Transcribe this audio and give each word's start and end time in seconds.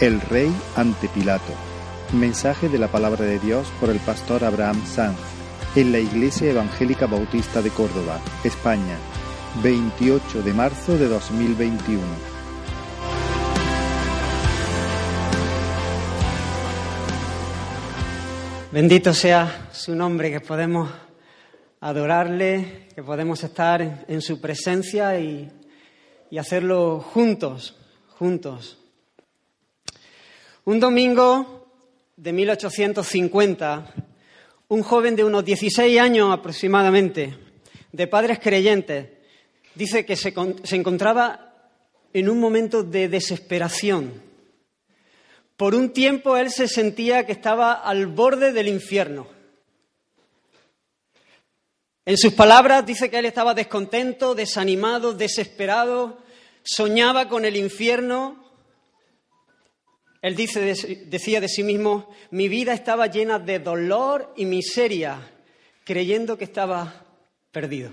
El 0.00 0.20
rey 0.20 0.54
ante 0.76 1.08
Pilato. 1.08 1.52
Mensaje 2.12 2.68
de 2.68 2.78
la 2.78 2.86
palabra 2.86 3.24
de 3.24 3.40
Dios 3.40 3.66
por 3.80 3.90
el 3.90 3.98
pastor 3.98 4.44
Abraham 4.44 4.80
Sanz 4.86 5.18
en 5.74 5.90
la 5.90 5.98
Iglesia 5.98 6.52
Evangélica 6.52 7.06
Bautista 7.06 7.62
de 7.62 7.70
Córdoba, 7.70 8.20
España, 8.44 8.96
28 9.60 10.42
de 10.42 10.52
marzo 10.52 10.96
de 10.96 11.08
2021. 11.08 12.00
Bendito 18.70 19.12
sea 19.12 19.68
su 19.72 19.96
nombre, 19.96 20.30
que 20.30 20.40
podemos 20.40 20.88
adorarle, 21.80 22.86
que 22.94 23.02
podemos 23.02 23.42
estar 23.42 24.04
en 24.06 24.22
su 24.22 24.40
presencia 24.40 25.18
y, 25.18 25.50
y 26.30 26.38
hacerlo 26.38 27.00
juntos, 27.00 27.74
juntos. 28.16 28.78
Un 30.68 30.80
domingo 30.80 31.66
de 32.14 32.30
1850, 32.30 33.94
un 34.68 34.82
joven 34.82 35.16
de 35.16 35.24
unos 35.24 35.42
16 35.42 35.98
años 35.98 36.30
aproximadamente, 36.30 37.38
de 37.90 38.06
padres 38.06 38.38
creyentes, 38.38 39.08
dice 39.74 40.04
que 40.04 40.14
se, 40.14 40.34
encontraba 40.76 41.72
en 42.12 42.28
un 42.28 42.38
momento 42.38 42.82
de 42.82 43.08
desesperación. 43.08 44.22
Por 45.56 45.74
un 45.74 45.94
tiempo 45.94 46.36
él 46.36 46.50
se 46.50 46.68
sentía 46.68 47.24
que 47.24 47.32
estaba 47.32 47.72
al 47.72 48.06
borde 48.06 48.52
del 48.52 48.68
infierno. 48.68 49.26
En 52.04 52.18
sus 52.18 52.34
palabras 52.34 52.84
dice 52.84 53.08
que 53.08 53.20
él 53.20 53.24
estaba 53.24 53.54
descontento, 53.54 54.34
desanimado, 54.34 55.14
desesperado, 55.14 56.18
soñaba 56.62 57.26
con 57.26 57.46
el 57.46 57.56
infierno 57.56 58.47
él 60.20 60.34
dice, 60.34 60.60
decía 61.06 61.40
de 61.40 61.48
sí 61.48 61.62
mismo, 61.62 62.10
mi 62.30 62.48
vida 62.48 62.72
estaba 62.72 63.06
llena 63.06 63.38
de 63.38 63.60
dolor 63.60 64.32
y 64.36 64.46
miseria, 64.46 65.30
creyendo 65.84 66.36
que 66.36 66.44
estaba 66.44 67.06
perdido. 67.52 67.92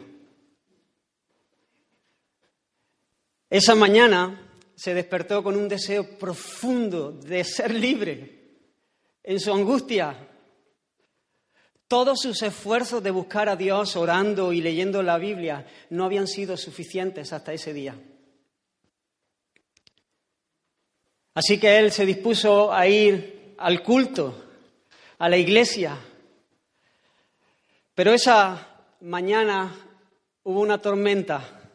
Esa 3.49 3.75
mañana 3.75 4.41
se 4.75 4.93
despertó 4.93 5.43
con 5.43 5.55
un 5.55 5.69
deseo 5.69 6.17
profundo 6.17 7.11
de 7.11 7.43
ser 7.43 7.73
libre. 7.73 8.43
En 9.23 9.39
su 9.39 9.53
angustia, 9.53 10.27
todos 11.87 12.19
sus 12.21 12.41
esfuerzos 12.41 13.03
de 13.03 13.11
buscar 13.11 13.49
a 13.49 13.55
Dios 13.55 13.95
orando 13.95 14.51
y 14.51 14.61
leyendo 14.61 15.03
la 15.03 15.17
Biblia 15.19 15.67
no 15.91 16.05
habían 16.05 16.27
sido 16.27 16.57
suficientes 16.57 17.31
hasta 17.33 17.53
ese 17.53 17.73
día. 17.73 17.95
Así 21.35 21.59
que 21.59 21.77
él 21.77 21.91
se 21.91 22.05
dispuso 22.05 22.71
a 22.71 22.87
ir 22.87 23.55
al 23.57 23.83
culto, 23.83 24.45
a 25.17 25.27
la 25.27 25.35
iglesia. 25.35 25.97
Pero 27.93 28.13
esa 28.13 28.81
mañana 29.01 29.75
hubo 30.43 30.61
una 30.61 30.81
tormenta. 30.81 31.73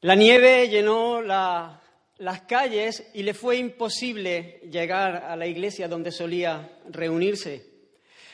La 0.00 0.14
nieve 0.14 0.70
llenó 0.70 1.20
las 1.20 2.40
calles 2.48 3.10
y 3.12 3.24
le 3.24 3.34
fue 3.34 3.58
imposible 3.58 4.62
llegar 4.70 5.16
a 5.16 5.36
la 5.36 5.46
iglesia 5.46 5.86
donde 5.86 6.10
solía 6.10 6.78
reunirse. 6.88 7.66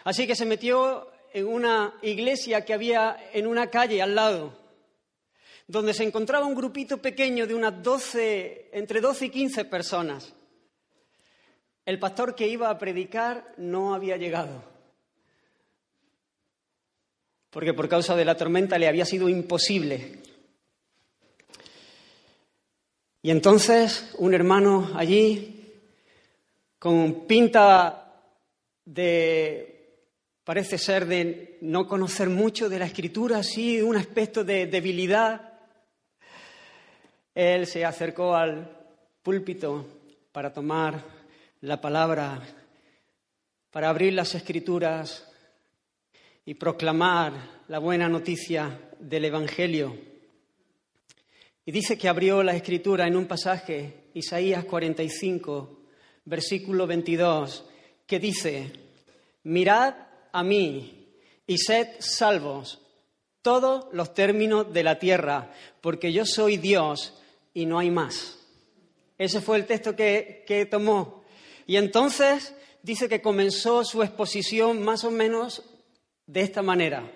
Así 0.04 0.24
que 0.24 0.36
se 0.36 0.46
metió 0.46 1.10
en 1.32 1.48
una 1.48 1.94
iglesia 2.02 2.64
que 2.64 2.74
había 2.74 3.30
en 3.32 3.48
una 3.48 3.70
calle 3.70 4.00
al 4.00 4.14
lado 4.14 4.67
donde 5.68 5.92
se 5.92 6.02
encontraba 6.02 6.46
un 6.46 6.54
grupito 6.54 6.96
pequeño 6.96 7.46
de 7.46 7.54
unas 7.54 7.82
12, 7.82 8.70
entre 8.72 9.02
12 9.02 9.26
y 9.26 9.30
15 9.30 9.64
personas. 9.66 10.32
El 11.84 11.98
pastor 11.98 12.34
que 12.34 12.48
iba 12.48 12.70
a 12.70 12.78
predicar 12.78 13.54
no 13.58 13.94
había 13.94 14.16
llegado, 14.16 14.62
porque 17.50 17.74
por 17.74 17.88
causa 17.88 18.16
de 18.16 18.24
la 18.24 18.36
tormenta 18.36 18.78
le 18.78 18.88
había 18.88 19.04
sido 19.04 19.28
imposible. 19.28 20.22
Y 23.20 23.30
entonces 23.30 24.14
un 24.18 24.32
hermano 24.32 24.92
allí, 24.94 25.70
con 26.78 27.26
pinta 27.26 28.22
de, 28.86 30.06
parece 30.44 30.78
ser 30.78 31.04
de 31.04 31.58
no 31.60 31.86
conocer 31.86 32.30
mucho 32.30 32.70
de 32.70 32.78
la 32.78 32.86
escritura, 32.86 33.42
sí, 33.42 33.82
un 33.82 33.96
aspecto 33.96 34.44
de 34.44 34.66
debilidad, 34.66 35.47
él 37.38 37.68
se 37.68 37.84
acercó 37.84 38.34
al 38.34 38.68
púlpito 39.22 39.86
para 40.32 40.52
tomar 40.52 41.04
la 41.60 41.80
palabra, 41.80 42.42
para 43.70 43.90
abrir 43.90 44.12
las 44.12 44.34
escrituras 44.34 45.24
y 46.44 46.54
proclamar 46.54 47.32
la 47.68 47.78
buena 47.78 48.08
noticia 48.08 48.90
del 48.98 49.26
Evangelio. 49.26 49.96
Y 51.64 51.70
dice 51.70 51.96
que 51.96 52.08
abrió 52.08 52.42
la 52.42 52.56
escritura 52.56 53.06
en 53.06 53.14
un 53.14 53.26
pasaje, 53.26 54.08
Isaías 54.14 54.64
45, 54.64 55.82
versículo 56.24 56.88
22, 56.88 57.66
que 58.04 58.18
dice, 58.18 58.72
mirad 59.44 59.94
a 60.32 60.42
mí 60.42 61.06
y 61.46 61.56
sed 61.56 61.86
salvos 62.00 62.80
todos 63.42 63.86
los 63.92 64.12
términos 64.12 64.72
de 64.72 64.82
la 64.82 64.98
tierra, 64.98 65.52
porque 65.80 66.12
yo 66.12 66.26
soy 66.26 66.56
Dios 66.56 67.14
y 67.54 67.66
no 67.66 67.78
hay 67.78 67.90
más. 67.90 68.38
Ese 69.16 69.40
fue 69.40 69.56
el 69.56 69.66
texto 69.66 69.96
que, 69.96 70.44
que 70.46 70.66
tomó. 70.66 71.24
Y 71.66 71.76
entonces 71.76 72.54
dice 72.82 73.08
que 73.08 73.20
comenzó 73.20 73.84
su 73.84 74.02
exposición 74.02 74.82
más 74.82 75.04
o 75.04 75.10
menos 75.10 75.62
de 76.26 76.42
esta 76.42 76.62
manera. 76.62 77.10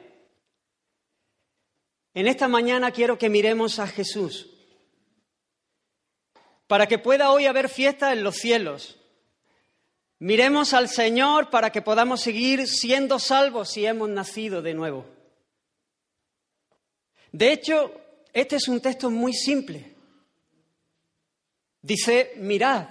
En 2.15 2.27
esta 2.27 2.49
mañana 2.49 2.91
quiero 2.91 3.17
que 3.17 3.31
miremos 3.31 3.79
a 3.79 3.87
Jesús, 3.87 4.51
para 6.67 6.87
que 6.87 6.99
pueda 6.99 7.31
hoy 7.31 7.47
haber 7.47 7.69
fiesta 7.69 8.13
en 8.13 8.23
los 8.23 8.37
cielos. 8.37 8.99
Miremos 10.19 10.73
al 10.73 10.89
Señor 10.89 11.51
para 11.51 11.71
que 11.73 11.83
podamos 11.83 12.21
seguir 12.21 12.67
siendo 12.69 13.19
salvos 13.19 13.71
si 13.71 13.87
hemos 13.87 14.09
nacido 14.09 14.63
de 14.63 14.75
nuevo. 14.75 15.07
De 17.33 17.53
hecho, 17.53 17.93
este 18.33 18.57
es 18.57 18.69
un 18.69 18.81
texto 18.81 19.11
muy 19.11 19.33
simple. 19.33 19.92
Dice, 21.83 22.35
mirad. 22.37 22.89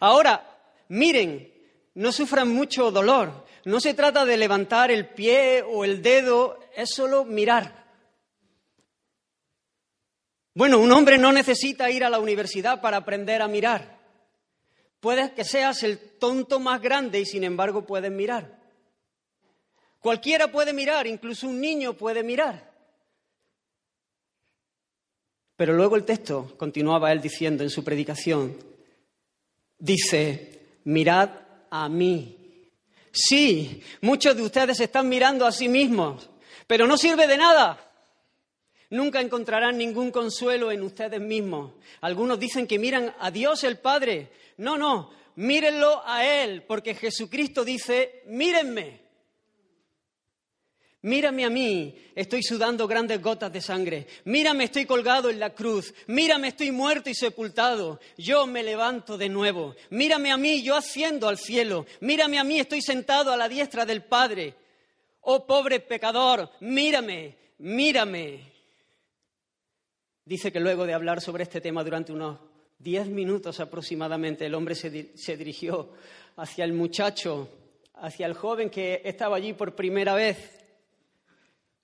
Ahora, 0.00 0.58
miren, 0.88 1.52
no 1.94 2.10
sufran 2.10 2.48
mucho 2.48 2.90
dolor. 2.90 3.46
No 3.64 3.80
se 3.80 3.94
trata 3.94 4.24
de 4.24 4.36
levantar 4.36 4.90
el 4.90 5.08
pie 5.08 5.62
o 5.62 5.84
el 5.84 6.02
dedo, 6.02 6.58
es 6.74 6.90
solo 6.90 7.24
mirar. 7.24 7.82
Bueno, 10.54 10.80
un 10.80 10.90
hombre 10.92 11.16
no 11.16 11.32
necesita 11.32 11.90
ir 11.90 12.04
a 12.04 12.10
la 12.10 12.18
universidad 12.18 12.80
para 12.80 12.98
aprender 12.98 13.40
a 13.40 13.48
mirar. 13.48 14.00
Puedes 15.00 15.30
que 15.32 15.44
seas 15.44 15.82
el 15.84 15.98
tonto 16.18 16.60
más 16.60 16.82
grande 16.82 17.20
y 17.20 17.24
sin 17.24 17.44
embargo 17.44 17.86
puedes 17.86 18.10
mirar. 18.10 18.60
Cualquiera 20.00 20.50
puede 20.50 20.72
mirar, 20.72 21.06
incluso 21.06 21.48
un 21.48 21.60
niño 21.60 21.94
puede 21.94 22.24
mirar. 22.24 22.71
Pero 25.62 25.74
luego 25.74 25.94
el 25.94 26.02
texto, 26.02 26.54
continuaba 26.56 27.12
él 27.12 27.22
diciendo 27.22 27.62
en 27.62 27.70
su 27.70 27.84
predicación, 27.84 28.56
dice, 29.78 30.80
mirad 30.82 31.30
a 31.70 31.88
mí. 31.88 32.66
Sí, 33.12 33.80
muchos 34.00 34.36
de 34.36 34.42
ustedes 34.42 34.80
están 34.80 35.08
mirando 35.08 35.46
a 35.46 35.52
sí 35.52 35.68
mismos, 35.68 36.28
pero 36.66 36.84
no 36.88 36.98
sirve 36.98 37.28
de 37.28 37.36
nada. 37.36 37.78
Nunca 38.90 39.20
encontrarán 39.20 39.78
ningún 39.78 40.10
consuelo 40.10 40.72
en 40.72 40.82
ustedes 40.82 41.20
mismos. 41.20 41.74
Algunos 42.00 42.40
dicen 42.40 42.66
que 42.66 42.80
miran 42.80 43.14
a 43.20 43.30
Dios 43.30 43.62
el 43.62 43.78
Padre. 43.78 44.32
No, 44.56 44.76
no, 44.76 45.12
mírenlo 45.36 46.02
a 46.04 46.26
Él, 46.26 46.64
porque 46.64 46.96
Jesucristo 46.96 47.64
dice, 47.64 48.24
mírenme. 48.26 49.01
Mírame 51.02 51.44
a 51.44 51.50
mí, 51.50 51.96
estoy 52.14 52.44
sudando 52.44 52.86
grandes 52.86 53.20
gotas 53.20 53.52
de 53.52 53.60
sangre. 53.60 54.06
Mírame, 54.24 54.64
estoy 54.64 54.86
colgado 54.86 55.30
en 55.30 55.40
la 55.40 55.50
cruz. 55.50 55.92
Mírame, 56.06 56.48
estoy 56.48 56.70
muerto 56.70 57.10
y 57.10 57.14
sepultado. 57.14 57.98
Yo 58.16 58.46
me 58.46 58.62
levanto 58.62 59.18
de 59.18 59.28
nuevo. 59.28 59.74
Mírame 59.90 60.30
a 60.30 60.36
mí, 60.36 60.62
yo 60.62 60.76
asciendo 60.76 61.28
al 61.28 61.38
cielo. 61.38 61.86
Mírame 62.00 62.38
a 62.38 62.44
mí, 62.44 62.60
estoy 62.60 62.82
sentado 62.82 63.32
a 63.32 63.36
la 63.36 63.48
diestra 63.48 63.84
del 63.84 64.04
Padre. 64.04 64.54
Oh 65.22 65.44
pobre 65.44 65.80
pecador, 65.80 66.48
mírame, 66.60 67.36
mírame. 67.58 68.52
Dice 70.24 70.52
que 70.52 70.60
luego 70.60 70.86
de 70.86 70.94
hablar 70.94 71.20
sobre 71.20 71.42
este 71.42 71.60
tema 71.60 71.82
durante 71.82 72.12
unos 72.12 72.38
diez 72.78 73.08
minutos 73.08 73.58
aproximadamente, 73.58 74.46
el 74.46 74.54
hombre 74.54 74.76
se, 74.76 75.16
se 75.16 75.36
dirigió 75.36 75.94
hacia 76.36 76.64
el 76.64 76.72
muchacho, 76.72 77.48
hacia 77.94 78.26
el 78.26 78.34
joven 78.34 78.70
que 78.70 79.02
estaba 79.04 79.36
allí 79.36 79.52
por 79.52 79.74
primera 79.74 80.14
vez 80.14 80.61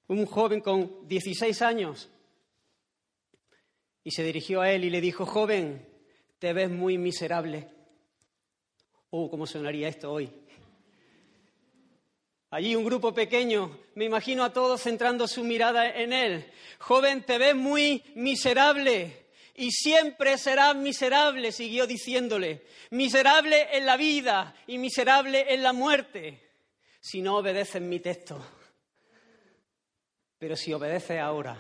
un 0.08 0.26
joven 0.26 0.60
con 0.60 1.06
16 1.06 1.62
años. 1.62 2.10
y 4.05 4.10
se 4.10 4.22
dirigió 4.22 4.62
a 4.62 4.72
él 4.72 4.84
y 4.84 4.90
le 4.90 5.02
dijo, 5.02 5.26
joven, 5.26 5.87
te 6.38 6.55
ves 6.55 6.70
muy 6.70 6.96
miserable. 6.96 7.69
Oh, 9.10 9.28
¿cómo 9.28 9.46
sonaría 9.46 9.88
esto 9.88 10.10
hoy? 10.10 10.32
Allí 12.50 12.75
un 12.75 12.87
grupo 12.87 13.12
pequeño, 13.12 13.78
me 13.96 14.06
imagino 14.06 14.44
a 14.44 14.52
todos 14.55 14.82
centrando 14.82 15.28
su 15.28 15.44
mirada 15.44 15.90
en 15.90 16.14
él. 16.14 16.50
Joven, 16.78 17.22
te 17.22 17.37
ves 17.37 17.55
muy 17.55 18.02
miserable 18.14 19.26
y 19.55 19.70
siempre 19.72 20.38
serás 20.38 20.75
miserable, 20.75 21.52
siguió 21.52 21.87
diciéndole. 21.87 22.62
Miserable 22.90 23.76
en 23.76 23.84
la 23.84 23.99
vida 23.99 24.55
y 24.66 24.78
miserable 24.78 25.52
en 25.52 25.62
la 25.62 25.75
muerte, 25.75 26.49
si 27.00 27.20
no 27.20 27.37
obedeces 27.37 27.82
mi 27.82 28.00
texto. 28.00 28.43
Pero 30.38 30.56
si 30.56 30.73
obedeces 30.73 31.20
ahora, 31.20 31.56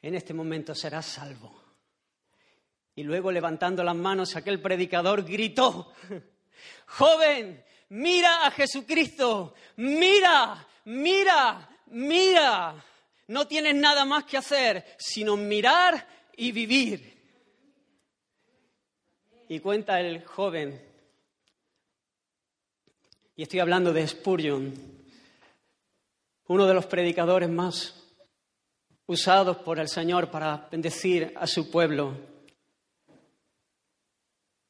en 0.00 0.14
este 0.14 0.32
momento 0.32 0.74
serás 0.74 1.06
salvo. 1.06 1.60
Y 2.94 3.02
luego 3.02 3.32
levantando 3.32 3.82
las 3.82 3.96
manos, 3.96 4.36
aquel 4.36 4.60
predicador 4.60 5.24
gritó, 5.24 5.92
joven, 6.86 7.64
mira 7.88 8.46
a 8.46 8.50
Jesucristo, 8.50 9.54
mira, 9.76 10.66
mira, 10.84 11.68
mira. 11.86 12.84
No 13.28 13.46
tienes 13.46 13.74
nada 13.76 14.04
más 14.04 14.24
que 14.24 14.36
hacer 14.36 14.96
sino 14.98 15.36
mirar 15.36 16.06
y 16.36 16.52
vivir. 16.52 17.18
Y 19.48 19.58
cuenta 19.60 20.00
el 20.00 20.24
joven, 20.24 20.80
y 23.34 23.42
estoy 23.42 23.60
hablando 23.60 23.92
de 23.92 24.06
Spurgeon, 24.06 24.89
uno 26.50 26.66
de 26.66 26.74
los 26.74 26.86
predicadores 26.86 27.48
más 27.48 27.94
usados 29.06 29.58
por 29.58 29.78
el 29.78 29.86
Señor 29.86 30.32
para 30.32 30.66
bendecir 30.68 31.32
a 31.36 31.46
su 31.46 31.70
pueblo, 31.70 32.16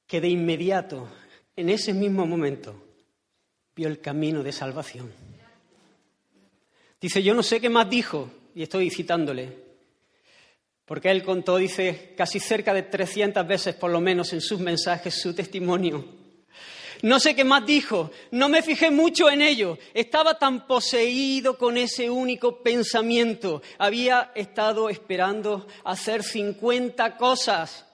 que 0.07 0.21
de 0.21 0.29
inmediato, 0.29 1.09
en 1.57 1.71
ese 1.71 1.95
mismo 1.95 2.27
momento, 2.27 2.75
vio 3.75 3.89
el 3.89 3.99
camino 3.99 4.43
de 4.43 4.53
salvación. 4.53 5.11
Dice, 7.01 7.23
yo 7.23 7.33
no 7.33 7.43
sé 7.43 7.63
qué 7.63 7.71
más 7.71 7.89
dijo, 7.89 8.31
y 8.55 8.63
estoy 8.63 8.91
citándole, 8.91 9.57
porque 10.85 11.11
él 11.11 11.25
contó, 11.25 11.57
dice, 11.57 12.13
casi 12.15 12.41
cerca 12.41 12.75
de 12.75 12.83
300 12.83 13.49
veces 13.49 13.75
por 13.75 13.91
lo 13.91 14.03
menos 14.03 14.35
en 14.35 14.43
sus 14.43 14.61
mensajes 14.61 15.15
su 15.15 15.35
testimonio 15.35 16.20
no 17.03 17.21
sé 17.21 17.35
qué 17.35 17.45
más 17.45 17.65
dijo, 17.65 18.11
no 18.31 18.49
me 18.49 18.63
fijé 18.63 18.91
mucho 18.91 19.31
en 19.31 19.43
ello. 19.43 19.79
Estaba 19.95 20.39
tan 20.39 20.67
poseído 20.67 21.57
con 21.57 21.77
ese 21.77 22.11
único 22.11 22.63
pensamiento. 22.63 23.63
Había 23.79 24.33
estado 24.35 24.89
esperando 24.89 25.67
hacer 25.85 26.23
50 26.23 27.17
cosas. 27.17 27.87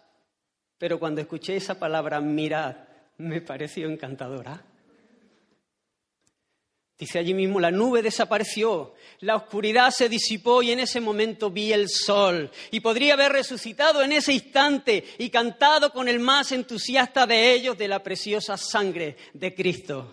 Pero 0.79 0.99
cuando 0.99 1.21
escuché 1.21 1.57
esa 1.57 1.79
palabra, 1.79 2.21
mirad, 2.21 2.77
me 3.19 3.41
pareció 3.41 3.89
encantadora. 3.89 4.63
Dice 6.99 7.19
allí 7.19 7.35
mismo, 7.35 7.61
la 7.61 7.71
nube 7.71 8.01
desapareció, 8.01 8.95
la 9.21 9.37
oscuridad 9.37 9.91
se 9.91 10.09
disipó 10.09 10.63
y 10.63 10.71
en 10.71 10.81
ese 10.81 10.99
momento 10.99 11.51
vi 11.51 11.71
el 11.71 11.91
sol. 11.91 12.51
Y 12.71 12.81
podría 12.81 13.13
haber 13.13 13.33
resucitado 13.33 14.03
en 14.03 14.13
ese 14.13 14.33
instante 14.33 15.05
y 15.19 15.29
cantado 15.29 15.93
con 15.93 16.09
el 16.09 16.21
más 16.21 16.53
entusiasta 16.53 17.27
de 17.27 17.53
ellos 17.53 17.77
de 17.77 17.89
la 17.89 18.03
preciosa 18.03 18.57
sangre 18.57 19.17
de 19.35 19.55
Cristo. 19.55 20.11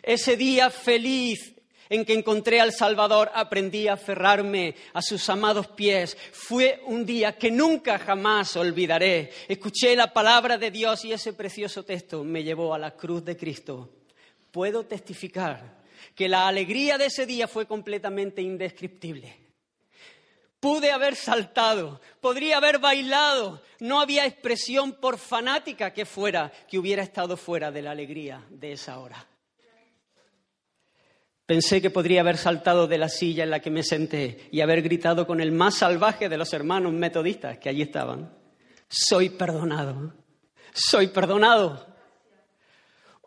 Ese 0.00 0.36
día 0.36 0.70
feliz 0.70 1.54
en 1.88 2.04
que 2.04 2.12
encontré 2.12 2.60
al 2.60 2.72
Salvador, 2.72 3.30
aprendí 3.34 3.88
a 3.88 3.94
aferrarme 3.94 4.76
a 4.92 5.02
sus 5.02 5.28
amados 5.28 5.66
pies. 5.68 6.16
Fue 6.32 6.80
un 6.86 7.04
día 7.04 7.36
que 7.36 7.50
nunca 7.50 7.98
jamás 7.98 8.54
olvidaré. 8.56 9.32
Escuché 9.48 9.96
la 9.96 10.12
palabra 10.12 10.58
de 10.58 10.70
Dios 10.70 11.04
y 11.04 11.12
ese 11.12 11.32
precioso 11.32 11.82
texto 11.84 12.22
me 12.22 12.44
llevó 12.44 12.72
a 12.72 12.78
la 12.78 12.92
cruz 12.92 13.24
de 13.24 13.36
Cristo. 13.36 13.90
Puedo 14.52 14.84
testificar 14.84 15.77
que 16.14 16.28
la 16.28 16.48
alegría 16.48 16.98
de 16.98 17.06
ese 17.06 17.26
día 17.26 17.48
fue 17.48 17.66
completamente 17.66 18.42
indescriptible. 18.42 19.48
Pude 20.60 20.90
haber 20.90 21.14
saltado, 21.14 22.00
podría 22.20 22.56
haber 22.56 22.80
bailado, 22.80 23.62
no 23.78 24.00
había 24.00 24.26
expresión 24.26 24.92
por 24.92 25.18
fanática 25.18 25.92
que 25.92 26.04
fuera 26.04 26.52
que 26.68 26.78
hubiera 26.78 27.02
estado 27.02 27.36
fuera 27.36 27.70
de 27.70 27.82
la 27.82 27.92
alegría 27.92 28.44
de 28.50 28.72
esa 28.72 28.98
hora. 28.98 29.24
Pensé 31.46 31.80
que 31.80 31.90
podría 31.90 32.20
haber 32.20 32.36
saltado 32.36 32.86
de 32.86 32.98
la 32.98 33.08
silla 33.08 33.44
en 33.44 33.50
la 33.50 33.60
que 33.60 33.70
me 33.70 33.82
senté 33.82 34.48
y 34.50 34.60
haber 34.60 34.82
gritado 34.82 35.26
con 35.26 35.40
el 35.40 35.50
más 35.52 35.76
salvaje 35.76 36.28
de 36.28 36.36
los 36.36 36.52
hermanos 36.52 36.92
metodistas 36.92 37.58
que 37.58 37.70
allí 37.70 37.80
estaban. 37.80 38.36
Soy 38.88 39.30
perdonado, 39.30 40.12
soy 40.74 41.06
perdonado. 41.06 41.86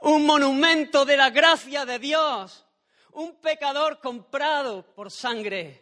Un 0.01 0.25
monumento 0.25 1.05
de 1.05 1.17
la 1.17 1.29
gracia 1.29 1.85
de 1.85 1.99
Dios 1.99 2.65
un 3.13 3.35
pecador 3.41 3.99
comprado 3.99 4.83
por 4.95 5.11
sangre. 5.11 5.79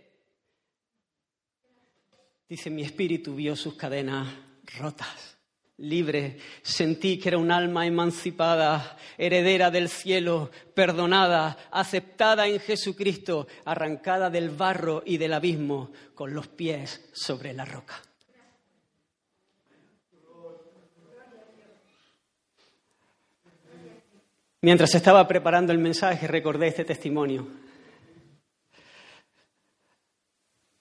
Dice, 2.47 2.69
mi 2.69 2.81
espíritu 2.81 3.35
vio 3.35 3.55
sus 3.55 3.75
cadenas 3.75 4.27
rotas, 4.77 5.37
libre. 5.77 6.39
Sentí 6.63 7.19
que 7.19 7.29
era 7.29 7.37
un 7.37 7.51
alma 7.51 7.85
emancipada, 7.85 8.97
heredera 9.17 9.69
del 9.69 9.89
cielo, 9.89 10.49
perdonada, 10.73 11.57
aceptada 11.71 12.47
en 12.47 12.59
Jesucristo, 12.59 13.47
arrancada 13.65 14.31
del 14.31 14.49
barro 14.49 15.03
y 15.05 15.17
del 15.17 15.33
abismo, 15.33 15.91
con 16.15 16.33
los 16.33 16.47
pies 16.47 17.09
sobre 17.13 17.53
la 17.53 17.65
roca. 17.65 18.01
Mientras 24.61 24.93
estaba 24.93 25.25
preparando 25.27 25.71
el 25.71 25.79
mensaje 25.79 26.27
recordé 26.27 26.67
este 26.67 26.83
testimonio. 26.83 27.47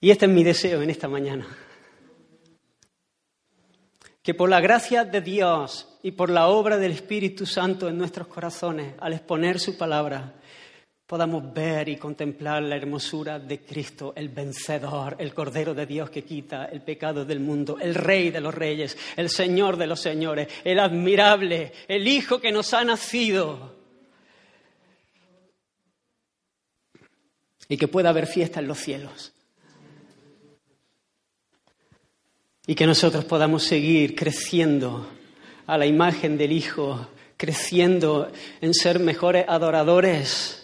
Y 0.01 0.11
este 0.11 0.27
es 0.27 0.33
mi 0.33 0.43
deseo 0.45 0.83
en 0.83 0.91
esta 0.91 1.09
mañana. 1.09 1.47
Que 4.23 4.35
por 4.35 4.49
la 4.49 4.61
gracia 4.61 5.05
de 5.05 5.21
Dios 5.21 5.99
y 6.03 6.13
por 6.13 6.29
la 6.31 6.49
obra 6.49 6.77
del 6.77 6.93
Espíritu 6.93 7.47
Santo 7.47 7.89
en 7.89 7.99
nuestros 7.99 8.27
corazones, 8.27 8.95
al 9.01 9.15
exponer 9.15 9.59
su 9.59 9.79
palabra, 9.79 10.35
podamos 11.09 11.55
ver 11.55 11.89
y 11.89 11.97
contemplar 11.97 12.63
la 12.63 12.77
hermosura 12.77 13.39
de 13.39 13.61
Cristo, 13.61 14.13
el 14.15 14.29
vencedor, 14.29 15.17
el 15.19 15.33
Cordero 15.33 15.73
de 15.73 15.87
Dios 15.87 16.11
que 16.11 16.23
quita 16.23 16.67
el 16.67 16.83
pecado 16.83 17.25
del 17.25 17.41
mundo, 17.41 17.79
el 17.81 17.95
Rey 17.95 18.29
de 18.29 18.43
los 18.43 18.55
Reyes, 18.55 18.95
el 19.17 19.31
Señor 19.31 19.79
de 19.79 19.87
los 19.87 20.01
Señores, 20.01 20.49
el 20.65 20.79
admirable, 20.79 21.73
el 21.89 22.07
Hijo 22.07 22.39
que 22.43 22.53
nos 22.53 22.75
ha 22.75 22.85
nacido. 22.85 23.75
Y 27.71 27.79
que 27.79 27.89
pueda 27.89 28.11
haber 28.11 28.27
fiesta 28.27 28.61
en 28.61 28.69
los 28.69 28.79
cielos. 28.79 29.33
Y 32.67 32.75
que 32.75 32.87
nosotros 32.87 33.25
podamos 33.25 33.65
seguir 33.65 34.15
creciendo 34.15 35.09
a 35.67 35.79
la 35.79 35.87
imagen 35.87 36.37
del 36.37 36.53
Hijo, 36.53 37.09
creciendo 37.39 38.31
en 38.61 38.75
ser 38.75 38.99
mejores 38.99 39.47
adoradores 39.49 40.58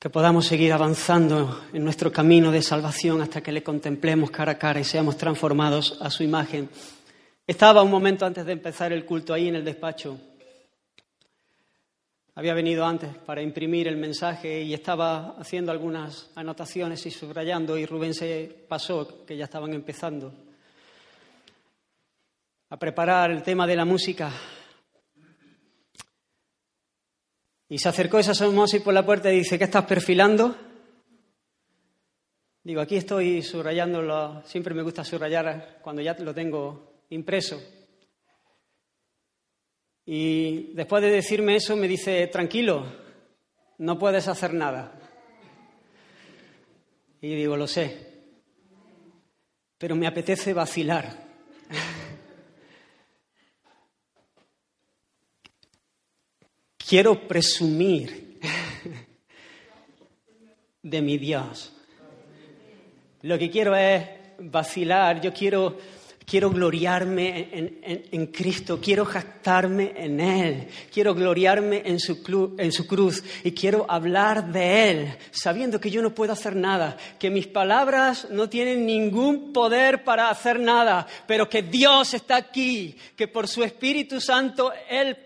que 0.00 0.08
podamos 0.08 0.46
seguir 0.46 0.72
avanzando 0.72 1.66
en 1.74 1.84
nuestro 1.84 2.10
camino 2.10 2.50
de 2.50 2.62
salvación 2.62 3.20
hasta 3.20 3.42
que 3.42 3.52
le 3.52 3.62
contemplemos 3.62 4.30
cara 4.30 4.52
a 4.52 4.58
cara 4.58 4.80
y 4.80 4.84
seamos 4.84 5.18
transformados 5.18 5.98
a 6.00 6.08
su 6.08 6.22
imagen. 6.22 6.70
Estaba 7.46 7.82
un 7.82 7.90
momento 7.90 8.24
antes 8.24 8.46
de 8.46 8.52
empezar 8.52 8.94
el 8.94 9.04
culto 9.04 9.34
ahí 9.34 9.48
en 9.48 9.56
el 9.56 9.64
despacho. 9.64 10.18
Había 12.34 12.54
venido 12.54 12.86
antes 12.86 13.14
para 13.14 13.42
imprimir 13.42 13.88
el 13.88 13.98
mensaje 13.98 14.62
y 14.62 14.72
estaba 14.72 15.36
haciendo 15.38 15.70
algunas 15.70 16.30
anotaciones 16.34 17.04
y 17.04 17.10
subrayando 17.10 17.76
y 17.76 17.84
Rubén 17.84 18.14
se 18.14 18.64
pasó, 18.66 19.26
que 19.26 19.36
ya 19.36 19.44
estaban 19.44 19.74
empezando, 19.74 20.32
a 22.70 22.76
preparar 22.78 23.32
el 23.32 23.42
tema 23.42 23.66
de 23.66 23.76
la 23.76 23.84
música 23.84 24.32
Y 27.70 27.78
se 27.78 27.88
acercó 27.88 28.18
esa 28.18 28.32
y 28.34 28.80
por 28.80 28.92
la 28.92 29.06
puerta 29.06 29.32
y 29.32 29.38
dice, 29.38 29.56
¿qué 29.56 29.62
estás 29.62 29.84
perfilando? 29.84 30.56
Digo, 32.64 32.80
aquí 32.80 32.96
estoy 32.96 33.42
subrayándolo, 33.42 34.42
siempre 34.44 34.74
me 34.74 34.82
gusta 34.82 35.04
subrayar 35.04 35.78
cuando 35.80 36.02
ya 36.02 36.14
lo 36.14 36.34
tengo 36.34 37.04
impreso. 37.10 37.62
Y 40.04 40.72
después 40.74 41.00
de 41.00 41.12
decirme 41.12 41.54
eso 41.54 41.76
me 41.76 41.86
dice, 41.86 42.26
tranquilo, 42.26 42.84
no 43.78 43.96
puedes 43.96 44.26
hacer 44.26 44.52
nada. 44.52 44.92
Y 47.20 47.36
digo, 47.36 47.56
lo 47.56 47.68
sé, 47.68 48.32
pero 49.78 49.94
me 49.94 50.08
apetece 50.08 50.52
vacilar. 50.52 51.29
Quiero 56.90 57.28
presumir 57.28 58.40
de 60.82 61.00
mi 61.00 61.18
Dios. 61.18 61.72
Lo 63.22 63.38
que 63.38 63.48
quiero 63.48 63.76
es 63.76 64.08
vacilar, 64.40 65.20
yo 65.20 65.32
quiero 65.32 65.78
Quiero 66.26 66.50
gloriarme 66.50 67.48
en, 68.12 68.26
Cristo, 68.28 68.78
quiero 68.80 69.04
jactarme 69.04 69.94
en 69.96 70.20
Él, 70.20 70.68
quiero 70.92 71.12
gloriarme 71.12 71.82
en 71.84 71.98
su, 71.98 72.54
en 72.56 72.70
su 72.70 72.86
cruz 72.86 73.24
y 73.42 73.50
quiero 73.50 73.84
hablar 73.88 74.52
de 74.52 74.90
Él, 74.90 75.18
sabiendo 75.32 75.80
que 75.80 75.90
yo 75.90 76.00
no 76.02 76.14
puedo 76.14 76.32
hacer 76.32 76.54
nada, 76.54 76.96
que 77.18 77.30
mis 77.30 77.48
palabras 77.48 78.28
no 78.30 78.48
tienen 78.48 78.86
ningún 78.86 79.52
poder 79.52 80.04
para 80.04 80.30
hacer 80.30 80.60
nada, 80.60 81.04
pero 81.26 81.48
que 81.48 81.62
Dios 81.62 82.14
está 82.14 82.36
aquí, 82.36 82.94
que 83.16 83.26
por 83.26 83.48
su 83.48 83.64
Espíritu 83.64 84.20
Santo 84.20 84.72
Él 84.88 85.16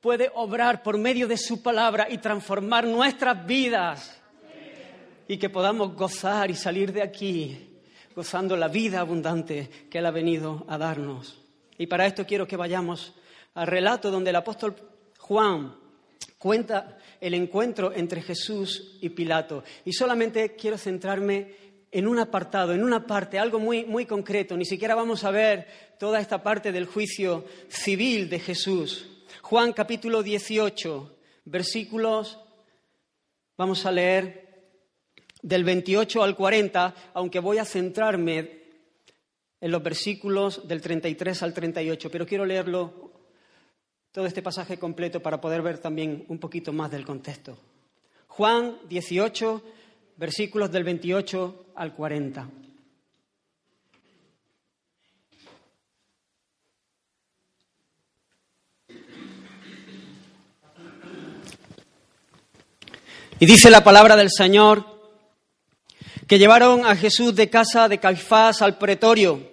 puede 0.00 0.30
obrar 0.34 0.82
por 0.82 0.98
medio 0.98 1.26
de 1.26 1.36
su 1.36 1.62
palabra 1.62 2.06
y 2.10 2.18
transformar 2.18 2.86
nuestras 2.86 3.44
vidas 3.46 4.20
y 5.26 5.36
que 5.36 5.50
podamos 5.50 5.94
gozar 5.94 6.50
y 6.50 6.54
salir 6.54 6.92
de 6.92 7.02
aquí 7.02 7.64
gozando 8.14 8.56
la 8.56 8.68
vida 8.68 9.00
abundante 9.00 9.68
que 9.88 9.98
Él 9.98 10.06
ha 10.06 10.10
venido 10.10 10.64
a 10.68 10.76
darnos. 10.76 11.40
Y 11.76 11.86
para 11.86 12.06
esto 12.06 12.26
quiero 12.26 12.48
que 12.48 12.56
vayamos 12.56 13.14
al 13.54 13.66
relato 13.66 14.10
donde 14.10 14.30
el 14.30 14.36
apóstol 14.36 14.74
Juan 15.18 15.76
cuenta 16.36 16.98
el 17.20 17.34
encuentro 17.34 17.92
entre 17.92 18.22
Jesús 18.22 18.98
y 19.00 19.10
Pilato. 19.10 19.62
Y 19.84 19.92
solamente 19.92 20.56
quiero 20.56 20.78
centrarme 20.78 21.54
en 21.90 22.06
un 22.06 22.18
apartado, 22.18 22.72
en 22.72 22.82
una 22.82 23.06
parte, 23.06 23.38
algo 23.38 23.58
muy, 23.58 23.84
muy 23.84 24.04
concreto. 24.04 24.56
Ni 24.56 24.64
siquiera 24.64 24.94
vamos 24.94 25.24
a 25.24 25.30
ver 25.30 25.66
toda 25.98 26.20
esta 26.20 26.42
parte 26.42 26.72
del 26.72 26.86
juicio 26.86 27.44
civil 27.68 28.28
de 28.28 28.40
Jesús. 28.40 29.17
Juan 29.48 29.72
capítulo 29.72 30.22
18, 30.22 31.16
versículos, 31.46 32.38
vamos 33.56 33.86
a 33.86 33.90
leer 33.90 34.74
del 35.40 35.64
28 35.64 36.22
al 36.22 36.36
40, 36.36 36.94
aunque 37.14 37.40
voy 37.40 37.56
a 37.56 37.64
centrarme 37.64 38.60
en 39.58 39.70
los 39.70 39.82
versículos 39.82 40.68
del 40.68 40.82
33 40.82 41.42
al 41.42 41.54
38, 41.54 42.10
pero 42.10 42.26
quiero 42.26 42.44
leerlo 42.44 43.10
todo 44.12 44.26
este 44.26 44.42
pasaje 44.42 44.78
completo 44.78 45.22
para 45.22 45.40
poder 45.40 45.62
ver 45.62 45.78
también 45.78 46.26
un 46.28 46.38
poquito 46.38 46.74
más 46.74 46.90
del 46.90 47.06
contexto. 47.06 47.56
Juan 48.26 48.76
18, 48.86 49.62
versículos 50.18 50.70
del 50.70 50.84
28 50.84 51.68
al 51.74 51.94
40. 51.94 52.50
Y 63.40 63.46
dice 63.46 63.70
la 63.70 63.84
palabra 63.84 64.16
del 64.16 64.30
Señor, 64.30 64.84
que 66.26 66.40
llevaron 66.40 66.84
a 66.84 66.96
Jesús 66.96 67.36
de 67.36 67.48
casa 67.48 67.88
de 67.88 67.98
Caifás 67.98 68.62
al 68.62 68.78
pretorio. 68.78 69.52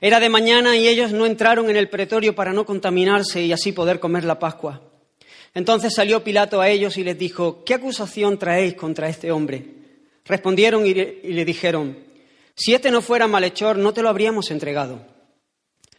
Era 0.00 0.20
de 0.20 0.28
mañana 0.28 0.76
y 0.76 0.86
ellos 0.86 1.10
no 1.10 1.26
entraron 1.26 1.68
en 1.70 1.76
el 1.76 1.88
pretorio 1.88 2.36
para 2.36 2.52
no 2.52 2.64
contaminarse 2.64 3.42
y 3.42 3.52
así 3.52 3.72
poder 3.72 3.98
comer 3.98 4.22
la 4.22 4.38
Pascua. 4.38 4.80
Entonces 5.54 5.92
salió 5.92 6.22
Pilato 6.22 6.60
a 6.60 6.68
ellos 6.68 6.96
y 6.98 7.02
les 7.02 7.18
dijo, 7.18 7.64
¿qué 7.64 7.74
acusación 7.74 8.38
traéis 8.38 8.74
contra 8.74 9.08
este 9.08 9.32
hombre? 9.32 9.64
Respondieron 10.24 10.86
y 10.86 10.94
le 10.94 11.44
dijeron, 11.44 11.98
si 12.54 12.74
este 12.74 12.92
no 12.92 13.02
fuera 13.02 13.26
malhechor, 13.26 13.76
no 13.76 13.92
te 13.92 14.02
lo 14.02 14.08
habríamos 14.08 14.52
entregado. 14.52 15.04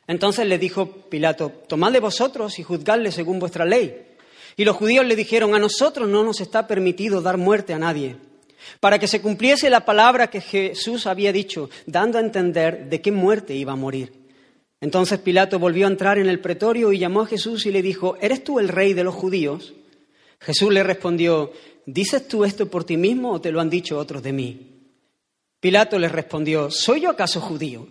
Entonces 0.08 0.48
le 0.48 0.58
dijo 0.58 0.88
Pilato, 1.10 1.50
tomadle 1.68 2.00
vosotros 2.00 2.58
y 2.58 2.64
juzgadle 2.64 3.12
según 3.12 3.38
vuestra 3.38 3.66
ley. 3.66 4.09
Y 4.60 4.66
los 4.66 4.76
judíos 4.76 5.06
le 5.06 5.16
dijeron, 5.16 5.56
a 5.56 5.58
nosotros 5.58 6.10
no 6.10 6.22
nos 6.22 6.42
está 6.42 6.68
permitido 6.68 7.22
dar 7.22 7.38
muerte 7.38 7.74
a 7.74 7.80
nadie 7.80 8.18
para 8.82 9.00
que 9.00 9.08
se 9.08 9.22
cumpliese 9.22 9.70
la 9.70 9.86
palabra 9.86 10.30
que 10.30 10.42
Jesús 10.42 11.08
había 11.08 11.32
dicho, 11.32 11.70
dando 11.86 12.18
a 12.18 12.22
entender 12.22 12.90
de 12.90 13.00
qué 13.00 13.10
muerte 13.10 13.56
iba 13.56 13.72
a 13.72 13.78
morir. 13.78 14.12
Entonces 14.82 15.20
Pilato 15.20 15.60
volvió 15.60 15.88
a 15.88 15.90
entrar 15.90 16.18
en 16.18 16.28
el 16.28 16.42
pretorio 16.42 16.92
y 16.92 17.00
llamó 17.00 17.22
a 17.22 17.28
Jesús 17.28 17.66
y 17.68 17.72
le 17.72 17.82
dijo, 17.82 18.18
¿eres 18.20 18.44
tú 18.44 18.60
el 18.60 18.68
rey 18.68 18.92
de 18.92 19.06
los 19.06 19.16
judíos? 19.16 19.74
Jesús 20.42 20.74
le 20.74 20.84
respondió, 20.84 21.54
¿dices 21.86 22.28
tú 22.28 22.44
esto 22.44 22.70
por 22.70 22.84
ti 22.84 22.98
mismo 22.98 23.32
o 23.32 23.40
te 23.40 23.54
lo 23.54 23.62
han 23.62 23.70
dicho 23.70 23.98
otros 23.98 24.22
de 24.22 24.34
mí? 24.34 24.82
Pilato 25.62 25.98
le 25.98 26.10
respondió, 26.10 26.70
¿soy 26.70 27.00
yo 27.00 27.12
acaso 27.12 27.40
judío? 27.40 27.88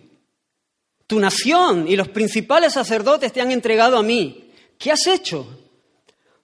Tu 1.07 1.19
nación 1.19 1.87
y 1.87 1.95
los 1.95 2.09
principales 2.09 2.73
sacerdotes 2.73 3.33
te 3.33 3.41
han 3.41 3.51
entregado 3.51 3.97
a 3.97 4.03
mí. 4.03 4.51
¿Qué 4.77 4.91
has 4.91 5.07
hecho? 5.07 5.47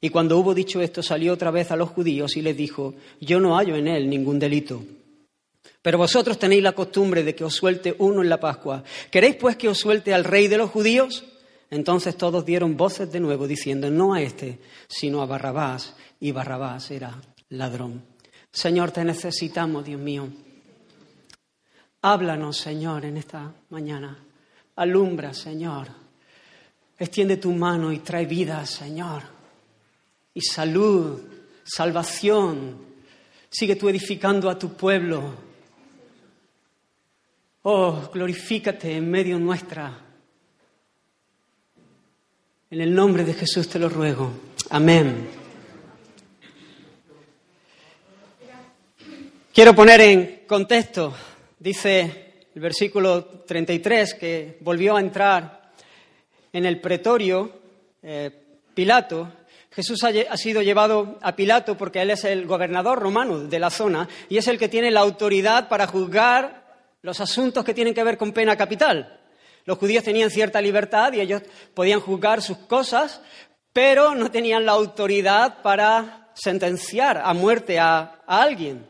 Y 0.00 0.08
cuando 0.08 0.38
hubo 0.38 0.54
dicho 0.54 0.80
esto, 0.80 1.02
salió 1.02 1.34
otra 1.34 1.50
vez 1.50 1.70
a 1.70 1.76
los 1.76 1.90
judíos 1.90 2.36
y 2.36 2.42
les 2.42 2.56
dijo, 2.56 2.94
yo 3.20 3.38
no 3.38 3.56
hallo 3.56 3.76
en 3.76 3.86
él 3.86 4.08
ningún 4.08 4.38
delito. 4.38 4.82
Pero 5.82 5.98
vosotros 5.98 6.38
tenéis 6.38 6.62
la 6.62 6.72
costumbre 6.72 7.22
de 7.22 7.34
que 7.34 7.44
os 7.44 7.54
suelte 7.54 7.94
uno 7.98 8.22
en 8.22 8.30
la 8.30 8.40
Pascua. 8.40 8.82
¿Queréis 9.10 9.36
pues 9.36 9.56
que 9.56 9.68
os 9.68 9.78
suelte 9.78 10.14
al 10.14 10.24
rey 10.24 10.48
de 10.48 10.56
los 10.56 10.70
judíos? 10.70 11.24
Entonces 11.70 12.16
todos 12.16 12.44
dieron 12.46 12.76
voces 12.76 13.12
de 13.12 13.20
nuevo 13.20 13.46
diciendo, 13.46 13.90
no 13.90 14.14
a 14.14 14.22
este, 14.22 14.58
sino 14.88 15.20
a 15.20 15.26
Barrabás. 15.26 15.94
Y 16.18 16.32
Barrabás 16.32 16.90
era 16.90 17.20
ladrón. 17.50 18.02
Señor, 18.50 18.90
te 18.92 19.04
necesitamos, 19.04 19.84
Dios 19.84 20.00
mío. 20.00 20.28
Háblanos, 22.02 22.56
Señor, 22.56 23.04
en 23.04 23.18
esta 23.18 23.52
mañana. 23.68 24.18
Alumbra, 24.76 25.34
Señor. 25.34 25.88
Extiende 26.98 27.36
tu 27.36 27.52
mano 27.52 27.92
y 27.92 27.98
trae 27.98 28.24
vida, 28.24 28.64
Señor 28.64 29.39
y 30.34 30.40
salud, 30.40 31.20
salvación. 31.64 32.78
Sigue 33.48 33.76
tú 33.76 33.88
edificando 33.88 34.48
a 34.48 34.58
tu 34.58 34.74
pueblo. 34.74 35.34
Oh, 37.62 38.10
glorifícate 38.12 38.96
en 38.96 39.10
medio 39.10 39.38
nuestra. 39.38 39.98
En 42.70 42.80
el 42.80 42.94
nombre 42.94 43.24
de 43.24 43.34
Jesús 43.34 43.68
te 43.68 43.78
lo 43.78 43.88
ruego. 43.88 44.32
Amén. 44.70 45.28
Quiero 49.52 49.74
poner 49.74 50.00
en 50.00 50.42
contexto, 50.46 51.12
dice 51.58 52.46
el 52.54 52.60
versículo 52.62 53.24
33, 53.24 54.14
que 54.14 54.58
volvió 54.60 54.96
a 54.96 55.00
entrar 55.00 55.72
en 56.52 56.64
el 56.64 56.80
pretorio 56.80 57.60
eh, 58.02 58.30
Pilato 58.72 59.39
Jesús 59.72 60.02
ha 60.02 60.36
sido 60.36 60.62
llevado 60.62 61.18
a 61.22 61.36
Pilato 61.36 61.76
porque 61.76 62.02
él 62.02 62.10
es 62.10 62.24
el 62.24 62.46
gobernador 62.46 62.98
romano 62.98 63.38
de 63.38 63.58
la 63.60 63.70
zona 63.70 64.08
y 64.28 64.36
es 64.36 64.48
el 64.48 64.58
que 64.58 64.68
tiene 64.68 64.90
la 64.90 65.00
autoridad 65.00 65.68
para 65.68 65.86
juzgar 65.86 66.60
los 67.02 67.20
asuntos 67.20 67.64
que 67.64 67.74
tienen 67.74 67.94
que 67.94 68.02
ver 68.02 68.18
con 68.18 68.32
pena 68.32 68.56
capital. 68.56 69.20
Los 69.64 69.78
judíos 69.78 70.02
tenían 70.02 70.30
cierta 70.30 70.60
libertad 70.60 71.12
y 71.12 71.20
ellos 71.20 71.42
podían 71.74 72.00
juzgar 72.00 72.42
sus 72.42 72.58
cosas, 72.58 73.20
pero 73.72 74.14
no 74.14 74.30
tenían 74.30 74.66
la 74.66 74.72
autoridad 74.72 75.62
para 75.62 76.32
sentenciar 76.34 77.18
a 77.18 77.32
muerte 77.34 77.78
a, 77.78 78.22
alguien. 78.26 78.88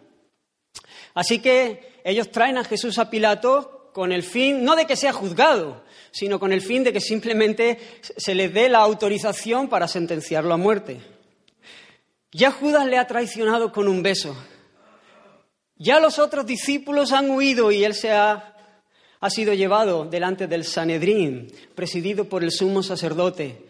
Así 1.14 1.40
que 1.40 2.00
ellos 2.04 2.30
traen 2.30 2.56
a 2.56 2.64
Jesús 2.64 2.99
a 2.99 3.10
Pilato 3.10 3.90
con 3.92 4.12
el 4.12 4.22
fin, 4.22 4.64
no 4.64 4.76
de 4.76 4.87
que 4.87 4.96
sea 4.96 5.12
juzgado, 5.12 5.82
sino 6.11 6.38
con 6.38 6.52
el 6.52 6.61
fin 6.61 6.85
de 6.85 6.93
que 6.93 7.00
simplemente 7.00 7.79
se 8.17 8.35
le 8.35 8.49
dé 8.49 8.69
la 8.69 8.79
autorización 8.79 9.69
para 9.69 9.88
sentenciarlo 9.88 10.52
a 10.52 10.57
muerte. 10.57 11.00
Ya 12.33 12.50
Judas 12.50 12.87
le 12.87 12.99
ha 12.99 13.07
traicionado 13.07 13.73
con 13.73 13.88
un 13.88 14.02
beso. 14.02 14.37
Ya 15.76 15.99
los 15.99 16.19
otros 16.19 16.47
discípulos 16.47 17.12
han 17.12 17.31
huido 17.31 17.73
y 17.73 17.85
él 17.85 17.95
se 17.95 18.12
ha, 18.12 18.55
ha 19.19 19.31
sido 19.31 19.55
llevado 19.55 20.05
delante 20.05 20.47
del 20.47 20.64
Sanedrín, 20.64 21.52
presidido 21.75 22.26
por 22.26 22.45
el 22.45 22.52
sumo 22.52 22.83
sacerdote. 22.83 23.64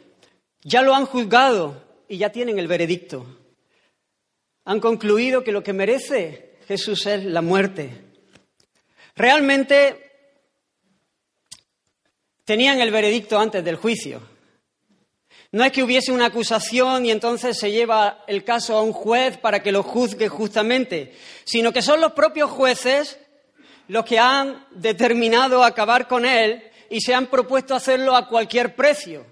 Ya 0.63 0.83
lo 0.83 0.95
han 0.95 1.07
juzgado 1.07 1.83
y 2.09 2.19
ya 2.19 2.31
tienen 2.31 2.59
el 2.59 2.69
veredicto. 2.69 3.25
Han 4.65 4.81
concluido 4.81 5.43
que 5.43 5.53
lo 5.53 5.63
que 5.63 5.73
merece 5.73 6.59
Jesús 6.67 7.07
es 7.07 7.25
la 7.25 7.41
muerte. 7.41 8.05
Realmente 9.17 10.10
tenían 12.51 12.81
el 12.81 12.91
veredicto 12.91 13.39
antes 13.39 13.65
del 13.65 13.77
juicio. 13.77 14.21
No 15.53 15.63
es 15.63 15.71
que 15.71 15.85
hubiese 15.85 16.11
una 16.11 16.27
acusación 16.27 17.07
y 17.07 17.13
entonces 17.13 17.57
se 17.57 17.71
lleva 17.71 18.25
el 18.27 18.43
caso 18.43 18.77
a 18.77 18.83
un 18.83 18.93
juez 18.93 19.39
para 19.39 19.63
que 19.63 19.71
lo 19.71 19.85
juzgue 19.85 20.27
justamente, 20.27 21.15
sino 21.45 21.73
que 21.73 21.81
son 21.81 22.01
los 22.01 22.11
propios 22.11 22.51
jueces 22.51 23.21
los 23.87 24.05
que 24.05 24.19
han 24.19 24.67
determinado 24.73 25.63
acabar 25.63 26.09
con 26.09 26.27
él 26.27 26.61
y 26.91 27.01
se 27.01 27.15
han 27.15 27.29
propuesto 27.29 27.77
hacerlo 27.77 28.17
a 28.17 28.27
cualquier 28.27 28.75
precio. 28.75 29.25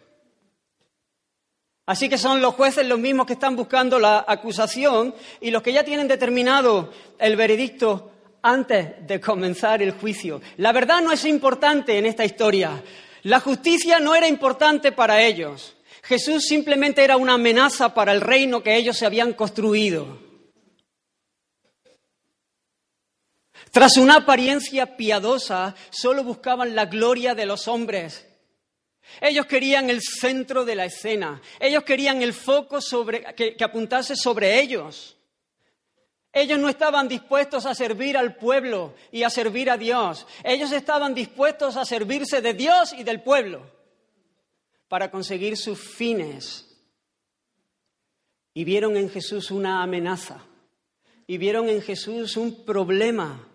Así 1.87 2.09
que 2.09 2.19
son 2.19 2.41
los 2.41 2.55
jueces 2.55 2.87
los 2.87 3.01
mismos 3.01 3.27
que 3.27 3.33
están 3.33 3.57
buscando 3.57 3.99
la 3.99 4.25
acusación 4.29 5.13
y 5.41 5.51
los 5.51 5.61
que 5.65 5.73
ya 5.73 5.83
tienen 5.83 6.07
determinado 6.07 6.93
el 7.19 7.35
veredicto 7.35 8.13
antes 8.43 9.05
de 9.05 9.21
comenzar 9.21 9.83
el 9.83 9.91
juicio. 9.91 10.41
La 10.59 10.71
verdad 10.71 11.03
no 11.03 11.11
es 11.11 11.25
importante 11.25 11.99
en 11.99 12.07
esta 12.07 12.25
historia. 12.25 12.81
La 13.23 13.41
justicia 13.41 13.99
no 14.01 14.15
era 14.15 14.29
importante 14.29 14.93
para 14.93 15.23
ellos. 15.23 15.75
Jesús 16.03 16.45
simplemente 16.45 17.05
era 17.05 17.17
una 17.17 17.35
amenaza 17.35 17.93
para 17.93 18.13
el 18.13 18.21
reino 18.21 18.63
que 18.63 18.77
ellos 18.77 18.97
se 18.97 19.05
habían 19.05 19.35
construido. 19.35 20.19
Tras 23.71 23.99
una 23.99 24.17
apariencia 24.17 24.97
piadosa, 24.97 25.75
solo 25.91 26.25
buscaban 26.25 26.75
la 26.75 26.87
gloria 26.87 27.35
de 27.35 27.45
los 27.45 27.69
hombres. 27.69 28.27
Ellos 29.21 29.47
querían 29.47 29.91
el 29.91 30.01
centro 30.01 30.65
de 30.65 30.75
la 30.75 30.87
escena. 30.87 31.43
Ellos 31.61 31.83
querían 31.85 32.23
el 32.23 32.33
foco 32.33 32.79
que, 33.37 33.57
que 33.57 33.65
apuntase 33.65 34.17
sobre 34.17 34.61
ellos. 34.61 35.18
Ellos 36.32 36.58
no 36.58 36.68
estaban 36.68 37.08
dispuestos 37.08 37.66
a 37.66 37.75
servir 37.75 38.16
al 38.16 38.37
pueblo 38.37 38.94
y 39.11 39.23
a 39.23 39.30
servir 39.30 39.70
a 39.70 39.76
Dios. 39.76 40.26
Ellos 40.44 40.73
estaban 40.73 41.14
dispuestos 41.14 41.76
a 41.76 41.85
servirse 41.85 42.40
de 42.40 42.54
Dios 42.54 42.92
y 42.92 43.02
del 43.02 43.23
pueblo 43.23 43.62
para 44.88 45.11
conseguir 45.11 45.56
sus 45.56 45.78
fines. 45.78 46.64
Y 48.54 48.64
vieron 48.64 48.97
en 48.97 49.08
Jesús 49.08 49.50
una 49.50 49.82
amenaza. 49.82 50.44
Y 51.26 51.38
vieron 51.38 51.68
en 51.68 51.80
Jesús 51.80 52.37
un 52.37 52.64
problema. 52.64 53.49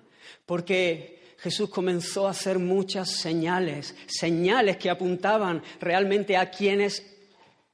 Porque 0.45 1.35
Jesús 1.43 1.69
comenzó 1.69 2.25
a 2.25 2.31
hacer 2.31 2.57
muchas 2.57 3.11
señales, 3.11 3.95
señales 4.07 4.77
que 4.77 4.89
apuntaban 4.89 5.61
realmente 5.81 6.37
a 6.37 6.49
quién 6.49 6.79
es 6.79 7.05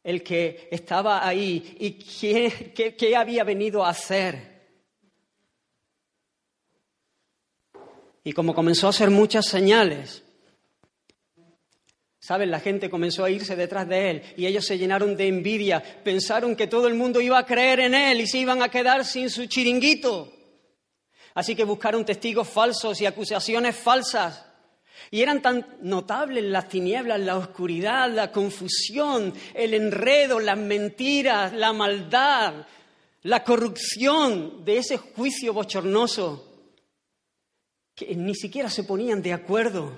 el 0.03 0.23
que 0.23 0.67
estaba 0.71 1.27
ahí 1.27 1.77
y 1.79 1.91
qué, 1.91 3.15
había 3.15 3.43
venido 3.43 3.85
a 3.85 3.89
hacer. 3.89 4.48
Y 8.29 8.31
como 8.31 8.53
comenzó 8.53 8.85
a 8.85 8.91
hacer 8.91 9.09
muchas 9.09 9.47
señales, 9.47 10.21
¿saben? 12.19 12.51
La 12.51 12.59
gente 12.59 12.87
comenzó 12.87 13.23
a 13.23 13.31
irse 13.31 13.55
detrás 13.55 13.89
de 13.89 14.11
él 14.11 14.21
y 14.37 14.45
ellos 14.45 14.67
se 14.67 14.77
llenaron 14.77 15.17
de 15.17 15.27
envidia, 15.27 15.81
pensaron 16.03 16.55
que 16.55 16.67
todo 16.67 16.87
el 16.87 16.93
mundo 16.93 17.21
iba 17.21 17.39
a 17.39 17.45
creer 17.47 17.79
en 17.79 17.95
él 17.95 18.21
y 18.21 18.27
se 18.27 18.37
iban 18.37 18.61
a 18.61 18.69
quedar 18.69 19.03
sin 19.03 19.31
su 19.31 19.47
chiringuito. 19.47 20.31
Así 21.33 21.55
que 21.55 21.63
buscaron 21.63 22.05
testigos 22.05 22.47
falsos 22.47 23.01
y 23.01 23.07
acusaciones 23.07 23.75
falsas. 23.75 24.45
Y 25.09 25.23
eran 25.23 25.41
tan 25.41 25.65
notables 25.81 26.43
las 26.43 26.69
tinieblas, 26.69 27.19
la 27.19 27.35
oscuridad, 27.35 28.11
la 28.11 28.31
confusión, 28.31 29.33
el 29.55 29.73
enredo, 29.73 30.39
las 30.39 30.59
mentiras, 30.59 31.51
la 31.53 31.73
maldad, 31.73 32.67
la 33.23 33.43
corrupción 33.43 34.63
de 34.63 34.77
ese 34.77 34.97
juicio 34.97 35.51
bochornoso, 35.51 36.48
que 37.99 38.15
ni 38.15 38.33
siquiera 38.33 38.69
se 38.69 38.85
ponían 38.85 39.21
de 39.21 39.33
acuerdo, 39.33 39.91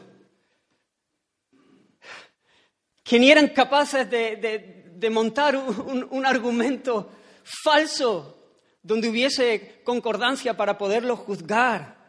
que 3.04 3.20
ni 3.20 3.30
eran 3.30 3.50
capaces 3.50 4.10
de, 4.10 5.10
montar 5.12 5.56
un 5.56 6.26
argumento 6.26 7.12
falso 7.44 8.42
donde 8.82 9.08
hubiese 9.08 9.82
concordancia 9.84 10.58
para 10.58 10.80
poderlo 10.80 11.16
juzgar. 11.16 12.02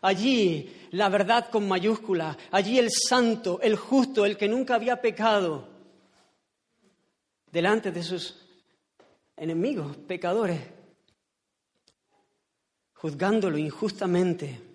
Allí 0.00 0.88
la 0.92 1.10
verdad 1.10 1.50
con 1.50 1.68
mayúscula, 1.68 2.38
allí 2.50 2.78
el 2.78 2.90
santo, 2.90 3.60
el 3.60 3.76
justo, 3.76 4.24
el 4.24 4.38
que 4.38 4.48
nunca 4.48 4.76
había 4.76 5.02
pecado, 5.02 5.68
delante 7.52 7.92
de 7.92 8.02
sus 8.02 8.40
enemigos, 9.36 9.98
pecadores, 9.98 10.60
juzgándolo 12.94 13.58
injustamente. 13.58 14.73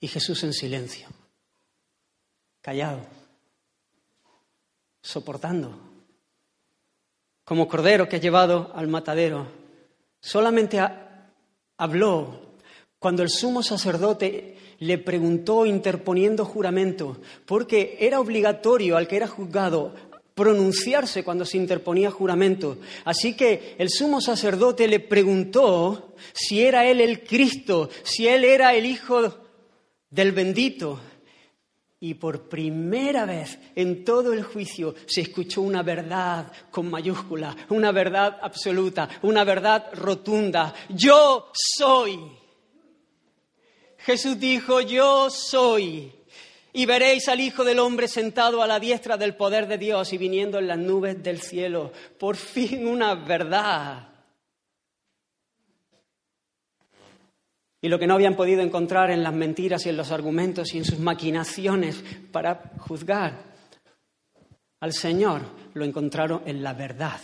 Y 0.00 0.08
Jesús 0.08 0.42
en 0.44 0.52
silencio, 0.52 1.08
callado, 2.62 3.06
soportando 5.02 5.90
como 7.50 7.66
cordero 7.66 8.08
que 8.08 8.14
ha 8.14 8.20
llevado 8.20 8.70
al 8.76 8.86
matadero. 8.86 9.44
Solamente 10.20 10.80
habló 11.76 12.52
cuando 13.00 13.24
el 13.24 13.28
sumo 13.28 13.64
sacerdote 13.64 14.56
le 14.78 14.98
preguntó 14.98 15.66
interponiendo 15.66 16.44
juramento, 16.44 17.16
porque 17.46 17.96
era 17.98 18.20
obligatorio 18.20 18.96
al 18.96 19.08
que 19.08 19.16
era 19.16 19.26
juzgado 19.26 19.94
pronunciarse 20.32 21.24
cuando 21.24 21.44
se 21.44 21.56
interponía 21.56 22.12
juramento. 22.12 22.78
Así 23.04 23.34
que 23.34 23.74
el 23.78 23.90
sumo 23.90 24.20
sacerdote 24.20 24.86
le 24.86 25.00
preguntó 25.00 26.14
si 26.32 26.62
era 26.62 26.86
él 26.86 27.00
el 27.00 27.24
Cristo, 27.24 27.90
si 28.04 28.28
él 28.28 28.44
era 28.44 28.74
el 28.74 28.86
Hijo 28.86 29.34
del 30.10 30.32
bendito. 30.32 31.00
Y 32.02 32.14
por 32.14 32.48
primera 32.48 33.26
vez 33.26 33.58
en 33.74 34.04
todo 34.04 34.32
el 34.32 34.42
juicio 34.42 34.94
se 35.06 35.20
escuchó 35.20 35.60
una 35.60 35.82
verdad 35.82 36.50
con 36.70 36.90
mayúscula, 36.90 37.54
una 37.68 37.92
verdad 37.92 38.38
absoluta, 38.40 39.08
una 39.22 39.44
verdad 39.44 39.90
rotunda. 39.92 40.74
Yo 40.88 41.50
soy. 41.52 42.18
Jesús 43.98 44.40
dijo, 44.40 44.80
yo 44.80 45.28
soy. 45.28 46.10
Y 46.72 46.86
veréis 46.86 47.28
al 47.28 47.40
Hijo 47.40 47.64
del 47.64 47.80
Hombre 47.80 48.08
sentado 48.08 48.62
a 48.62 48.66
la 48.66 48.80
diestra 48.80 49.16
del 49.16 49.34
poder 49.34 49.66
de 49.66 49.76
Dios 49.76 50.12
y 50.12 50.18
viniendo 50.18 50.58
en 50.58 50.68
las 50.68 50.78
nubes 50.78 51.22
del 51.22 51.42
cielo. 51.42 51.92
Por 52.18 52.36
fin 52.36 52.86
una 52.86 53.14
verdad. 53.14 54.09
Y 57.82 57.88
lo 57.88 57.98
que 57.98 58.06
no 58.06 58.14
habían 58.14 58.36
podido 58.36 58.60
encontrar 58.62 59.10
en 59.10 59.22
las 59.22 59.32
mentiras 59.32 59.86
y 59.86 59.88
en 59.88 59.96
los 59.96 60.10
argumentos 60.10 60.74
y 60.74 60.78
en 60.78 60.84
sus 60.84 60.98
maquinaciones 60.98 62.02
para 62.30 62.72
juzgar 62.78 63.50
al 64.80 64.92
Señor, 64.92 65.42
lo 65.74 65.84
encontraron 65.84 66.42
en 66.46 66.62
la 66.62 66.74
verdad. 66.74 67.20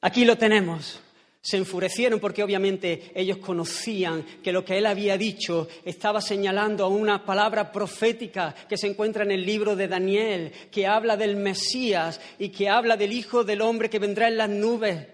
Aquí 0.00 0.24
lo 0.24 0.36
tenemos. 0.36 1.00
Se 1.40 1.56
enfurecieron 1.56 2.18
porque 2.18 2.42
obviamente 2.42 3.12
ellos 3.14 3.38
conocían 3.38 4.24
que 4.42 4.50
lo 4.50 4.64
que 4.64 4.78
él 4.78 4.86
había 4.86 5.16
dicho 5.16 5.68
estaba 5.84 6.20
señalando 6.20 6.84
a 6.84 6.88
una 6.88 7.24
palabra 7.24 7.70
profética 7.70 8.52
que 8.68 8.76
se 8.76 8.88
encuentra 8.88 9.22
en 9.22 9.30
el 9.30 9.46
libro 9.46 9.76
de 9.76 9.86
Daniel, 9.86 10.52
que 10.72 10.88
habla 10.88 11.16
del 11.16 11.36
Mesías 11.36 12.20
y 12.38 12.48
que 12.48 12.68
habla 12.68 12.96
del 12.96 13.12
Hijo 13.12 13.44
del 13.44 13.60
Hombre 13.60 13.88
que 13.88 14.00
vendrá 14.00 14.26
en 14.26 14.38
las 14.38 14.50
nubes 14.50 15.06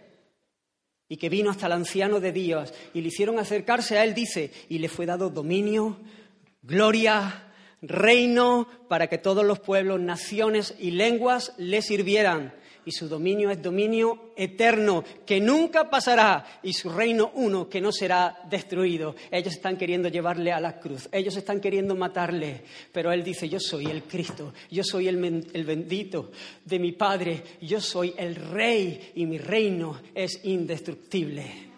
y 1.12 1.18
que 1.18 1.29
vino 1.29 1.51
hasta 1.51 1.66
el 1.66 1.72
anciano 1.72 2.20
de 2.20 2.33
Dios 2.33 2.72
y 2.94 3.03
le 3.03 3.09
hicieron 3.09 3.38
acercarse 3.38 3.98
a 3.98 4.05
él, 4.05 4.14
dice, 4.14 4.51
y 4.70 4.79
le 4.79 4.88
fue 4.88 5.05
dado 5.05 5.29
dominio, 5.29 5.98
gloria, 6.62 7.53
reino, 7.83 8.66
para 8.88 9.09
que 9.09 9.18
todos 9.18 9.44
los 9.44 9.61
pueblos, 9.61 10.01
naciones 10.01 10.75
y 10.79 10.92
lenguas 10.92 11.53
le 11.59 11.83
sirvieran 11.83 12.55
y 12.85 12.92
su 12.92 13.09
dominio 13.09 13.51
es 13.51 13.62
dominio 13.62 14.33
eterno, 14.37 15.05
que 15.25 15.40
nunca 15.40 15.88
pasará, 15.90 16.61
y 16.62 16.73
su 16.73 16.90
reino 16.90 17.33
uno, 17.35 17.68
que 17.68 17.81
no 17.81 17.92
será 17.92 18.40
destruido. 18.49 19.14
Ellos 19.31 19.55
están 19.55 19.77
queriendo 19.77 20.09
llevarle 20.09 20.53
a 20.53 20.61
la 20.61 20.79
cruz, 20.79 21.09
ellos 21.12 21.37
están 21.37 21.61
queriendo 21.61 21.95
matarle, 21.95 22.62
pero 22.92 23.12
él 23.12 23.23
dice, 23.23 23.49
yo 23.49 23.61
soy 23.61 23.87
el 23.87 24.05
Cristo, 24.05 24.53
yo 24.71 24.83
soy 24.85 25.09
el, 25.09 25.51
el 25.53 25.64
bendito 25.64 26.31
de 26.64 26.79
mi 26.79 26.92
Padre, 26.92 27.42
yo 27.61 27.81
soy 27.81 28.14
el 28.16 28.35
Rey 28.37 29.12
y 29.14 29.27
mi 29.27 29.38
reino 29.38 30.01
es 30.14 30.45
indestructible. 30.45 31.73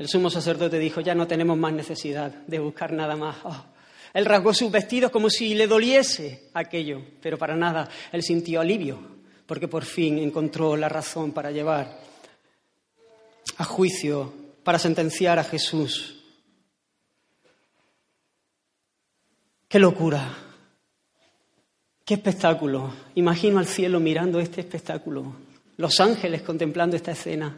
El 0.00 0.08
sumo 0.08 0.30
sacerdote 0.30 0.78
dijo, 0.78 1.02
ya 1.02 1.14
no 1.14 1.26
tenemos 1.26 1.58
más 1.58 1.74
necesidad 1.74 2.32
de 2.46 2.58
buscar 2.58 2.90
nada 2.90 3.16
más. 3.16 3.36
Oh, 3.44 3.64
él 4.12 4.24
rasgó 4.24 4.52
sus 4.52 4.70
vestidos 4.70 5.10
como 5.10 5.30
si 5.30 5.54
le 5.54 5.66
doliese 5.66 6.50
aquello, 6.54 7.02
pero 7.20 7.38
para 7.38 7.56
nada. 7.56 7.88
Él 8.12 8.22
sintió 8.22 8.60
alivio, 8.60 8.98
porque 9.46 9.68
por 9.68 9.84
fin 9.84 10.18
encontró 10.18 10.76
la 10.76 10.88
razón 10.88 11.32
para 11.32 11.50
llevar 11.50 12.00
a 13.56 13.64
juicio, 13.64 14.32
para 14.64 14.78
sentenciar 14.78 15.38
a 15.38 15.44
Jesús. 15.44 16.16
¡Qué 19.68 19.78
locura! 19.78 20.36
¡Qué 22.04 22.14
espectáculo! 22.14 22.92
Imagino 23.14 23.60
al 23.60 23.66
cielo 23.66 24.00
mirando 24.00 24.40
este 24.40 24.62
espectáculo, 24.62 25.36
los 25.76 26.00
ángeles 26.00 26.42
contemplando 26.42 26.96
esta 26.96 27.12
escena. 27.12 27.56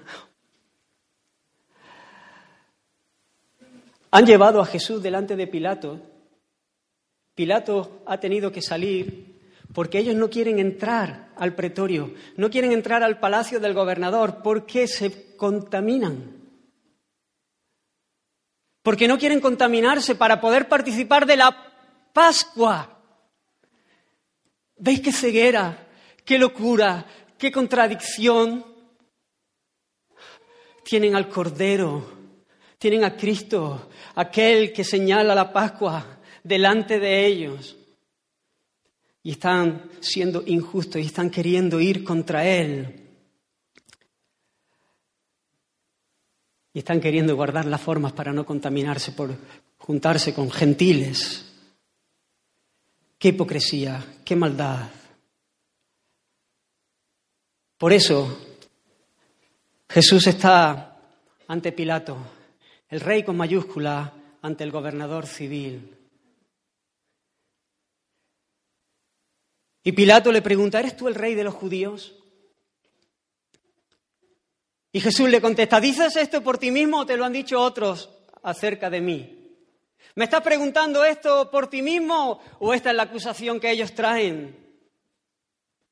Han 4.11 4.27
llevado 4.27 4.61
a 4.61 4.67
Jesús 4.67 5.03
delante 5.03 5.37
de 5.37 5.47
Pilato 5.47 6.12
Pilato 7.35 8.03
ha 8.07 8.19
tenido 8.21 8.53
que 8.53 8.63
salir 8.63 9.33
porque 9.73 9.99
ellos 9.99 10.15
no 10.15 10.29
quieren 10.29 10.59
entrar 10.59 11.33
al 11.37 11.55
pretorio, 11.55 12.13
no 12.37 12.51
quieren 12.51 12.73
entrar 12.73 13.03
al 13.03 13.21
palacio 13.21 13.59
del 13.59 13.73
gobernador 13.73 14.43
porque 14.43 14.87
se 14.87 15.37
contaminan. 15.37 16.43
porque 18.83 19.07
no 19.07 19.17
quieren 19.17 19.41
contaminarse 19.41 20.17
para 20.17 20.41
poder 20.41 20.69
participar 20.69 21.25
de 21.25 21.37
la 21.37 21.73
Pascua. 22.13 23.01
¿Veis 24.77 25.01
qué 25.01 25.13
ceguera, 25.13 25.87
qué 26.25 26.37
locura, 26.37 27.07
qué 27.39 27.53
contradicción? 27.53 28.67
Tienen 30.85 31.15
al 31.15 31.29
Cordero, 31.29 32.05
tienen 32.77 33.05
a 33.05 33.17
Cristo, 33.17 33.89
aquel 34.17 34.73
que 34.73 34.83
señala 34.83 35.35
la 35.35 35.53
Pascua 35.53 36.19
delante 36.43 36.99
de 36.99 37.27
ellos. 37.27 37.77
Y 39.23 39.33
están 39.33 39.91
siendo 40.01 40.43
injustos 40.47 41.01
y 41.01 41.07
están 41.07 41.31
queriendo 41.31 41.81
ir 41.81 42.03
contra 42.03 42.47
Él. 42.47 43.01
Y 46.75 46.79
están 46.79 47.01
queriendo 47.01 47.37
guardar 47.37 47.67
las 47.67 47.81
formas 47.81 48.13
para 48.13 48.33
no 48.33 48.45
contaminarse 48.45 49.13
por 49.13 49.37
juntarse 49.79 50.35
con 50.35 50.51
gentiles. 50.51 51.45
Qué 53.19 53.29
hipocresía, 53.29 54.05
qué 54.25 54.35
maldad. 54.35 54.89
Por 57.79 57.93
eso 57.93 58.39
Jesús 59.89 60.27
está 60.27 60.97
ante 61.49 61.73
Pilato, 61.73 62.17
el 62.89 63.01
rey 63.01 63.23
con 63.23 63.37
mayúscula 63.37 64.15
ante 64.41 64.65
el 64.65 64.71
gobernador 64.71 65.27
civil. 65.27 66.02
Y 69.85 69.93
Pilato 69.93 70.31
le 70.31 70.43
pregunta, 70.43 70.79
¿eres 70.79 70.97
tú 70.97 71.09
el 71.09 71.15
rey 71.15 71.35
de 71.35 71.45
los 71.45 71.55
judíos? 71.55 72.15
Y 74.93 75.01
Jesús 75.01 75.29
le 75.29 75.41
contesta, 75.41 75.81
¿dices 75.81 76.15
esto 76.17 76.43
por 76.43 76.59
ti 76.59 76.71
mismo 76.71 76.99
o 77.01 77.07
te 77.07 77.17
lo 77.17 77.25
han 77.25 77.33
dicho 77.33 77.61
otros 77.61 78.11
acerca 78.43 78.91
de 78.91 79.01
mí? 79.01 79.39
¿Me 80.15 80.25
estás 80.25 80.43
preguntando 80.43 81.05
esto 81.05 81.51
por 81.51 81.69
ti 81.69 81.81
mismo 81.81 82.41
o 82.59 82.75
esta 82.75 82.91
es 82.91 82.97
la 82.97 83.05
acusación 83.05 83.59
que 83.59 83.71
ellos 83.71 83.95
traen 83.95 84.59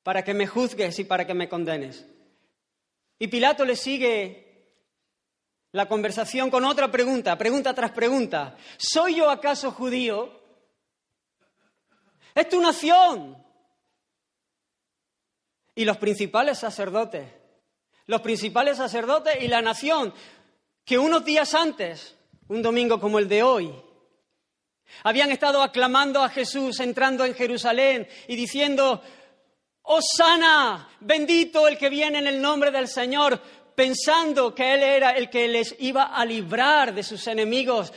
para 0.03 0.23
que 0.23 0.35
me 0.35 0.47
juzgues 0.47 0.99
y 0.99 1.05
para 1.05 1.27
que 1.27 1.35
me 1.35 1.49
condenes? 1.49 2.07
Y 3.19 3.29
Pilato 3.29 3.65
le 3.65 3.77
sigue 3.77 4.51
la 5.73 5.89
conversación 5.89 6.51
con 6.51 6.65
otra 6.65 6.91
pregunta, 6.91 7.39
pregunta 7.39 7.73
tras 7.75 7.93
pregunta. 7.93 8.57
¿Soy 8.77 9.17
yo 9.17 9.31
acaso 9.31 9.71
judío? 9.71 10.39
Es 12.35 12.49
tu 12.49 12.61
nación. 12.61 13.37
Y 15.81 15.85
los 15.85 15.97
principales 15.97 16.59
sacerdotes 16.59 17.41
los 18.11 18.23
principales 18.23 18.77
sacerdotes 18.77 19.41
y 19.41 19.47
la 19.47 19.63
nación, 19.63 20.13
que 20.85 20.99
unos 20.99 21.25
días 21.25 21.55
antes, 21.55 22.17
un 22.49 22.61
domingo 22.61 22.99
como 22.99 23.21
el 23.21 23.29
de 23.29 23.45
hoy, 23.45 23.73
habían 25.05 25.31
estado 25.31 25.63
aclamando 25.63 26.21
a 26.21 26.29
Jesús 26.29 26.81
entrando 26.81 27.25
en 27.25 27.37
Jerusalén 27.37 28.09
y 28.27 28.35
diciendo, 28.35 29.01
Osana, 29.83 30.89
bendito 30.99 31.69
el 31.69 31.79
que 31.79 31.89
viene 31.89 32.19
en 32.19 32.27
el 32.27 32.43
nombre 32.43 32.73
del 32.73 32.89
Señor, 32.89 33.41
pensando 33.77 34.53
que 34.53 34.75
Él 34.75 34.83
era 34.83 35.13
el 35.13 35.31
que 35.31 35.47
les 35.47 35.77
iba 35.79 36.07
a 36.07 36.25
librar 36.25 36.93
de 36.93 37.05
sus 37.05 37.25
enemigos, 37.29 37.93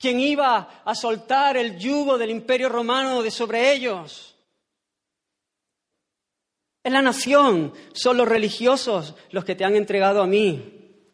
quien 0.00 0.18
iba 0.18 0.82
a 0.84 0.94
soltar 0.96 1.56
el 1.56 1.78
yugo 1.78 2.18
del 2.18 2.30
imperio 2.30 2.68
romano 2.68 3.22
de 3.22 3.30
sobre 3.30 3.72
ellos. 3.72 4.34
Es 6.88 6.92
la 6.94 7.02
nación, 7.02 7.74
son 7.92 8.16
los 8.16 8.26
religiosos 8.26 9.14
los 9.30 9.44
que 9.44 9.54
te 9.54 9.62
han 9.62 9.76
entregado 9.76 10.22
a 10.22 10.26
mí. 10.26 11.04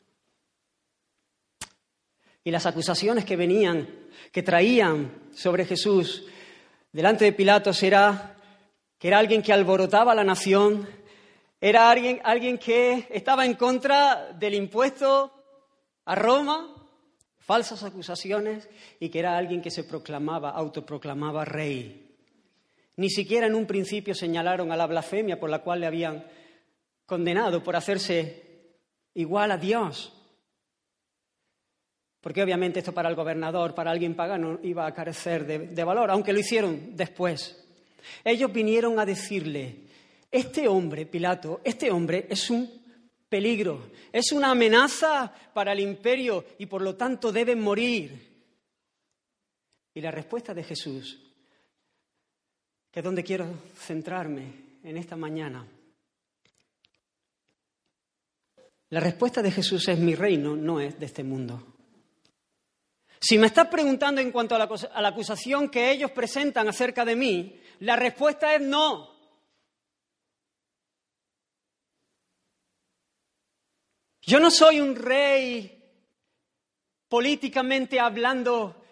Y 2.44 2.52
las 2.52 2.64
acusaciones 2.66 3.24
que 3.24 3.34
venían, 3.34 3.88
que 4.30 4.44
traían 4.44 5.30
sobre 5.34 5.64
Jesús 5.64 6.26
delante 6.92 7.24
de 7.24 7.32
Pilatos 7.32 7.82
era 7.82 8.37
que 9.00 9.08
era 9.08 9.18
alguien 9.18 9.42
que 9.42 9.52
alborotaba 9.52 10.12
a 10.12 10.14
la 10.14 10.22
nación, 10.22 10.88
era 11.60 11.90
alguien, 11.90 12.20
alguien 12.22 12.56
que 12.56 13.08
estaba 13.10 13.44
en 13.44 13.54
contra 13.54 14.32
del 14.32 14.54
impuesto 14.54 15.32
a 16.04 16.14
Roma, 16.14 16.72
falsas 17.40 17.82
acusaciones, 17.82 18.68
y 19.00 19.08
que 19.08 19.18
era 19.18 19.37
alguien 19.37 19.60
que 19.60 19.72
se 19.72 19.82
proclamaba, 19.82 20.50
autoproclamaba 20.50 21.44
rey. 21.44 22.03
Ni 22.96 23.11
siquiera 23.11 23.46
en 23.46 23.54
un 23.54 23.66
principio 23.66 24.14
señalaron 24.14 24.70
a 24.70 24.76
la 24.76 24.87
blasfemia 24.87 25.38
por 25.38 25.50
la 25.50 25.61
cual 25.61 25.80
le 25.80 25.87
habían 25.87 26.24
condenado 27.07 27.62
por 27.62 27.74
hacerse 27.74 28.78
igual 29.14 29.50
a 29.50 29.59
Dios. 29.59 30.12
Porque 32.20 32.42
obviamente 32.42 32.78
esto 32.78 32.92
para 32.92 33.09
el 33.09 33.16
gobernador, 33.16 33.74
para 33.74 33.90
alguien 33.90 34.14
pagano, 34.14 34.59
iba 34.62 34.87
a 34.87 34.94
carecer 34.94 35.46
de, 35.46 35.85
valor, 35.85 36.11
aunque 36.11 36.33
lo 36.33 36.38
hicieron 36.38 36.96
después. 36.96 37.62
Ellos 38.24 38.52
vinieron 38.52 38.98
a 38.98 39.04
decirle, 39.04 39.76
este 40.30 40.68
hombre, 40.68 41.04
Pilato, 41.04 41.61
este 41.64 41.90
hombre 41.90 42.26
es 42.30 42.48
un 42.48 42.70
peligro, 43.28 43.90
es 44.12 44.33
una 44.33 44.52
amenaza 44.52 45.33
para 45.52 45.72
el 45.72 45.80
imperio 45.80 46.44
y 46.59 46.66
por 46.66 46.80
lo 46.80 46.94
tanto 46.94 47.33
debe 47.33 47.57
morir. 47.57 48.33
Y 49.92 50.00
la 50.00 50.11
respuesta 50.11 50.54
de 50.54 50.64
Jesús 50.64 51.23
que 52.94 53.00
es 53.00 53.04
donde 53.04 53.24
quiero 53.24 53.52
centrarme 53.76 54.78
en 54.85 54.96
esta 54.96 55.16
mañana. 55.16 55.66
La 58.90 59.00
respuesta 59.00 59.42
de 59.42 59.50
Jesús 59.50 59.88
es 59.88 59.98
mi 59.98 60.14
reino 60.14 60.54
no 60.54 60.78
es 60.78 60.96
de 61.00 61.07
este 61.07 61.24
mundo. 61.24 61.74
Si 63.18 63.37
me 63.37 63.48
estás 63.48 63.66
preguntando 63.66 64.20
en 64.20 64.30
cuanto 64.30 64.54
a 64.54 64.59
la, 64.59 64.70
a 64.94 65.02
la 65.02 65.09
acusación 65.09 65.70
que 65.70 65.90
ellos 65.90 66.12
presentan 66.12 66.68
acerca 66.68 67.04
de 67.04 67.16
mí, 67.16 67.61
la 67.80 67.96
respuesta 67.96 68.54
es 68.54 68.61
no. 68.61 69.12
Yo 74.22 74.38
no 74.38 74.52
soy 74.52 74.78
un 74.78 74.94
rey 74.94 75.83
políticamente 77.09 77.98
hablando 77.98 78.85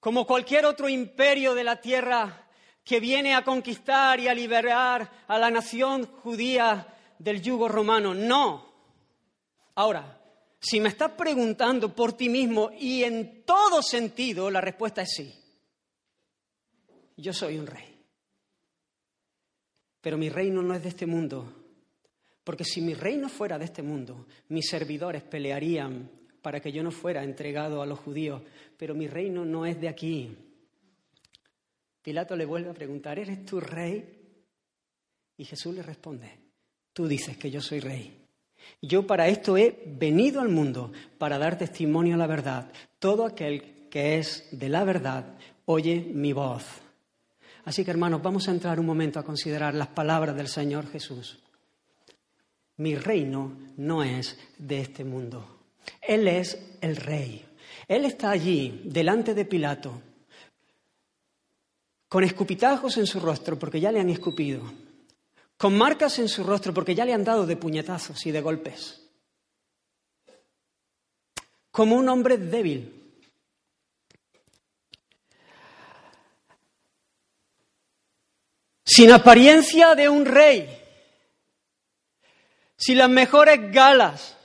como 0.00 0.26
cualquier 0.26 0.66
otro 0.66 0.88
imperio 0.88 1.54
de 1.54 1.62
la 1.62 1.80
tierra 1.80 2.42
que 2.86 3.00
viene 3.00 3.34
a 3.34 3.42
conquistar 3.42 4.20
y 4.20 4.28
a 4.28 4.34
liberar 4.34 5.24
a 5.26 5.38
la 5.40 5.50
nación 5.50 6.06
judía 6.06 6.86
del 7.18 7.42
yugo 7.42 7.66
romano. 7.66 8.14
No. 8.14 8.64
Ahora, 9.74 10.22
si 10.60 10.78
me 10.78 10.90
estás 10.90 11.10
preguntando 11.10 11.92
por 11.92 12.12
ti 12.12 12.28
mismo 12.28 12.70
y 12.78 13.02
en 13.02 13.42
todo 13.44 13.82
sentido, 13.82 14.48
la 14.52 14.60
respuesta 14.60 15.02
es 15.02 15.10
sí. 15.16 15.34
Yo 17.16 17.32
soy 17.32 17.58
un 17.58 17.66
rey. 17.66 17.92
Pero 20.00 20.16
mi 20.16 20.28
reino 20.28 20.62
no 20.62 20.72
es 20.72 20.84
de 20.84 20.90
este 20.90 21.06
mundo. 21.06 21.52
Porque 22.44 22.62
si 22.62 22.80
mi 22.80 22.94
reino 22.94 23.28
fuera 23.28 23.58
de 23.58 23.64
este 23.64 23.82
mundo, 23.82 24.28
mis 24.50 24.68
servidores 24.68 25.24
pelearían 25.24 26.08
para 26.40 26.60
que 26.60 26.70
yo 26.70 26.84
no 26.84 26.92
fuera 26.92 27.24
entregado 27.24 27.82
a 27.82 27.86
los 27.86 27.98
judíos. 27.98 28.42
Pero 28.76 28.94
mi 28.94 29.08
reino 29.08 29.44
no 29.44 29.66
es 29.66 29.80
de 29.80 29.88
aquí. 29.88 30.45
Pilato 32.06 32.36
le 32.36 32.44
vuelve 32.44 32.70
a 32.70 32.72
preguntar, 32.72 33.18
¿eres 33.18 33.44
tú 33.44 33.58
rey? 33.58 34.04
Y 35.38 35.44
Jesús 35.44 35.74
le 35.74 35.82
responde, 35.82 36.38
tú 36.92 37.08
dices 37.08 37.36
que 37.36 37.50
yo 37.50 37.60
soy 37.60 37.80
rey. 37.80 38.16
Yo 38.80 39.08
para 39.08 39.26
esto 39.26 39.56
he 39.56 39.82
venido 39.84 40.40
al 40.40 40.48
mundo, 40.48 40.92
para 41.18 41.36
dar 41.36 41.58
testimonio 41.58 42.14
a 42.14 42.18
la 42.18 42.28
verdad. 42.28 42.70
Todo 43.00 43.26
aquel 43.26 43.88
que 43.90 44.18
es 44.18 44.46
de 44.52 44.68
la 44.68 44.84
verdad 44.84 45.34
oye 45.64 46.00
mi 46.00 46.32
voz. 46.32 46.64
Así 47.64 47.84
que 47.84 47.90
hermanos, 47.90 48.22
vamos 48.22 48.46
a 48.46 48.52
entrar 48.52 48.78
un 48.78 48.86
momento 48.86 49.18
a 49.18 49.24
considerar 49.24 49.74
las 49.74 49.88
palabras 49.88 50.36
del 50.36 50.46
Señor 50.46 50.88
Jesús. 50.88 51.40
Mi 52.76 52.94
reino 52.94 53.58
no 53.78 54.04
es 54.04 54.38
de 54.58 54.80
este 54.80 55.02
mundo. 55.02 55.58
Él 56.00 56.28
es 56.28 56.56
el 56.80 56.94
rey. 56.94 57.44
Él 57.88 58.04
está 58.04 58.30
allí, 58.30 58.82
delante 58.84 59.34
de 59.34 59.44
Pilato, 59.44 60.00
con 62.08 62.24
escupitajos 62.24 62.96
en 62.98 63.06
su 63.06 63.20
rostro 63.20 63.58
porque 63.58 63.80
ya 63.80 63.90
le 63.90 64.00
han 64.00 64.10
escupido, 64.10 64.62
con 65.56 65.76
marcas 65.76 66.18
en 66.18 66.28
su 66.28 66.44
rostro 66.44 66.72
porque 66.72 66.94
ya 66.94 67.04
le 67.04 67.12
han 67.12 67.24
dado 67.24 67.46
de 67.46 67.56
puñetazos 67.56 68.24
y 68.26 68.30
de 68.30 68.40
golpes, 68.40 69.02
como 71.70 71.96
un 71.96 72.08
hombre 72.08 72.38
débil. 72.38 72.92
Sin 78.88 79.10
apariencia 79.10 79.96
de 79.96 80.08
un 80.08 80.24
rey, 80.24 80.80
sin 82.76 82.98
las 82.98 83.10
mejores 83.10 83.72
galas. 83.72 84.36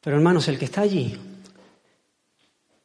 Pero 0.00 0.16
hermanos, 0.16 0.48
el 0.48 0.58
que 0.58 0.64
está 0.64 0.80
allí 0.80 1.31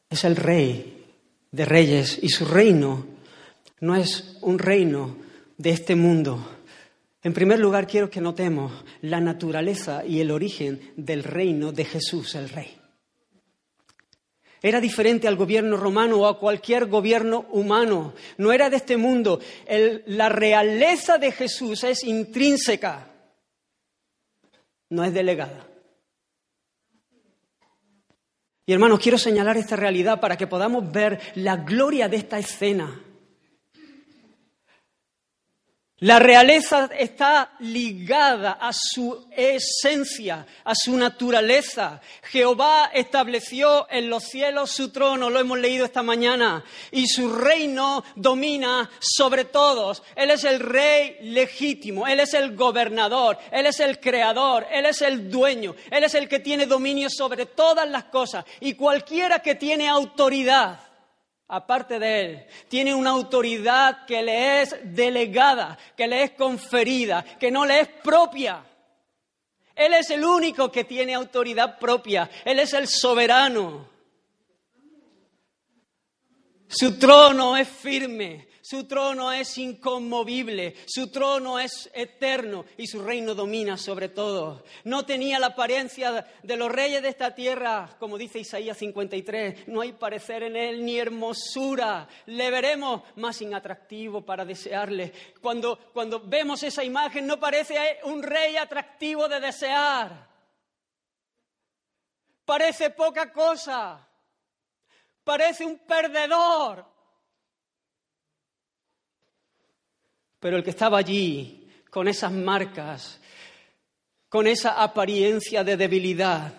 es 0.10 0.24
el 0.24 0.36
rey 0.36 1.06
de 1.52 1.65
reyes 1.65 2.20
y 2.22 2.30
su 2.30 2.46
reino 2.46 3.06
no 3.80 3.96
es 3.96 4.38
un 4.41 4.60
reino 4.60 5.17
de 5.58 5.72
este 5.72 5.96
mundo. 5.96 6.58
En 7.24 7.34
primer 7.34 7.60
lugar, 7.60 7.88
quiero 7.88 8.10
que 8.10 8.22
notemos 8.22 8.72
la 9.02 9.20
naturaleza 9.20 10.06
y 10.06 10.22
el 10.22 10.32
origen 10.32 10.93
del 10.96 11.24
reino 11.24 11.72
de 11.72 11.86
Jesús, 11.86 12.36
el 12.36 12.50
Rey. 12.50 12.78
Era 14.62 14.82
diferente 14.82 15.28
al 15.28 15.36
gobierno 15.36 15.78
romano 15.78 16.17
o 16.17 16.26
a 16.26 16.39
cualquier 16.39 16.88
gobierno 16.88 17.46
humano. 17.52 18.13
No 18.38 18.52
era 18.52 18.70
de 18.70 18.78
este 18.78 18.98
mundo. 18.98 19.39
la 20.06 20.30
realeza 20.30 21.17
de 21.17 21.32
Jesús 21.32 21.84
es 21.84 22.04
intrínseca, 22.04 23.12
no 24.89 25.04
es 25.04 25.13
delegada. 25.13 25.67
Y 28.69 28.73
hermanos, 28.73 28.99
quiero 28.99 29.17
señalar 29.17 29.56
esta 29.56 29.77
realidad 29.77 30.19
para 30.19 30.36
que 30.36 30.45
podamos 30.45 30.91
ver 30.91 31.21
la 31.36 31.56
gloria 31.56 32.10
de 32.10 32.17
esta 32.17 32.38
escena. 32.38 32.99
La 36.01 36.19
realeza 36.19 36.91
está 36.95 37.53
ligada 37.57 38.60
a 38.62 38.71
su 38.71 39.25
esencia, 39.31 40.45
a 40.63 40.75
su 40.75 40.95
naturaleza. 40.95 41.99
Jehová 42.21 42.91
estableció 42.93 43.88
en 43.89 44.07
los 44.07 44.25
cielos 44.25 44.69
su 44.69 44.89
trono, 44.89 45.31
lo 45.31 45.39
hemos 45.39 45.57
leído 45.57 45.86
esta 45.86 46.03
mañana, 46.03 46.63
y 46.91 47.07
su 47.07 47.33
reino 47.33 48.03
domina 48.15 48.88
sobre 48.99 49.45
todos. 49.45 50.03
Él 50.15 50.29
es 50.29 50.43
el 50.43 50.60
rey 50.60 51.17
legítimo, 51.21 52.05
Él 52.05 52.19
es 52.19 52.36
el 52.36 52.55
gobernador, 52.55 53.39
Él 53.51 53.65
es 53.65 53.79
el 53.79 53.99
creador, 53.99 54.67
Él 54.71 54.86
es 54.86 55.01
el 55.01 55.31
dueño, 55.31 55.75
Él 55.89 56.03
es 56.03 56.13
el 56.13 56.29
que 56.29 56.38
tiene 56.38 56.67
dominio 56.67 57.10
sobre 57.10 57.47
todas 57.47 57.89
las 57.89 58.03
cosas. 58.03 58.45
Y 58.60 58.75
cualquiera 58.75 59.39
que 59.39 59.55
tiene 59.55 59.89
autoridad 59.89 60.87
aparte 61.47 61.99
de 61.99 62.21
Él, 62.21 62.45
tiene 62.67 62.93
una 62.93 63.12
autoridad 63.12 64.05
que 64.05 64.21
le 64.21 64.62
es 64.62 64.75
delegada, 64.83 65.77
que 65.95 66.07
le 66.07 66.23
es 66.23 66.31
conferida, 66.31 67.23
que 67.39 67.51
no 67.51 67.65
le 67.65 67.79
es 67.81 67.88
propia. 68.03 68.63
Él 69.75 69.93
es 69.93 70.10
el 70.10 70.25
único 70.25 70.71
que 70.71 70.83
tiene 70.83 71.13
autoridad 71.13 71.77
propia, 71.77 72.29
Él 72.43 72.60
es 72.60 72.73
el 72.73 72.88
soberano. 72.88 73.88
Su 76.67 76.99
trono 76.99 77.55
es 77.55 77.67
firme, 77.67 78.47
su 78.69 78.86
trono 78.86 79.32
es 79.32 79.58
inconmovible, 79.60 80.75
su 80.88 81.10
trono 81.10 81.58
es 81.58 81.89
eterno 81.93 82.65
y 82.75 82.86
su 82.86 83.01
reino 83.01 83.34
domina 83.34 83.77
sobre 83.77 84.10
todo. 84.10 84.65
No 84.84 85.06
tenía 85.06 85.39
la 85.39 85.47
apariencia 85.47 86.27
de 86.43 86.58
los 86.58 86.69
reyes 86.69 87.01
de 87.01 87.08
esta 87.08 87.34
tierra, 87.34 87.95
como 87.97 88.17
dice 88.17 88.39
Isaías 88.39 88.77
53, 88.77 89.69
no 89.69 89.80
hay 89.80 89.93
parecer 89.93 90.43
en 90.43 90.58
él 90.58 90.84
ni 90.84 90.99
hermosura. 90.99 92.10
Le 92.25 92.51
veremos 92.51 93.03
más 93.15 93.41
inatractivo 93.41 94.25
para 94.25 94.43
desearle. 94.43 95.13
Cuando, 95.41 95.80
cuando 95.93 96.19
vemos 96.19 96.62
esa 96.62 96.84
imagen 96.84 97.25
no 97.25 97.39
parece 97.39 97.99
un 98.03 98.21
rey 98.21 98.58
atractivo 98.58 99.30
de 99.30 99.39
desear. 99.39 100.27
Parece 102.43 102.89
poca 102.89 103.32
cosa. 103.32 104.06
Parece 105.23 105.63
un 105.63 105.80
perdedor, 105.80 106.96
Pero 110.39 110.58
el 110.58 110.63
que 110.63 110.69
estaba 110.71 110.97
allí, 110.97 111.67
con 111.89 112.08
esas 112.08 112.32
marcas, 112.32 113.19
con 114.30 114.47
esa 114.47 114.82
apariencia 114.82 115.63
de 115.63 115.78
debilidad, 115.78 116.54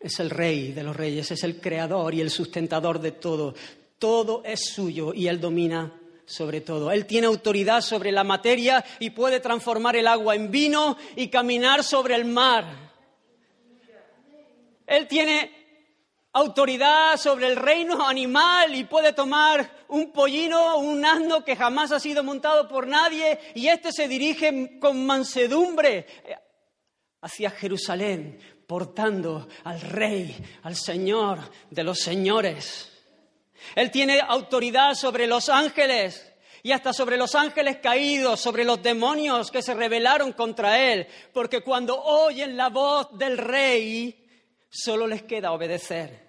es 0.00 0.20
el 0.20 0.30
rey 0.30 0.72
de 0.72 0.82
los 0.82 0.94
reyes, 0.94 1.30
es 1.30 1.42
el 1.44 1.60
creador 1.60 2.14
y 2.14 2.20
el 2.20 2.30
sustentador 2.30 3.00
de 3.00 3.12
todo. 3.12 3.54
Todo 3.98 4.42
es 4.44 4.66
suyo 4.66 5.14
y 5.14 5.28
él 5.28 5.40
domina 5.40 5.92
sobre 6.26 6.60
todo. 6.60 6.90
Él 6.90 7.06
tiene 7.06 7.26
autoridad 7.26 7.80
sobre 7.80 8.12
la 8.12 8.24
materia 8.24 8.84
y 8.98 9.10
puede 9.10 9.40
transformar 9.40 9.96
el 9.96 10.06
agua 10.06 10.34
en 10.34 10.50
vino 10.50 10.96
y 11.16 11.28
caminar 11.28 11.82
sobre 11.82 12.14
el 12.14 12.24
mar. 12.24 12.92
Él 14.86 15.08
tiene 15.08 15.63
autoridad 16.34 17.16
sobre 17.16 17.46
el 17.46 17.56
reino 17.56 18.06
animal 18.06 18.74
y 18.74 18.84
puede 18.84 19.12
tomar 19.12 19.84
un 19.88 20.12
pollino, 20.12 20.78
un 20.78 21.04
asno 21.04 21.44
que 21.44 21.56
jamás 21.56 21.92
ha 21.92 22.00
sido 22.00 22.24
montado 22.24 22.68
por 22.68 22.88
nadie 22.88 23.38
y 23.54 23.68
éste 23.68 23.92
se 23.92 24.08
dirige 24.08 24.78
con 24.80 25.06
mansedumbre 25.06 26.06
hacia 27.20 27.50
Jerusalén, 27.50 28.38
portando 28.66 29.48
al 29.62 29.80
rey, 29.80 30.36
al 30.64 30.74
Señor 30.74 31.38
de 31.70 31.84
los 31.84 32.00
señores. 32.00 32.90
Él 33.76 33.92
tiene 33.92 34.20
autoridad 34.20 34.94
sobre 34.94 35.28
los 35.28 35.48
ángeles 35.48 36.32
y 36.64 36.72
hasta 36.72 36.92
sobre 36.92 37.16
los 37.16 37.36
ángeles 37.36 37.76
caídos, 37.76 38.40
sobre 38.40 38.64
los 38.64 38.82
demonios 38.82 39.52
que 39.52 39.62
se 39.62 39.74
rebelaron 39.74 40.32
contra 40.32 40.80
él, 40.80 41.06
porque 41.32 41.60
cuando 41.60 41.96
oyen 42.02 42.56
la 42.56 42.70
voz 42.70 43.16
del 43.16 43.38
rey, 43.38 44.26
solo 44.68 45.06
les 45.06 45.22
queda 45.22 45.52
obedecer 45.52 46.23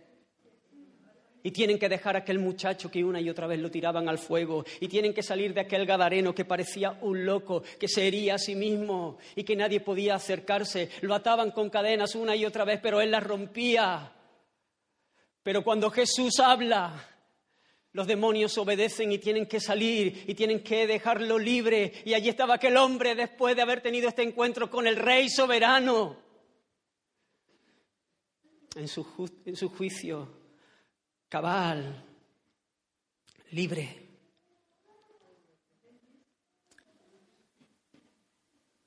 y 1.45 1.51
tienen 1.51 1.77
que 1.77 1.87
dejar 1.87 2.15
a 2.15 2.19
aquel 2.19 2.39
muchacho 2.39 2.89
que 2.89 3.03
una 3.03 3.21
y 3.21 3.29
otra 3.29 3.45
vez 3.45 3.59
lo 3.59 3.69
tiraban 3.69 4.09
al 4.09 4.17
fuego 4.17 4.65
y 4.79 4.87
tienen 4.87 5.13
que 5.13 5.21
salir 5.21 5.53
de 5.53 5.61
aquel 5.61 5.85
gadareno 5.85 6.33
que 6.33 6.43
parecía 6.43 6.97
un 7.01 7.23
loco, 7.23 7.61
que 7.79 7.87
se 7.87 8.07
hería 8.07 8.33
a 8.33 8.39
sí 8.39 8.55
mismo 8.55 9.19
y 9.35 9.43
que 9.43 9.55
nadie 9.55 9.79
podía 9.79 10.15
acercarse. 10.15 10.89
Lo 11.01 11.13
ataban 11.13 11.51
con 11.51 11.69
cadenas 11.69 12.15
una 12.15 12.35
y 12.35 12.45
otra 12.45 12.65
vez, 12.65 12.79
pero 12.81 12.99
él 12.99 13.11
las 13.11 13.23
rompía. 13.23 14.11
Pero 15.43 15.63
cuando 15.63 15.91
Jesús 15.91 16.39
habla, 16.39 17.11
los 17.91 18.07
demonios 18.07 18.57
obedecen 18.57 19.11
y 19.11 19.19
tienen 19.19 19.45
que 19.45 19.59
salir 19.59 20.23
y 20.25 20.33
tienen 20.33 20.63
que 20.63 20.87
dejarlo 20.87 21.37
libre. 21.37 21.93
Y 22.05 22.15
allí 22.15 22.29
estaba 22.29 22.55
aquel 22.55 22.75
hombre 22.75 23.13
después 23.13 23.55
de 23.55 23.61
haber 23.61 23.81
tenido 23.81 24.09
este 24.09 24.23
encuentro 24.23 24.71
con 24.71 24.87
el 24.87 24.95
Rey 24.95 25.29
soberano. 25.29 26.17
En 28.75 28.87
su, 28.87 29.05
en 29.45 29.55
su 29.55 29.69
juicio 29.69 30.43
cabal, 31.35 32.01
libre. 33.51 34.07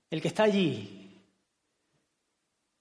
El 0.09 0.23
que 0.23 0.29
está 0.29 0.45
allí, 0.45 1.15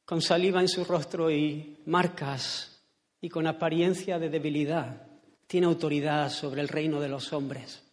con 0.05 0.21
saliva 0.21 0.61
en 0.61 0.69
su 0.69 0.85
rostro 0.85 1.29
y 1.29 1.79
marcas 1.85 2.81
y 3.19 3.27
con 3.27 3.45
apariencia 3.45 4.17
de 4.17 4.29
debilidad, 4.29 5.05
tiene 5.47 5.67
autoridad 5.67 6.29
sobre 6.29 6.61
el 6.61 6.69
reino 6.69 7.01
de 7.01 7.09
los 7.09 7.33
hombres. 7.33 7.83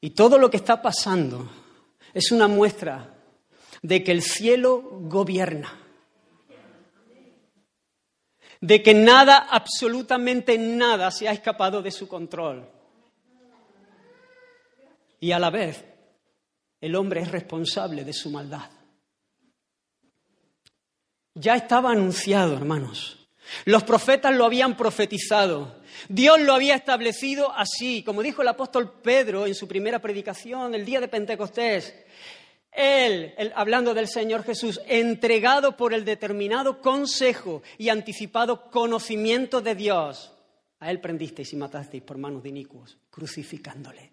Y 0.00 0.10
todo 0.10 0.38
lo 0.38 0.50
que 0.50 0.56
está 0.56 0.82
pasando 0.82 1.48
es 2.12 2.32
una 2.32 2.48
muestra 2.48 3.14
de 3.80 4.02
que 4.02 4.10
el 4.10 4.22
cielo 4.22 4.82
gobierna 5.02 5.79
de 8.60 8.82
que 8.82 8.94
nada, 8.94 9.48
absolutamente 9.50 10.58
nada, 10.58 11.10
se 11.10 11.28
ha 11.28 11.32
escapado 11.32 11.82
de 11.82 11.90
su 11.90 12.06
control. 12.06 12.68
Y 15.18 15.32
a 15.32 15.38
la 15.38 15.50
vez, 15.50 15.84
el 16.80 16.94
hombre 16.94 17.20
es 17.20 17.30
responsable 17.30 18.04
de 18.04 18.12
su 18.12 18.30
maldad. 18.30 18.70
Ya 21.34 21.54
estaba 21.54 21.92
anunciado, 21.92 22.56
hermanos. 22.56 23.28
Los 23.64 23.82
profetas 23.82 24.34
lo 24.34 24.44
habían 24.44 24.76
profetizado. 24.76 25.80
Dios 26.08 26.40
lo 26.40 26.54
había 26.54 26.74
establecido 26.74 27.52
así, 27.54 28.02
como 28.02 28.22
dijo 28.22 28.42
el 28.42 28.48
apóstol 28.48 29.00
Pedro 29.02 29.46
en 29.46 29.54
su 29.54 29.66
primera 29.66 29.98
predicación 29.98 30.74
el 30.74 30.84
día 30.84 31.00
de 31.00 31.08
Pentecostés. 31.08 31.94
Él, 32.72 33.34
hablando 33.54 33.94
del 33.94 34.08
Señor 34.08 34.44
Jesús, 34.44 34.80
entregado 34.86 35.76
por 35.76 35.92
el 35.92 36.04
determinado 36.04 36.80
consejo 36.80 37.62
y 37.78 37.88
anticipado 37.88 38.70
conocimiento 38.70 39.60
de 39.60 39.74
Dios, 39.74 40.32
a 40.78 40.90
Él 40.90 41.00
prendisteis 41.00 41.52
y 41.52 41.56
matasteis 41.56 42.02
por 42.02 42.16
manos 42.16 42.42
de 42.42 42.50
inicuos, 42.50 42.96
crucificándole. 43.10 44.12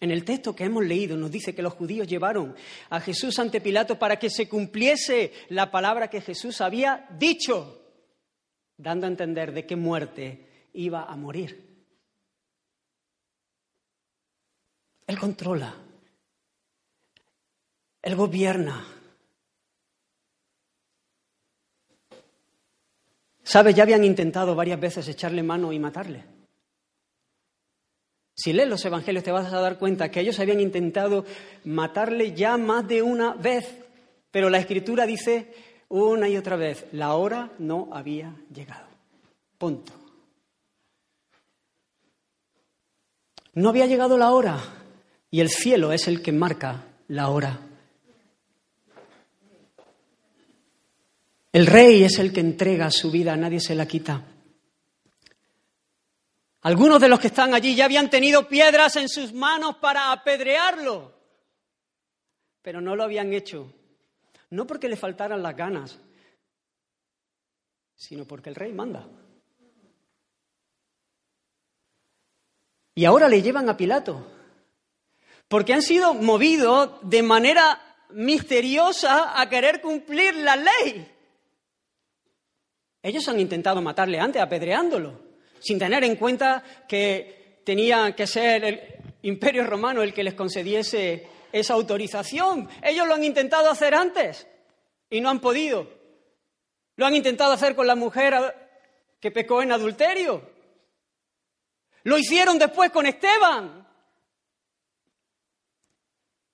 En 0.00 0.10
el 0.10 0.24
texto 0.24 0.56
que 0.56 0.64
hemos 0.64 0.84
leído 0.86 1.16
nos 1.18 1.30
dice 1.30 1.54
que 1.54 1.62
los 1.62 1.74
judíos 1.74 2.08
llevaron 2.08 2.56
a 2.88 3.00
Jesús 3.00 3.38
ante 3.38 3.60
Pilato 3.60 3.98
para 3.98 4.18
que 4.18 4.30
se 4.30 4.48
cumpliese 4.48 5.32
la 5.50 5.70
palabra 5.70 6.08
que 6.08 6.22
Jesús 6.22 6.62
había 6.62 7.06
dicho, 7.18 7.84
dando 8.78 9.04
a 9.06 9.10
entender 9.10 9.52
de 9.52 9.66
qué 9.66 9.76
muerte 9.76 10.70
iba 10.72 11.04
a 11.04 11.14
morir. 11.16 11.84
Él 15.06 15.18
controla 15.18 15.76
él 18.02 18.16
gobierna. 18.16 18.86
¿Sabes? 23.42 23.74
Ya 23.74 23.82
habían 23.82 24.04
intentado 24.04 24.54
varias 24.54 24.80
veces 24.80 25.08
echarle 25.08 25.42
mano 25.42 25.72
y 25.72 25.78
matarle. 25.78 26.24
Si 28.34 28.52
lees 28.52 28.68
los 28.68 28.84
evangelios 28.84 29.24
te 29.24 29.32
vas 29.32 29.52
a 29.52 29.60
dar 29.60 29.78
cuenta 29.78 30.10
que 30.10 30.20
ellos 30.20 30.38
habían 30.40 30.60
intentado 30.60 31.24
matarle 31.64 32.32
ya 32.32 32.56
más 32.56 32.86
de 32.86 33.02
una 33.02 33.34
vez, 33.34 33.66
pero 34.30 34.48
la 34.48 34.58
escritura 34.58 35.04
dice 35.04 35.52
una 35.88 36.28
y 36.28 36.36
otra 36.36 36.56
vez, 36.56 36.86
la 36.92 37.14
hora 37.14 37.50
no 37.58 37.88
había 37.92 38.34
llegado. 38.54 38.86
Punto. 39.58 39.92
No 43.52 43.68
había 43.68 43.86
llegado 43.86 44.16
la 44.16 44.30
hora 44.30 44.58
Y 45.32 45.40
el 45.40 45.50
cielo 45.50 45.92
es 45.92 46.06
el 46.06 46.22
que 46.22 46.32
marca 46.32 46.84
la 47.08 47.28
hora. 47.28 47.69
El 51.52 51.66
rey 51.66 52.04
es 52.04 52.18
el 52.18 52.32
que 52.32 52.40
entrega 52.40 52.90
su 52.90 53.10
vida, 53.10 53.36
nadie 53.36 53.60
se 53.60 53.74
la 53.74 53.86
quita. 53.86 54.24
Algunos 56.62 57.00
de 57.00 57.08
los 57.08 57.18
que 57.18 57.28
están 57.28 57.54
allí 57.54 57.74
ya 57.74 57.86
habían 57.86 58.10
tenido 58.10 58.46
piedras 58.46 58.96
en 58.96 59.08
sus 59.08 59.32
manos 59.32 59.76
para 59.76 60.12
apedrearlo, 60.12 61.12
pero 62.62 62.80
no 62.80 62.94
lo 62.94 63.02
habían 63.02 63.32
hecho. 63.32 63.72
No 64.50 64.66
porque 64.66 64.88
le 64.88 64.96
faltaran 64.96 65.42
las 65.42 65.56
ganas, 65.56 65.98
sino 67.96 68.26
porque 68.26 68.50
el 68.50 68.54
rey 68.54 68.72
manda. 68.72 69.08
Y 72.94 73.04
ahora 73.06 73.28
le 73.28 73.40
llevan 73.40 73.68
a 73.68 73.76
Pilato, 73.76 74.30
porque 75.48 75.72
han 75.72 75.82
sido 75.82 76.14
movidos 76.14 76.98
de 77.02 77.22
manera 77.22 77.80
misteriosa 78.10 79.40
a 79.40 79.48
querer 79.48 79.80
cumplir 79.80 80.34
la 80.36 80.56
ley. 80.56 81.19
Ellos 83.02 83.26
han 83.28 83.40
intentado 83.40 83.80
matarle 83.80 84.18
antes, 84.18 84.42
apedreándolo 84.42 85.30
sin 85.60 85.78
tener 85.78 86.02
en 86.04 86.16
cuenta 86.16 86.64
que 86.88 87.60
tenía 87.64 88.16
que 88.16 88.26
ser 88.26 88.64
el 88.64 88.80
imperio 89.22 89.64
romano 89.64 90.02
el 90.02 90.12
que 90.12 90.24
les 90.24 90.34
concediese 90.34 91.28
esa 91.52 91.74
autorización. 91.74 92.68
Ellos 92.82 93.06
lo 93.06 93.14
han 93.14 93.24
intentado 93.24 93.70
hacer 93.70 93.94
antes 93.94 94.46
y 95.08 95.20
no 95.20 95.28
han 95.28 95.40
podido. 95.40 95.88
Lo 96.96 97.06
han 97.06 97.14
intentado 97.14 97.52
hacer 97.52 97.76
con 97.76 97.86
la 97.86 97.94
mujer 97.94 98.34
que 99.20 99.30
pecó 99.30 99.62
en 99.62 99.72
adulterio. 99.72 100.50
Lo 102.04 102.16
hicieron 102.16 102.58
después 102.58 102.90
con 102.90 103.06
Esteban. 103.06 103.86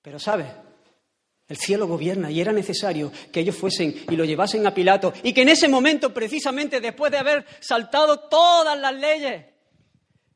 Pero 0.02 0.18
sabes, 0.18 0.48
el 1.48 1.56
cielo 1.56 1.86
gobierna 1.86 2.30
y 2.30 2.40
era 2.40 2.52
necesario 2.52 3.12
que 3.30 3.40
ellos 3.40 3.56
fuesen 3.56 3.94
y 4.10 4.16
lo 4.16 4.24
llevasen 4.24 4.66
a 4.66 4.74
Pilato 4.74 5.12
y 5.22 5.32
que 5.32 5.42
en 5.42 5.48
ese 5.48 5.68
momento, 5.68 6.12
precisamente 6.12 6.80
después 6.80 7.12
de 7.12 7.18
haber 7.18 7.46
saltado 7.60 8.18
todas 8.20 8.78
las 8.78 8.94
leyes, 8.94 9.44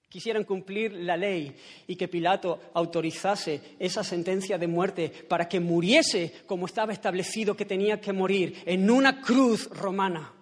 quisieran 0.08 0.44
cumplir 0.44 0.92
la 0.92 1.16
ley 1.16 1.54
y 1.86 1.96
que 1.96 2.08
Pilato 2.08 2.60
autorizase 2.74 3.60
esa 3.78 4.04
sentencia 4.04 4.58
de 4.58 4.66
muerte 4.66 5.08
para 5.28 5.48
que 5.48 5.60
muriese 5.60 6.32
como 6.46 6.66
estaba 6.66 6.92
establecido 6.92 7.56
que 7.56 7.64
tenía 7.64 8.00
que 8.00 8.12
morir 8.12 8.62
en 8.66 8.90
una 8.90 9.20
cruz 9.20 9.68
romana. 9.70 10.32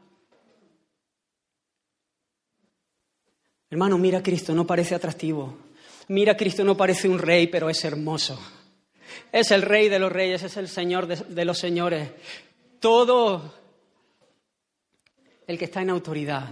Hermano, 3.70 3.98
mira 3.98 4.18
a 4.18 4.22
Cristo, 4.22 4.54
no 4.54 4.66
parece 4.66 4.94
atractivo. 4.94 5.58
Mira 6.08 6.32
a 6.32 6.36
Cristo, 6.36 6.64
no 6.64 6.74
parece 6.74 7.06
un 7.06 7.18
rey, 7.18 7.48
pero 7.48 7.68
es 7.68 7.84
hermoso 7.84 8.57
es 9.32 9.50
el 9.50 9.62
rey 9.62 9.88
de 9.88 9.98
los 9.98 10.12
reyes, 10.12 10.42
es 10.42 10.56
el 10.56 10.68
señor 10.68 11.06
de, 11.06 11.44
los 11.44 11.58
señores. 11.58 12.10
Todo 12.80 13.54
el 15.46 15.58
que 15.58 15.64
está 15.64 15.82
en 15.82 15.90
autoridad 15.90 16.50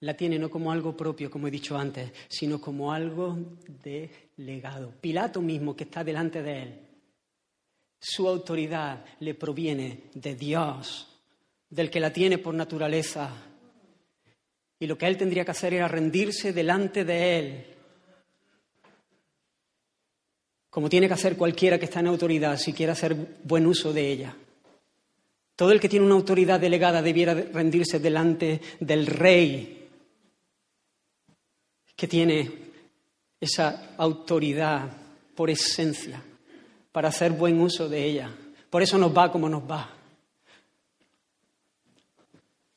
la 0.00 0.14
tiene 0.14 0.38
no 0.38 0.50
como 0.50 0.70
algo 0.70 0.96
propio, 0.96 1.30
como 1.30 1.48
he 1.48 1.50
dicho 1.50 1.76
antes, 1.76 2.12
sino 2.28 2.60
como 2.60 2.92
algo 2.92 3.36
de 3.82 4.10
legado. 4.36 4.92
Pilato 5.00 5.40
mismo 5.40 5.74
que 5.74 5.84
está 5.84 6.04
delante 6.04 6.42
de 6.42 6.62
él, 6.62 6.80
su 7.98 8.28
autoridad 8.28 9.04
le 9.20 9.34
proviene 9.34 10.04
de 10.14 10.34
Dios, 10.34 11.08
del 11.68 11.90
que 11.90 12.00
la 12.00 12.12
tiene 12.12 12.38
por 12.38 12.54
naturaleza. 12.54 13.30
Y 14.78 14.86
lo 14.86 14.98
que 14.98 15.06
él 15.06 15.16
tendría 15.16 15.44
que 15.44 15.50
hacer 15.50 15.74
era 15.74 15.88
rendirse 15.88 16.52
delante 16.52 17.04
de 17.04 17.38
él 17.38 17.75
como 20.76 20.90
tiene 20.90 21.08
que 21.08 21.14
hacer 21.14 21.38
cualquiera 21.38 21.78
que 21.78 21.86
está 21.86 22.00
en 22.00 22.08
autoridad 22.08 22.58
si 22.58 22.74
quiere 22.74 22.92
hacer 22.92 23.16
buen 23.44 23.66
uso 23.66 23.94
de 23.94 24.12
ella. 24.12 24.36
Todo 25.56 25.72
el 25.72 25.80
que 25.80 25.88
tiene 25.88 26.04
una 26.04 26.16
autoridad 26.16 26.60
delegada 26.60 27.00
debiera 27.00 27.32
rendirse 27.32 27.98
delante 27.98 28.60
del 28.78 29.06
rey 29.06 29.88
que 31.96 32.06
tiene 32.06 32.50
esa 33.40 33.94
autoridad 33.96 34.92
por 35.34 35.48
esencia 35.48 36.22
para 36.92 37.08
hacer 37.08 37.32
buen 37.32 37.58
uso 37.58 37.88
de 37.88 38.04
ella. 38.04 38.30
Por 38.68 38.82
eso 38.82 38.98
nos 38.98 39.16
va 39.16 39.32
como 39.32 39.48
nos 39.48 39.62
va. 39.62 39.95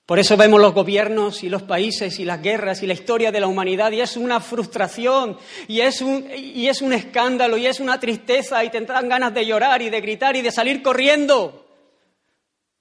Por 0.10 0.18
eso 0.18 0.36
vemos 0.36 0.60
los 0.60 0.74
gobiernos 0.74 1.44
y 1.44 1.50
los 1.50 1.62
países 1.62 2.20
y 2.20 2.26
las 2.26 2.42
guerras 2.42 2.82
y 2.82 2.88
la 2.88 2.94
historia 2.94 3.32
de 3.32 3.40
la 3.40 3.46
humanidad 3.46 3.92
y 3.92 4.02
es 4.02 4.18
una 4.18 4.40
frustración 4.40 5.38
y 5.68 5.82
es 5.82 6.02
un, 6.02 6.26
y 6.36 6.68
es 6.68 6.82
un 6.82 6.94
escándalo 6.94 7.58
y 7.58 7.68
es 7.68 7.80
una 7.80 8.00
tristeza 8.00 8.64
y 8.64 8.72
te 8.72 8.82
dan 8.82 9.08
ganas 9.08 9.36
de 9.36 9.46
llorar 9.46 9.84
y 9.84 9.92
de 9.92 10.02
gritar 10.02 10.36
y 10.36 10.42
de 10.42 10.50
salir 10.50 10.82
corriendo. 10.82 11.64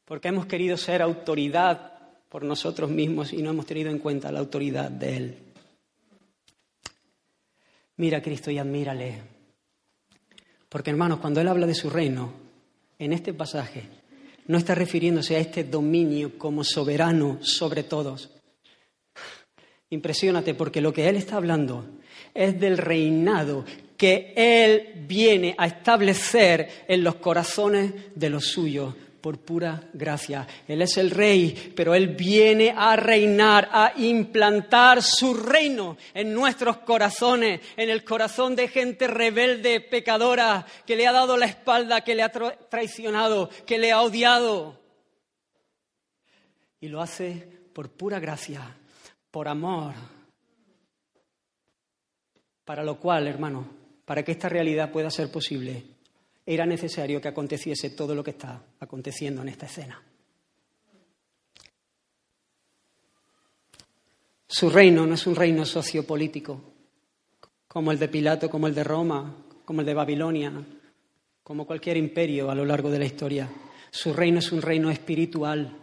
Porque 0.06 0.28
hemos 0.28 0.46
querido 0.46 0.78
ser 0.78 1.02
autoridad 1.02 1.98
por 2.30 2.44
nosotros 2.44 2.88
mismos 2.88 3.34
y 3.34 3.42
no 3.42 3.50
hemos 3.50 3.66
tenido 3.66 3.90
en 3.90 3.98
cuenta 3.98 4.32
la 4.32 4.38
autoridad 4.38 4.90
de 4.90 5.16
Él. 5.18 5.38
Mira 7.98 8.16
a 8.16 8.22
Cristo 8.22 8.50
y 8.50 8.56
admírale. 8.56 9.20
Porque 10.70 10.88
hermanos, 10.88 11.18
cuando 11.18 11.42
Él 11.42 11.48
habla 11.48 11.66
de 11.66 11.74
su 11.74 11.90
reino, 11.90 12.32
en 12.98 13.12
este 13.12 13.34
pasaje, 13.34 13.97
no 14.48 14.58
está 14.58 14.74
refiriéndose 14.74 15.36
a 15.36 15.38
este 15.38 15.64
dominio 15.64 16.36
como 16.36 16.64
soberano 16.64 17.38
sobre 17.40 17.84
todos. 17.84 18.30
Impresiónate 19.90 20.54
porque 20.54 20.80
lo 20.80 20.92
que 20.92 21.08
Él 21.08 21.16
está 21.16 21.36
hablando 21.36 21.86
es 22.34 22.58
del 22.58 22.76
reinado 22.76 23.64
que 23.96 24.32
Él 24.36 25.04
viene 25.06 25.54
a 25.56 25.66
establecer 25.66 26.84
en 26.88 27.04
los 27.04 27.16
corazones 27.16 27.92
de 28.14 28.30
los 28.30 28.46
suyos 28.46 28.94
por 29.20 29.38
pura 29.38 29.88
gracia. 29.92 30.46
Él 30.66 30.82
es 30.82 30.96
el 30.96 31.10
rey, 31.10 31.72
pero 31.74 31.94
Él 31.94 32.08
viene 32.08 32.74
a 32.76 32.96
reinar, 32.96 33.68
a 33.72 33.92
implantar 33.96 35.02
su 35.02 35.34
reino 35.34 35.96
en 36.14 36.32
nuestros 36.32 36.78
corazones, 36.78 37.60
en 37.76 37.90
el 37.90 38.04
corazón 38.04 38.54
de 38.54 38.68
gente 38.68 39.06
rebelde, 39.06 39.80
pecadora, 39.80 40.64
que 40.86 40.96
le 40.96 41.06
ha 41.06 41.12
dado 41.12 41.36
la 41.36 41.46
espalda, 41.46 42.02
que 42.02 42.14
le 42.14 42.22
ha 42.22 42.30
traicionado, 42.30 43.50
que 43.66 43.78
le 43.78 43.92
ha 43.92 44.02
odiado. 44.02 44.78
Y 46.80 46.88
lo 46.88 47.00
hace 47.00 47.48
por 47.72 47.90
pura 47.90 48.20
gracia, 48.20 48.76
por 49.30 49.48
amor. 49.48 49.94
Para 52.64 52.84
lo 52.84 53.00
cual, 53.00 53.26
hermano, 53.26 53.66
para 54.04 54.22
que 54.22 54.32
esta 54.32 54.48
realidad 54.48 54.92
pueda 54.92 55.10
ser 55.10 55.30
posible, 55.30 55.84
era 56.50 56.64
necesario 56.64 57.20
que 57.20 57.28
aconteciese 57.28 57.90
todo 57.90 58.14
lo 58.14 58.24
que 58.24 58.30
está 58.30 58.62
aconteciendo 58.80 59.42
en 59.42 59.50
esta 59.50 59.66
escena. 59.66 60.02
Su 64.46 64.70
reino 64.70 65.06
no 65.06 65.14
es 65.14 65.26
un 65.26 65.36
reino 65.36 65.66
sociopolítico, 65.66 66.58
como 67.68 67.92
el 67.92 67.98
de 67.98 68.08
Pilato, 68.08 68.48
como 68.48 68.66
el 68.66 68.74
de 68.74 68.82
Roma, 68.82 69.44
como 69.66 69.80
el 69.80 69.86
de 69.86 69.92
Babilonia, 69.92 70.50
como 71.42 71.66
cualquier 71.66 71.98
imperio 71.98 72.50
a 72.50 72.54
lo 72.54 72.64
largo 72.64 72.90
de 72.90 72.98
la 72.98 73.04
historia. 73.04 73.46
Su 73.90 74.14
reino 74.14 74.38
es 74.38 74.50
un 74.50 74.62
reino 74.62 74.90
espiritual. 74.90 75.76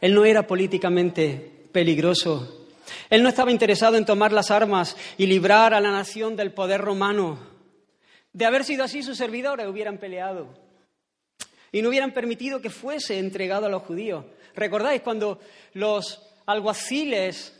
Él 0.00 0.14
no 0.14 0.24
era 0.24 0.48
políticamente 0.48 1.68
peligroso. 1.70 2.66
Él 3.08 3.22
no 3.22 3.28
estaba 3.28 3.52
interesado 3.52 3.96
en 3.96 4.04
tomar 4.04 4.32
las 4.32 4.50
armas 4.50 4.96
y 5.16 5.26
librar 5.26 5.74
a 5.74 5.80
la 5.80 5.92
nación 5.92 6.34
del 6.34 6.52
poder 6.52 6.80
romano. 6.80 7.49
De 8.32 8.44
haber 8.44 8.64
sido 8.64 8.84
así, 8.84 9.02
sus 9.02 9.18
servidores 9.18 9.66
hubieran 9.66 9.98
peleado 9.98 10.48
y 11.72 11.82
no 11.82 11.88
hubieran 11.88 12.12
permitido 12.12 12.60
que 12.60 12.70
fuese 12.70 13.18
entregado 13.18 13.66
a 13.66 13.68
los 13.68 13.82
judíos. 13.82 14.24
¿Recordáis 14.54 15.02
cuando 15.02 15.40
los 15.74 16.22
alguaciles 16.46 17.56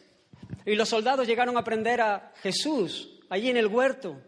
y 0.64 0.74
los 0.74 0.88
soldados 0.88 1.26
llegaron 1.26 1.56
a 1.56 1.64
prender 1.64 2.00
a 2.00 2.32
Jesús 2.42 3.20
allí 3.28 3.50
en 3.50 3.56
el 3.56 3.66
huerto? 3.66 4.20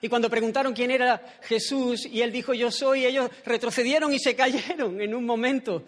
Y 0.00 0.08
cuando 0.08 0.30
preguntaron 0.30 0.74
quién 0.74 0.90
era 0.90 1.38
Jesús 1.42 2.06
y 2.06 2.20
él 2.20 2.30
dijo 2.30 2.54
yo 2.54 2.70
soy, 2.70 3.06
ellos 3.06 3.30
retrocedieron 3.44 4.12
y 4.12 4.18
se 4.18 4.36
cayeron 4.36 5.00
en 5.00 5.14
un 5.14 5.24
momento. 5.24 5.84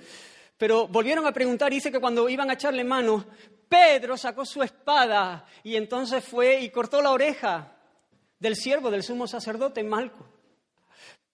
Pero 0.57 0.89
volvieron 0.89 1.27
a 1.27 1.33
preguntar 1.33 1.73
y 1.73 1.77
dice 1.77 1.93
que 1.93 2.01
cuando 2.01 2.29
iban 2.29 2.51
a 2.51 2.55
echarle 2.55 2.83
mano, 2.85 3.27
Pedro 3.69 4.17
sacó 4.17 4.45
su 4.45 4.63
espada 4.63 5.47
y 5.63 5.77
entonces 5.77 6.25
fue 6.25 6.61
y 6.61 6.71
cortó 6.71 7.01
la 7.01 7.13
oreja 7.13 7.78
del 8.39 8.57
siervo 8.57 8.91
del 8.91 9.03
sumo 9.03 9.27
sacerdote 9.27 9.83
Malco. 9.83 10.27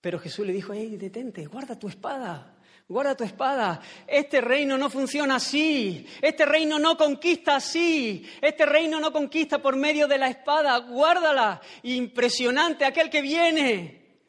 Pero 0.01 0.19
Jesús 0.19 0.45
le 0.45 0.53
dijo, 0.53 0.73
hey, 0.73 0.97
detente, 0.97 1.45
guarda 1.47 1.77
tu 1.79 1.87
espada, 1.87 2.55
guarda 2.87 3.17
tu 3.17 3.23
espada. 3.23 3.81
Este 4.05 4.39
reino 4.39 4.77
no 4.77 4.89
funciona 4.89 5.37
así, 5.37 6.05
este 6.21 6.45
reino 6.45 6.77
no 6.77 6.95
conquista 6.95 7.55
así, 7.55 8.29
este 8.41 8.65
reino 8.65 8.99
no 8.99 9.11
conquista 9.11 9.61
por 9.61 9.75
medio 9.75 10.07
de 10.07 10.19
la 10.19 10.29
espada, 10.29 10.77
guárdala. 10.77 11.61
Impresionante 11.83 12.85
aquel 12.85 13.09
que 13.09 13.21
viene 13.21 14.19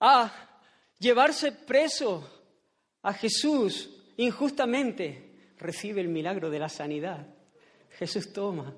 a 0.00 0.32
llevarse 0.98 1.52
preso 1.52 2.28
a 3.02 3.12
Jesús 3.12 3.90
injustamente, 4.16 5.52
recibe 5.58 6.00
el 6.00 6.08
milagro 6.08 6.48
de 6.50 6.58
la 6.58 6.68
sanidad. 6.68 7.26
Jesús 7.98 8.32
toma 8.32 8.74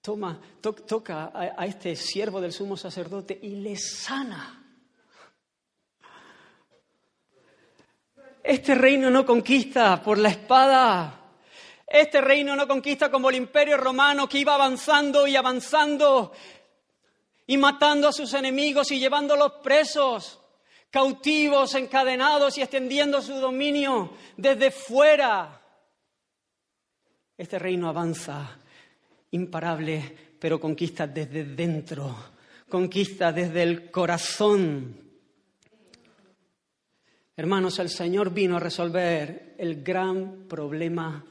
toma, 0.00 0.40
toca 0.60 1.30
a, 1.34 1.66
este 1.66 1.96
siervo 1.96 2.40
del 2.40 2.52
sumo 2.52 2.76
sacerdote 2.76 3.38
y 3.42 3.56
le 3.56 3.76
sana. 3.76 4.54
Este 8.42 8.74
reino 8.74 9.10
no 9.10 9.26
conquista 9.26 10.02
por 10.02 10.16
la 10.18 10.30
espada. 10.30 11.14
Este 11.86 12.20
reino 12.20 12.54
no 12.54 12.66
conquista 12.66 13.10
como 13.10 13.30
el 13.30 13.36
imperio 13.36 13.76
romano 13.76 14.28
que 14.28 14.38
iba 14.38 14.54
avanzando 14.54 15.26
y 15.26 15.36
avanzando 15.36 16.32
y 17.46 17.56
matando 17.56 18.08
a 18.08 18.12
sus 18.12 18.32
enemigos 18.34 18.90
y 18.90 18.98
llevándolos 18.98 19.52
presos, 19.62 20.38
cautivos, 20.90 21.74
encadenados 21.74 22.58
y 22.58 22.62
extendiendo 22.62 23.22
su 23.22 23.34
dominio 23.34 24.12
desde 24.36 24.70
fuera. 24.70 25.62
Este 27.36 27.58
reino 27.58 27.88
avanza 27.88 28.58
imparable, 29.30 30.16
pero 30.38 30.60
conquista 30.60 31.06
desde 31.06 31.44
dentro, 31.44 32.14
conquista 32.68 33.32
desde 33.32 33.62
el 33.62 33.90
corazón. 33.90 34.96
Hermanos, 37.36 37.78
el 37.78 37.88
Señor 37.88 38.32
vino 38.32 38.56
a 38.56 38.60
resolver 38.60 39.54
el 39.58 39.82
gran 39.82 40.46
problema 40.48 41.24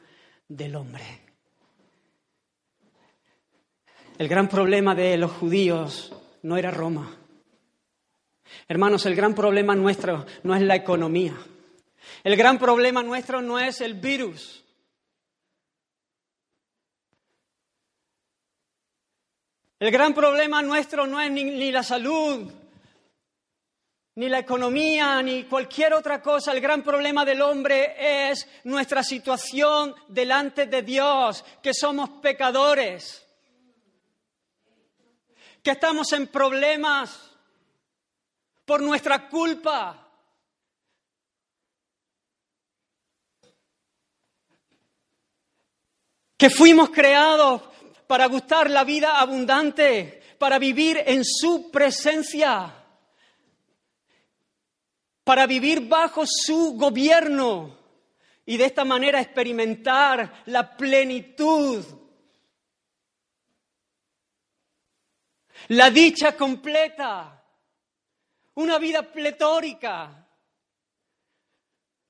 del 0.47 0.75
hombre. 0.75 1.03
El 4.17 4.27
gran 4.27 4.47
problema 4.47 4.95
de 4.95 5.17
los 5.17 5.31
judíos 5.31 6.13
no 6.43 6.57
era 6.57 6.71
Roma. 6.71 7.15
Hermanos, 8.67 9.05
el 9.05 9.15
gran 9.15 9.35
problema 9.35 9.75
nuestro 9.75 10.25
no 10.43 10.55
es 10.55 10.61
la 10.61 10.75
economía. 10.75 11.35
El 12.23 12.35
gran 12.35 12.57
problema 12.57 13.03
nuestro 13.03 13.41
no 13.41 13.59
es 13.59 13.81
el 13.81 13.95
virus. 13.95 14.63
El 19.79 19.91
gran 19.91 20.13
problema 20.13 20.63
nuestro 20.63 21.05
no 21.05 21.21
es 21.21 21.29
ni, 21.29 21.71
la 21.71 21.83
salud, 21.83 22.51
ni 24.15 24.27
la 24.27 24.39
economía, 24.39 25.21
ni 25.21 25.43
cualquier 25.43 25.93
otra 25.93 26.19
cosa. 26.19 26.51
El 26.51 26.61
gran 26.61 26.81
problema 26.81 27.23
del 27.23 27.43
hombre 27.43 28.31
es 28.31 28.47
nuestra 28.63 29.03
situación 29.03 29.93
delante 30.07 30.65
de 30.65 30.81
Dios, 30.81 31.45
que 31.61 31.75
somos 31.75 32.09
pecadores, 32.21 33.23
que 35.61 35.71
estamos 35.71 36.11
en 36.13 36.25
problemas 36.25 37.29
por 38.65 38.81
nuestra 38.81 39.29
culpa. 39.29 40.03
Que 46.35 46.49
fuimos 46.49 46.89
creados 46.89 47.76
para 48.07 48.27
gustar 48.27 48.69
la 48.69 48.83
vida 48.83 49.19
abundante, 49.19 50.21
para 50.39 50.57
vivir 50.57 51.03
en 51.05 51.23
su 51.25 51.69
presencia, 51.69 52.73
para 55.23 55.45
vivir 55.45 55.87
bajo 55.87 56.23
su 56.25 56.73
gobierno 56.77 57.77
y 58.45 58.55
de 58.55 58.65
esta 58.65 58.85
manera 58.85 59.19
experimentar 59.19 60.43
la 60.45 60.77
plenitud, 60.77 61.83
la 65.67 65.89
dicha 65.89 66.37
completa, 66.37 67.43
una 68.55 68.77
vida 68.79 69.03
pletórica. 69.03 70.23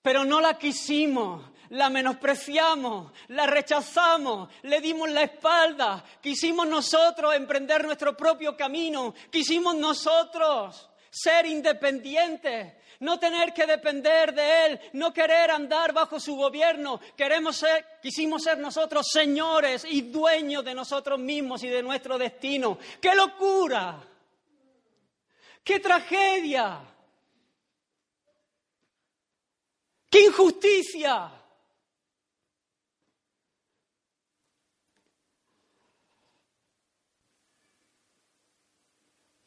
Pero 0.03 0.23
no 0.23 0.39
la 0.39 0.57
quisimos, 0.57 1.43
la 1.69 1.89
menospreciamos, 1.89 3.11
la 3.29 3.45
rechazamos, 3.45 4.49
le 4.63 4.81
dimos 4.81 5.09
la 5.09 5.23
espalda, 5.23 6.03
quisimos 6.21 6.67
nosotros 6.67 7.35
emprender 7.35 7.83
nuestro 7.85 8.15
propio 8.15 8.55
camino, 8.55 9.13
quisimos 9.31 9.75
nosotros 9.75 10.89
ser 11.09 11.45
independientes, 11.45 12.73
no 12.99 13.19
tener 13.19 13.53
que 13.53 13.65
depender 13.65 14.33
de 14.33 14.65
Él, 14.65 14.79
no 14.93 15.13
querer 15.13 15.51
andar 15.51 15.93
bajo 15.93 16.19
su 16.19 16.35
gobierno, 16.35 16.99
queremos 17.15 17.57
ser, 17.57 17.85
quisimos 18.01 18.43
ser 18.43 18.57
nosotros 18.57 19.07
señores 19.11 19.85
y 19.89 20.01
dueños 20.01 20.63
de 20.63 20.73
nosotros 20.73 21.19
mismos 21.19 21.63
y 21.63 21.67
de 21.67 21.83
nuestro 21.83 22.17
destino. 22.17 22.77
¡Qué 23.01 23.13
locura! 23.15 24.03
¡Qué 25.63 25.79
tragedia! 25.79 26.79
¡Qué 30.09 30.25
injusticia! 30.25 31.31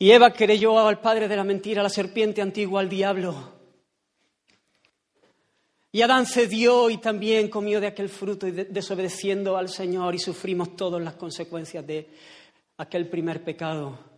Y 0.02 0.12
Eva 0.12 0.32
creyó 0.32 0.78
al 0.78 0.98
padre 0.98 1.28
de 1.28 1.36
la 1.36 1.44
mentira, 1.44 1.82
a 1.82 1.84
la 1.84 1.90
serpiente 1.90 2.40
antigua, 2.40 2.80
al 2.80 2.88
diablo. 2.88 3.34
Y 5.92 6.00
Adán 6.00 6.24
cedió 6.24 6.88
y 6.88 6.96
también 6.96 7.50
comió 7.50 7.82
de 7.82 7.88
aquel 7.88 8.08
fruto 8.08 8.46
y 8.46 8.52
desobedeciendo 8.52 9.58
al 9.58 9.68
Señor 9.68 10.14
y 10.14 10.18
sufrimos 10.18 10.74
todas 10.74 11.02
las 11.02 11.16
consecuencias 11.16 11.86
de 11.86 12.08
aquel 12.78 13.10
primer 13.10 13.44
pecado. 13.44 14.09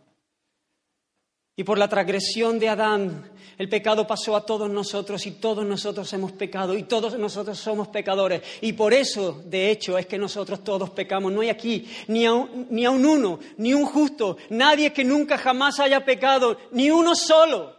Y 1.55 1.65
por 1.65 1.79
la 1.79 1.89
transgresión 1.89 2.59
de 2.59 2.69
Adán, 2.71 3.31
el 3.59 3.69
pecado 3.69 4.07
pasó 4.07 4.35
a 4.35 4.47
todos 4.47 4.71
nosotros 4.71 5.27
y 5.27 5.33
todos 5.33 5.67
nosotros 5.67 6.11
hemos 6.15 6.33
pecado 6.33 6.75
y 6.75 6.85
todos 6.85 7.19
nosotros 7.19 7.59
somos 7.59 7.89
pecadores. 7.89 8.43
Y 8.63 8.73
por 8.73 8.95
eso, 8.95 9.43
de 9.45 9.71
hecho, 9.71 9.99
es 9.99 10.07
que 10.07 10.17
nosotros 10.17 10.65
todos 10.65 10.91
pecamos. 10.91 11.31
No 11.31 11.43
hay 11.43 11.51
aquí 11.51 11.87
ni 12.09 12.25
a, 12.25 12.33
un, 12.33 12.69
ni 12.71 12.87
uno, 12.87 13.39
ni 13.59 13.75
un 13.75 13.85
justo, 13.85 14.39
nadie 14.49 14.93
que 14.95 15.05
nunca 15.05 15.37
jamás 15.37 15.79
haya 15.79 16.05
pecado, 16.05 16.57
ni 16.71 16.91
uno 16.91 17.15
solo. 17.15 17.77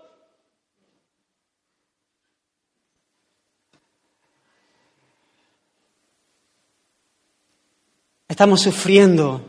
Estamos 8.28 8.62
sufriendo. 8.62 9.42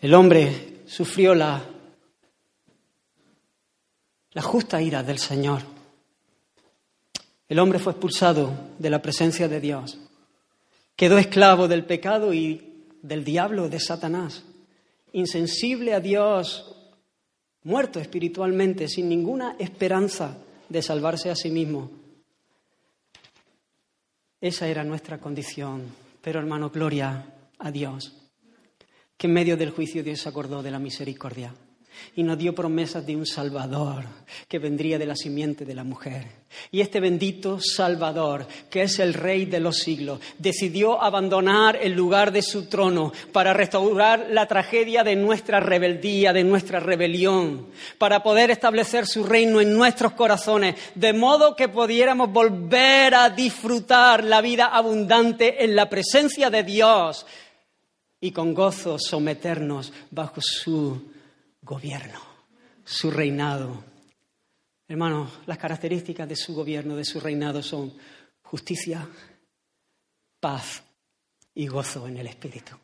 El 0.00 0.12
hombre 0.12 0.73
sufrió 0.94 1.34
la, 1.34 1.60
justa 4.40 4.80
ira 4.80 5.02
del 5.02 5.18
Señor. 5.18 5.62
El 7.48 7.58
hombre 7.58 7.80
fue 7.80 7.94
expulsado 7.94 8.52
de 8.78 8.90
la 8.90 9.02
presencia 9.02 9.48
de 9.48 9.60
Dios. 9.60 9.98
Quedó 10.94 11.18
esclavo 11.18 11.66
del 11.66 11.84
pecado 11.84 12.32
y 12.32 12.86
del 13.02 13.24
diablo, 13.24 13.68
de 13.68 13.80
Satanás. 13.80 14.44
Insensible 15.12 15.94
a 15.94 16.00
Dios, 16.00 16.76
muerto 17.64 17.98
espiritualmente, 17.98 18.86
sin 18.86 19.08
ninguna 19.08 19.56
esperanza 19.58 20.38
de 20.68 20.80
salvarse 20.80 21.28
a 21.28 21.34
sí 21.34 21.50
mismo. 21.50 21.90
Esa 24.40 24.68
era 24.68 24.84
nuestra 24.84 25.18
condición. 25.18 25.86
Pero 26.22 26.38
hermano, 26.38 26.70
gloria 26.70 27.34
a 27.58 27.72
Dios 27.72 28.23
en 29.26 29.32
medio 29.32 29.56
del 29.56 29.70
juicio 29.70 30.02
Dios 30.02 30.20
se 30.20 30.28
acordó 30.28 30.62
de 30.62 30.70
la 30.70 30.78
misericordia 30.78 31.54
y 32.16 32.22
nos 32.22 32.38
dio 32.38 32.54
promesas 32.54 33.06
de 33.06 33.16
un 33.16 33.26
Salvador 33.26 34.04
que 34.48 34.58
vendría 34.58 34.98
de 34.98 35.06
la 35.06 35.16
simiente 35.16 35.64
de 35.64 35.74
la 35.74 35.84
mujer. 35.84 36.26
Y 36.70 36.80
este 36.80 37.00
bendito 37.00 37.58
Salvador, 37.60 38.46
que 38.70 38.82
es 38.82 38.98
el 38.98 39.14
Rey 39.14 39.46
de 39.46 39.60
los 39.60 39.78
siglos, 39.78 40.20
decidió 40.38 41.02
abandonar 41.02 41.78
el 41.80 41.92
lugar 41.92 42.32
de 42.32 42.42
su 42.42 42.66
trono 42.66 43.12
para 43.32 43.52
restaurar 43.52 44.28
la 44.30 44.46
tragedia 44.46 45.02
de 45.02 45.16
nuestra 45.16 45.60
rebeldía, 45.60 46.32
de 46.32 46.44
nuestra 46.44 46.80
rebelión, 46.80 47.68
para 47.98 48.22
poder 48.22 48.50
establecer 48.50 49.06
su 49.06 49.24
reino 49.24 49.60
en 49.60 49.72
nuestros 49.72 50.12
corazones, 50.12 50.76
de 50.94 51.12
modo 51.12 51.56
que 51.56 51.68
pudiéramos 51.68 52.30
volver 52.30 53.14
a 53.14 53.30
disfrutar 53.30 54.22
la 54.22 54.40
vida 54.40 54.66
abundante 54.66 55.64
en 55.64 55.74
la 55.74 55.88
presencia 55.88 56.50
de 56.50 56.62
Dios 56.62 57.26
y 58.24 58.32
con 58.32 58.54
gozo 58.54 58.98
someternos 58.98 59.92
bajo 60.10 60.40
su 60.40 61.12
gobierno, 61.60 62.18
su 62.82 63.10
reinado. 63.10 63.84
Hermanos, 64.88 65.30
las 65.44 65.58
características 65.58 66.26
de 66.26 66.34
su 66.34 66.54
gobierno, 66.54 66.96
de 66.96 67.04
su 67.04 67.20
reinado 67.20 67.62
son 67.62 67.92
justicia, 68.40 69.06
paz 70.40 70.82
y 71.54 71.66
gozo 71.66 72.08
en 72.08 72.16
el 72.16 72.28
Espíritu. 72.28 72.74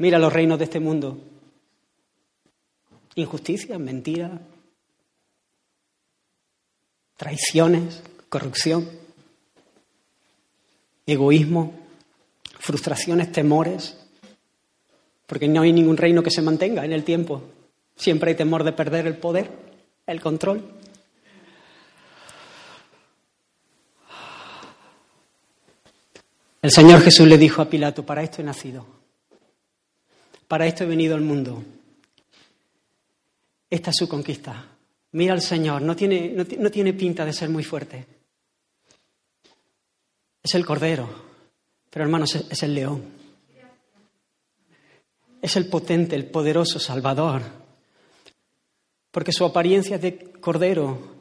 Mira 0.00 0.18
los 0.18 0.32
reinos 0.32 0.58
de 0.58 0.64
este 0.64 0.80
mundo. 0.80 1.20
Injusticia, 3.14 3.78
mentira, 3.78 4.40
traiciones, 7.16 8.02
corrupción, 8.28 8.90
egoísmo, 11.06 11.85
frustraciones, 12.66 13.30
temores, 13.30 13.96
porque 15.24 15.46
no 15.46 15.62
hay 15.62 15.72
ningún 15.72 15.96
reino 15.96 16.20
que 16.20 16.32
se 16.32 16.42
mantenga 16.42 16.84
en 16.84 16.92
el 16.92 17.04
tiempo. 17.04 17.40
Siempre 17.94 18.30
hay 18.30 18.36
temor 18.36 18.64
de 18.64 18.72
perder 18.72 19.06
el 19.06 19.16
poder, 19.16 19.48
el 20.04 20.20
control. 20.20 20.68
El 26.60 26.72
Señor 26.72 27.02
Jesús 27.02 27.28
le 27.28 27.38
dijo 27.38 27.62
a 27.62 27.70
Pilato, 27.70 28.04
para 28.04 28.24
esto 28.24 28.42
he 28.42 28.44
nacido, 28.44 28.84
para 30.48 30.66
esto 30.66 30.82
he 30.82 30.88
venido 30.88 31.14
al 31.14 31.20
mundo. 31.20 31.62
Esta 33.70 33.90
es 33.90 33.96
su 33.96 34.08
conquista. 34.08 34.66
Mira 35.12 35.34
al 35.34 35.42
Señor, 35.42 35.82
no 35.82 35.94
tiene, 35.94 36.34
no 36.58 36.70
tiene 36.70 36.92
pinta 36.94 37.24
de 37.24 37.32
ser 37.32 37.48
muy 37.48 37.62
fuerte. 37.62 38.04
Es 40.42 40.54
el 40.56 40.66
Cordero, 40.66 41.25
pero 41.96 42.04
hermanos, 42.04 42.34
es 42.50 42.62
el 42.62 42.74
león. 42.74 43.02
Es 45.40 45.56
el 45.56 45.66
potente, 45.66 46.14
el 46.14 46.26
poderoso 46.26 46.78
Salvador. 46.78 47.40
Porque 49.10 49.32
su 49.32 49.46
apariencia 49.46 49.96
es 49.96 50.02
de 50.02 50.18
Cordero, 50.38 51.16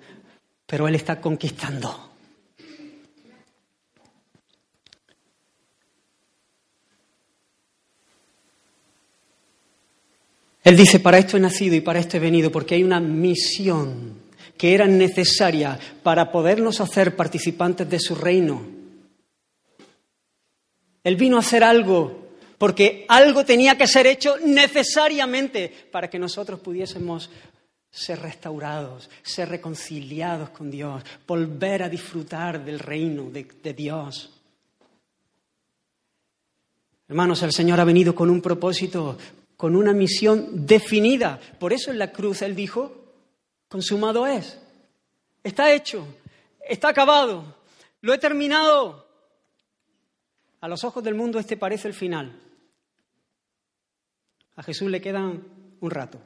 pero 0.66 0.86
Él 0.90 0.96
está 0.96 1.22
conquistando. 1.22 2.10
Él 10.62 10.76
dice, 10.76 11.00
para 11.00 11.20
esto 11.20 11.38
he 11.38 11.40
nacido 11.40 11.78
y 11.78 11.80
para 11.80 12.00
esto 12.00 12.18
he 12.18 12.20
venido, 12.20 12.52
porque 12.52 12.76
hay 12.76 12.84
una 12.84 13.00
misión 13.00 14.24
que 14.58 14.74
era 14.74 14.88
necesaria 14.88 15.80
para 16.04 16.34
podernos 16.34 16.82
hacer 16.82 17.16
participantes 17.16 17.90
de 17.90 18.00
su 18.02 18.14
reino. 18.14 18.75
Él 21.06 21.18
vino 21.18 21.38
a 21.38 21.42
hacer 21.42 21.64
algo, 21.64 22.30
porque 22.58 23.06
algo 23.08 23.46
tenía 23.46 23.78
que 23.78 23.86
ser 23.86 24.08
hecho 24.08 24.38
necesariamente 24.44 25.72
para 25.92 26.10
que 26.10 26.18
nosotros 26.18 26.60
pudiésemos 26.60 27.30
ser 27.92 28.20
restaurados, 28.20 29.08
ser 29.22 29.50
reconciliados 29.50 30.50
con 30.50 30.72
Dios, 30.72 31.04
volver 31.28 31.84
a 31.84 31.90
disfrutar 31.90 32.66
del 32.66 32.80
reino 32.80 33.30
de, 33.30 33.44
de 33.44 33.74
Dios. 33.76 34.32
Hermanos, 37.08 37.44
el 37.44 37.54
Señor 37.54 37.80
ha 37.80 37.86
venido 37.86 38.16
con 38.16 38.32
un 38.32 38.42
propósito, 38.42 39.16
con 39.56 39.76
una 39.76 39.94
misión 39.94 40.66
definida. 40.66 41.40
Por 41.60 41.72
eso 41.72 41.92
en 41.92 42.00
la 42.00 42.12
cruz 42.12 42.42
Él 42.42 42.56
dijo, 42.56 43.14
consumado 43.68 44.26
es, 44.26 44.58
está 45.44 45.72
hecho, 45.72 46.08
está 46.68 46.90
acabado, 46.90 47.58
lo 48.02 48.12
he 48.12 48.18
terminado. 48.18 49.05
A 50.62 50.68
los 50.68 50.84
ojos 50.84 51.04
del 51.04 51.16
mundo 51.16 51.40
este 51.40 51.58
parece 51.58 51.88
el 51.88 51.94
final. 51.94 52.40
A 54.56 54.64
Jesús 54.64 54.90
le 54.90 55.02
quedan 55.02 55.44
un 55.82 55.92
rato. 55.92 56.20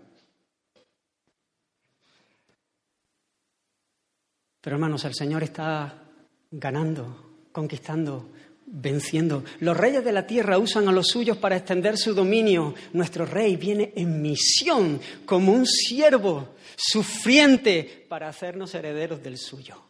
Pero 4.62 4.76
hermanos, 4.76 5.04
el 5.06 5.16
Señor 5.16 5.44
está 5.44 6.04
ganando, 6.52 7.48
conquistando, 7.52 8.30
venciendo. 8.66 9.44
Los 9.60 9.76
reyes 9.76 10.04
de 10.04 10.12
la 10.12 10.28
tierra 10.28 10.58
usan 10.58 10.88
a 10.88 10.92
los 10.92 11.08
suyos 11.08 11.38
para 11.38 11.58
extender 11.58 11.98
su 11.98 12.14
dominio. 12.14 12.76
Nuestro 12.94 13.26
rey 13.26 13.56
viene 13.56 13.94
en 13.96 14.22
misión 14.22 15.00
como 15.26 15.54
un 15.54 15.66
siervo 15.66 16.56
sufriente 16.76 18.06
para 18.08 18.30
hacernos 18.30 18.74
herederos 18.76 19.24
del 19.24 19.38
suyo. 19.38 19.89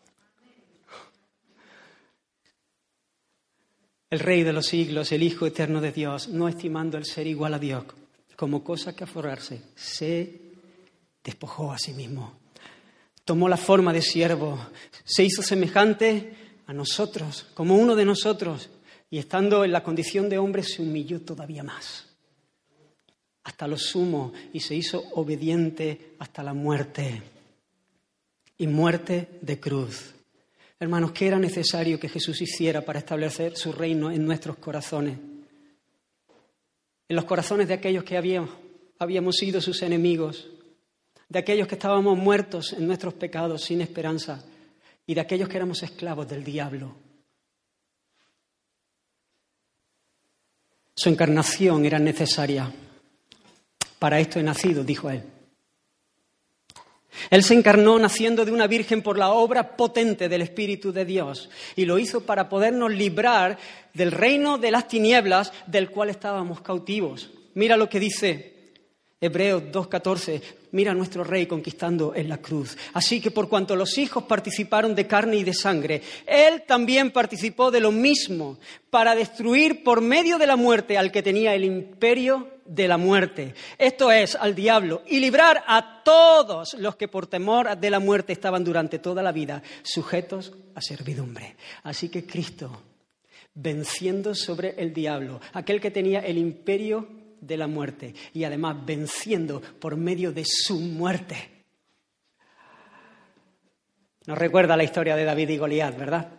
El 4.09 4.19
rey 4.19 4.43
de 4.43 4.53
los 4.53 4.65
siglos, 4.65 5.11
el 5.11 5.23
Hijo 5.23 5.45
eterno 5.45 5.81
de 5.81 5.91
Dios, 5.91 6.29
no 6.29 6.47
estimando 6.47 6.97
el 6.97 7.05
ser 7.05 7.27
igual 7.27 7.53
a 7.53 7.59
Dios 7.59 7.83
como 8.39 8.63
cosa 8.63 8.95
que 8.95 9.03
aforrarse, 9.03 9.61
se 9.75 10.39
despojó 11.21 11.73
a 11.73 11.77
sí 11.77 11.91
mismo. 11.91 12.39
Tomó 13.25 13.49
la 13.49 13.57
forma 13.57 13.91
de 13.91 14.01
siervo, 14.01 14.57
se 15.03 15.25
hizo 15.25 15.43
semejante 15.43 16.37
a 16.65 16.71
nosotros, 16.71 17.47
como 17.53 17.75
uno 17.75 17.97
de 17.97 18.05
nosotros, 18.05 18.69
y 19.11 19.17
estando 19.17 19.65
en 19.65 19.73
la 19.73 19.83
condición 19.83 20.29
de 20.29 20.37
hombre 20.37 20.63
se 20.63 20.81
humilló 20.81 21.19
todavía 21.19 21.63
más, 21.63 22.07
hasta 23.43 23.67
lo 23.67 23.77
sumo, 23.77 24.31
y 24.53 24.61
se 24.61 24.73
hizo 24.73 25.03
obediente 25.15 26.13
hasta 26.19 26.41
la 26.41 26.53
muerte, 26.53 27.21
y 28.57 28.67
muerte 28.67 29.27
de 29.41 29.59
cruz. 29.59 30.13
Hermanos, 30.81 31.11
¿qué 31.11 31.27
era 31.27 31.37
necesario 31.37 31.99
que 31.99 32.07
Jesús 32.07 32.41
hiciera 32.41 32.81
para 32.81 32.99
establecer 32.99 33.57
su 33.57 33.73
reino 33.73 34.09
en 34.11 34.25
nuestros 34.25 34.57
corazones? 34.57 35.17
En 37.09 37.15
los 37.15 37.25
corazones 37.25 37.67
de 37.67 37.73
aquellos 37.73 38.05
que 38.05 38.15
habíamos, 38.15 38.51
habíamos 38.97 39.35
sido 39.35 39.59
sus 39.59 39.81
enemigos, 39.81 40.47
de 41.27 41.39
aquellos 41.39 41.67
que 41.67 41.75
estábamos 41.75 42.17
muertos 42.17 42.71
en 42.71 42.87
nuestros 42.87 43.13
pecados 43.13 43.63
sin 43.63 43.81
esperanza 43.81 44.41
y 45.05 45.15
de 45.15 45.21
aquellos 45.21 45.49
que 45.49 45.57
éramos 45.57 45.83
esclavos 45.83 46.29
del 46.29 46.45
diablo. 46.45 46.95
Su 50.95 51.09
encarnación 51.09 51.85
era 51.85 51.99
necesaria. 51.99 52.71
Para 53.99 54.19
esto 54.19 54.39
he 54.39 54.43
nacido, 54.43 54.83
dijo 54.83 55.09
él. 55.09 55.23
Él 57.29 57.43
se 57.43 57.53
encarnó 57.53 57.99
naciendo 57.99 58.45
de 58.45 58.51
una 58.51 58.67
virgen 58.67 59.01
por 59.01 59.17
la 59.17 59.29
obra 59.29 59.75
potente 59.75 60.29
del 60.29 60.41
Espíritu 60.41 60.91
de 60.91 61.05
Dios 61.05 61.49
y 61.75 61.85
lo 61.85 61.99
hizo 61.99 62.21
para 62.21 62.49
podernos 62.49 62.91
librar 62.91 63.57
del 63.93 64.11
reino 64.11 64.57
de 64.57 64.71
las 64.71 64.87
tinieblas 64.87 65.51
del 65.67 65.89
cual 65.89 66.09
estábamos 66.09 66.61
cautivos. 66.61 67.29
Mira 67.53 67.77
lo 67.77 67.89
que 67.89 67.99
dice 67.99 68.59
Hebreos 69.21 69.63
2.14, 69.63 70.41
mira 70.71 70.91
a 70.91 70.95
nuestro 70.95 71.25
rey 71.25 71.45
conquistando 71.45 72.15
en 72.15 72.29
la 72.29 72.37
cruz. 72.37 72.77
Así 72.93 73.19
que 73.19 73.31
por 73.31 73.49
cuanto 73.49 73.75
los 73.75 73.97
hijos 73.97 74.23
participaron 74.23 74.95
de 74.95 75.07
carne 75.07 75.35
y 75.35 75.43
de 75.43 75.53
sangre, 75.53 76.01
él 76.25 76.63
también 76.65 77.11
participó 77.11 77.69
de 77.69 77.81
lo 77.81 77.91
mismo 77.91 78.57
para 78.89 79.15
destruir 79.15 79.83
por 79.83 79.99
medio 79.99 80.37
de 80.37 80.47
la 80.47 80.55
muerte 80.55 80.97
al 80.97 81.11
que 81.11 81.21
tenía 81.21 81.53
el 81.53 81.65
imperio 81.65 82.58
de 82.69 82.87
la 82.87 82.97
muerte, 82.97 83.55
esto 83.77 84.11
es, 84.11 84.35
al 84.35 84.53
diablo, 84.53 85.01
y 85.07 85.19
librar 85.19 85.63
a 85.65 86.03
todos 86.03 86.75
los 86.75 86.95
que 86.95 87.07
por 87.07 87.25
temor 87.25 87.75
de 87.75 87.89
la 87.89 87.99
muerte 87.99 88.31
estaban 88.31 88.63
durante 88.63 88.99
toda 88.99 89.23
la 89.23 89.31
vida 89.31 89.63
sujetos 89.81 90.53
a 90.75 90.81
servidumbre. 90.81 91.55
Así 91.83 92.09
que 92.09 92.25
Cristo, 92.25 92.83
venciendo 93.55 94.35
sobre 94.35 94.75
el 94.77 94.93
diablo, 94.93 95.41
aquel 95.53 95.81
que 95.81 95.89
tenía 95.89 96.19
el 96.19 96.37
imperio 96.37 97.07
de 97.41 97.57
la 97.57 97.67
muerte 97.67 98.13
y 98.33 98.43
además 98.43 98.85
venciendo 98.85 99.61
por 99.61 99.97
medio 99.97 100.31
de 100.31 100.43
su 100.45 100.79
muerte. 100.79 101.65
Nos 104.27 104.37
recuerda 104.37 104.77
la 104.77 104.83
historia 104.83 105.15
de 105.15 105.23
David 105.23 105.49
y 105.49 105.57
Goliat, 105.57 105.97
¿verdad? 105.97 106.29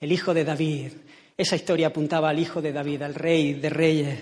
El 0.00 0.12
hijo 0.12 0.34
de 0.34 0.44
David. 0.44 0.92
Esa 1.36 1.56
historia 1.56 1.88
apuntaba 1.88 2.30
al 2.30 2.38
hijo 2.38 2.62
de 2.62 2.72
David, 2.72 3.02
al 3.02 3.14
rey 3.14 3.54
de 3.54 3.70
reyes. 3.70 4.20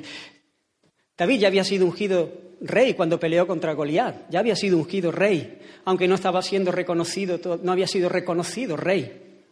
David 1.17 1.41
ya 1.41 1.49
había 1.49 1.65
sido 1.65 1.85
ungido 1.85 2.33
rey 2.63 2.95
cuando 2.95 3.21
peleó 3.21 3.47
contra 3.47 3.75
Goliat, 3.75 4.31
ya 4.31 4.41
había 4.41 4.57
sido 4.57 4.79
ungido 4.79 5.11
rey, 5.13 5.61
aunque 5.85 6.09
no 6.09 6.15
estaba 6.15 6.41
siendo 6.43 6.73
reconocido, 6.73 7.39
no 7.63 7.73
había 7.73 7.87
sido 7.87 8.09
reconocido 8.09 8.77
rey. 8.77 9.45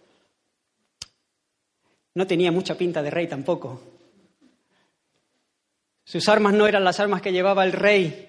No 2.15 2.27
tenía 2.27 2.51
mucha 2.51 2.77
pinta 2.77 3.03
de 3.03 3.11
rey 3.11 3.29
tampoco. 3.29 3.81
Sus 6.05 6.29
armas 6.29 6.55
no 6.55 6.67
eran 6.67 6.83
las 6.83 6.99
armas 6.99 7.23
que 7.23 7.33
llevaba 7.33 7.65
el 7.65 7.73
rey. 7.73 8.27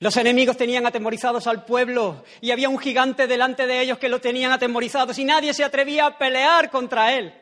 Los 0.00 0.16
enemigos 0.16 0.56
tenían 0.56 0.86
atemorizados 0.86 1.46
al 1.46 1.64
pueblo 1.64 2.24
y 2.40 2.50
había 2.50 2.68
un 2.68 2.78
gigante 2.78 3.26
delante 3.26 3.66
de 3.66 3.80
ellos 3.80 3.98
que 3.98 4.08
lo 4.08 4.20
tenían 4.20 4.52
atemorizados 4.52 5.18
y 5.18 5.24
nadie 5.24 5.54
se 5.54 5.64
atrevía 5.64 6.06
a 6.06 6.18
pelear 6.18 6.70
contra 6.70 7.16
él. 7.16 7.32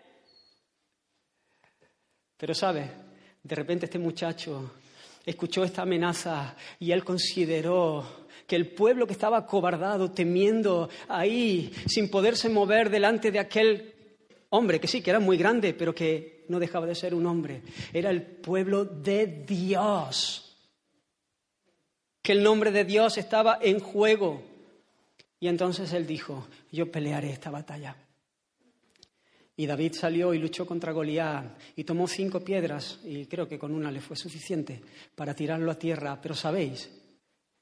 Pero 2.37 2.55
sabe, 2.55 2.91
de 3.43 3.55
repente 3.55 3.87
este 3.87 3.99
muchacho 3.99 4.72
escuchó 5.24 5.64
esta 5.64 5.82
amenaza 5.82 6.55
y 6.78 6.93
él 6.93 7.05
consideró 7.05 8.26
que 8.47 8.57
el 8.57 8.68
pueblo 8.68 9.07
que 9.07 9.12
estaba 9.12 9.39
acobardado, 9.39 10.11
temiendo 10.12 10.89
ahí, 11.09 11.72
sin 11.87 12.11
poderse 12.11 12.49
mover 12.49 12.91
delante 12.91 13.32
de 13.32 13.41
aquel 13.41 13.95
hombre, 14.51 14.80
que 14.80 14.87
sí, 14.87 15.03
que 15.03 15.11
era 15.11 15.18
muy 15.18 15.37
grande, 15.37 15.74
pero 15.74 15.95
que 15.95 16.45
no 16.49 16.59
dejaba 16.59 16.87
de 16.87 16.95
ser 16.95 17.14
un 17.14 17.26
hombre. 17.26 17.62
Era 17.93 18.11
el 18.11 18.22
pueblo 18.22 18.84
de 18.84 19.26
Dios. 19.26 20.43
Que 22.22 22.32
el 22.32 22.43
nombre 22.43 22.70
de 22.70 22.84
Dios 22.84 23.18
estaba 23.18 23.59
en 23.61 23.80
juego. 23.80 24.43
Y 25.41 25.49
entonces 25.49 25.93
él 25.93 26.07
dijo, 26.07 26.47
yo 26.70 26.91
pelearé 26.91 27.30
esta 27.30 27.51
batalla. 27.51 27.97
Y 29.57 29.66
David 29.66 29.94
salió 29.94 30.34
y 30.34 30.38
luchó 30.38 30.66
contra 30.66 30.92
Goliat 30.92 31.59
y 31.76 31.84
tomó 31.84 32.07
cinco 32.07 32.40
piedras, 32.40 33.00
y 33.04 33.24
creo 33.26 33.48
que 33.48 33.59
con 33.59 33.72
una 33.72 33.90
le 33.90 34.00
fue 34.00 34.16
suficiente, 34.16 34.82
para 35.14 35.34
tirarlo 35.34 35.70
a 35.70 35.78
tierra. 35.78 36.20
Pero 36.20 36.34
sabéis, 36.34 36.90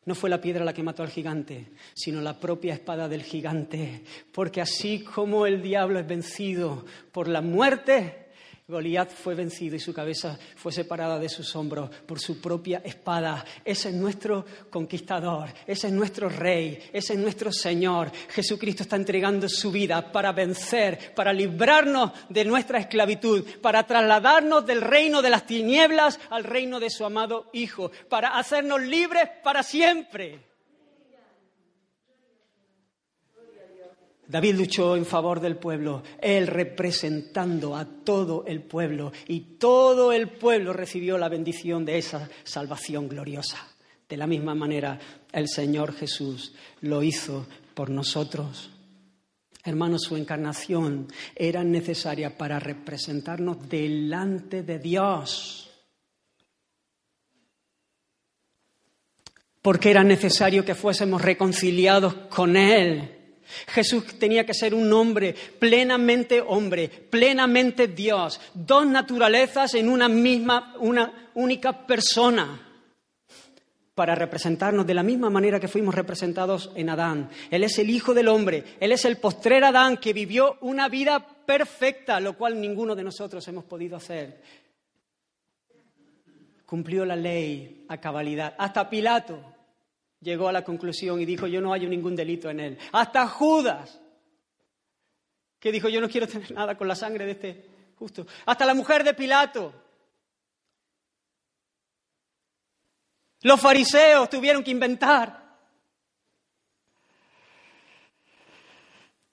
no 0.06 0.14
fue 0.14 0.28
la 0.28 0.40
piedra 0.40 0.64
la 0.64 0.74
que 0.74 0.82
mató 0.82 1.02
al 1.02 1.10
gigante, 1.10 1.68
sino 1.94 2.20
la 2.20 2.38
propia 2.38 2.74
espada 2.74 3.08
del 3.08 3.22
gigante. 3.22 4.02
Porque 4.32 4.60
así 4.60 5.04
como 5.04 5.46
el 5.46 5.62
diablo 5.62 5.98
es 5.98 6.06
vencido 6.06 6.84
por 7.12 7.28
la 7.28 7.40
muerte, 7.40 8.23
Goliat 8.66 9.10
fue 9.10 9.34
vencido 9.34 9.76
y 9.76 9.78
su 9.78 9.92
cabeza 9.92 10.38
fue 10.56 10.72
separada 10.72 11.18
de 11.18 11.28
sus 11.28 11.54
hombros 11.54 11.90
por 12.06 12.18
su 12.18 12.40
propia 12.40 12.80
espada. 12.82 13.44
Ese 13.62 13.90
es 13.90 13.94
nuestro 13.94 14.46
conquistador, 14.70 15.50
ese 15.66 15.88
es 15.88 15.92
nuestro 15.92 16.30
rey, 16.30 16.78
ese 16.90 17.12
es 17.12 17.18
nuestro 17.18 17.52
Señor. 17.52 18.10
Jesucristo 18.30 18.84
está 18.84 18.96
entregando 18.96 19.50
su 19.50 19.70
vida 19.70 20.10
para 20.10 20.32
vencer, 20.32 21.12
para 21.14 21.34
librarnos 21.34 22.12
de 22.30 22.46
nuestra 22.46 22.78
esclavitud, 22.78 23.44
para 23.60 23.86
trasladarnos 23.86 24.64
del 24.64 24.80
reino 24.80 25.20
de 25.20 25.28
las 25.28 25.44
tinieblas 25.44 26.18
al 26.30 26.44
reino 26.44 26.80
de 26.80 26.88
su 26.88 27.04
amado 27.04 27.50
Hijo, 27.52 27.92
para 28.08 28.38
hacernos 28.38 28.80
libres 28.80 29.28
para 29.42 29.62
siempre. 29.62 30.53
David 34.34 34.56
luchó 34.56 34.96
en 34.96 35.06
favor 35.06 35.38
del 35.38 35.54
pueblo, 35.58 36.02
él 36.20 36.48
representando 36.48 37.76
a 37.76 37.84
todo 37.84 38.44
el 38.48 38.62
pueblo 38.62 39.12
y 39.28 39.58
todo 39.58 40.10
el 40.10 40.28
pueblo 40.28 40.72
recibió 40.72 41.16
la 41.18 41.28
bendición 41.28 41.84
de 41.84 41.98
esa 41.98 42.28
salvación 42.42 43.08
gloriosa. 43.08 43.58
De 44.08 44.16
la 44.16 44.26
misma 44.26 44.56
manera, 44.56 44.98
el 45.30 45.48
Señor 45.48 45.94
Jesús 45.94 46.52
lo 46.80 47.04
hizo 47.04 47.46
por 47.74 47.90
nosotros. 47.90 48.72
Hermanos, 49.62 50.02
su 50.02 50.16
encarnación 50.16 51.06
era 51.36 51.62
necesaria 51.62 52.36
para 52.36 52.58
representarnos 52.58 53.68
delante 53.68 54.64
de 54.64 54.80
Dios. 54.80 55.70
Porque 59.62 59.92
era 59.92 60.02
necesario 60.02 60.64
que 60.64 60.74
fuésemos 60.74 61.22
reconciliados 61.22 62.14
con 62.30 62.56
Él 62.56 63.13
Jesús 63.68 64.18
tenía 64.18 64.44
que 64.44 64.54
ser 64.54 64.74
un 64.74 64.92
hombre, 64.92 65.34
plenamente 65.58 66.40
hombre, 66.40 66.88
plenamente 66.88 67.88
Dios, 67.88 68.40
dos 68.52 68.86
naturalezas 68.86 69.74
en 69.74 69.88
una 69.88 70.08
misma, 70.08 70.74
una 70.78 71.30
única 71.34 71.86
persona, 71.86 72.60
para 73.94 74.14
representarnos 74.14 74.86
de 74.86 74.94
la 74.94 75.04
misma 75.04 75.30
manera 75.30 75.60
que 75.60 75.68
fuimos 75.68 75.94
representados 75.94 76.72
en 76.74 76.90
Adán. 76.90 77.30
Él 77.50 77.62
es 77.62 77.78
el 77.78 77.90
Hijo 77.90 78.12
del 78.12 78.28
Hombre, 78.28 78.64
Él 78.80 78.90
es 78.92 79.04
el 79.04 79.18
postrer 79.18 79.62
Adán 79.64 79.98
que 79.98 80.12
vivió 80.12 80.58
una 80.62 80.88
vida 80.88 81.24
perfecta, 81.46 82.18
lo 82.18 82.36
cual 82.36 82.60
ninguno 82.60 82.96
de 82.96 83.04
nosotros 83.04 83.46
hemos 83.46 83.64
podido 83.64 83.96
hacer. 83.96 84.42
Cumplió 86.66 87.04
la 87.04 87.14
ley 87.14 87.84
a 87.88 88.00
cabalidad, 88.00 88.54
hasta 88.58 88.90
Pilato 88.90 89.53
llegó 90.24 90.48
a 90.48 90.52
la 90.52 90.64
conclusión 90.64 91.20
y 91.20 91.26
dijo, 91.26 91.46
yo 91.46 91.60
no 91.60 91.72
hallo 91.72 91.88
ningún 91.88 92.16
delito 92.16 92.50
en 92.50 92.60
él. 92.60 92.78
Hasta 92.92 93.28
Judas, 93.28 94.00
que 95.60 95.70
dijo, 95.70 95.88
yo 95.88 96.00
no 96.00 96.08
quiero 96.08 96.26
tener 96.26 96.50
nada 96.52 96.76
con 96.76 96.88
la 96.88 96.96
sangre 96.96 97.26
de 97.26 97.32
este 97.32 97.70
justo. 97.94 98.26
Hasta 98.46 98.66
la 98.66 98.74
mujer 98.74 99.04
de 99.04 99.14
Pilato. 99.14 99.72
Los 103.42 103.60
fariseos 103.60 104.30
tuvieron 104.30 104.64
que 104.64 104.70
inventar. 104.70 105.44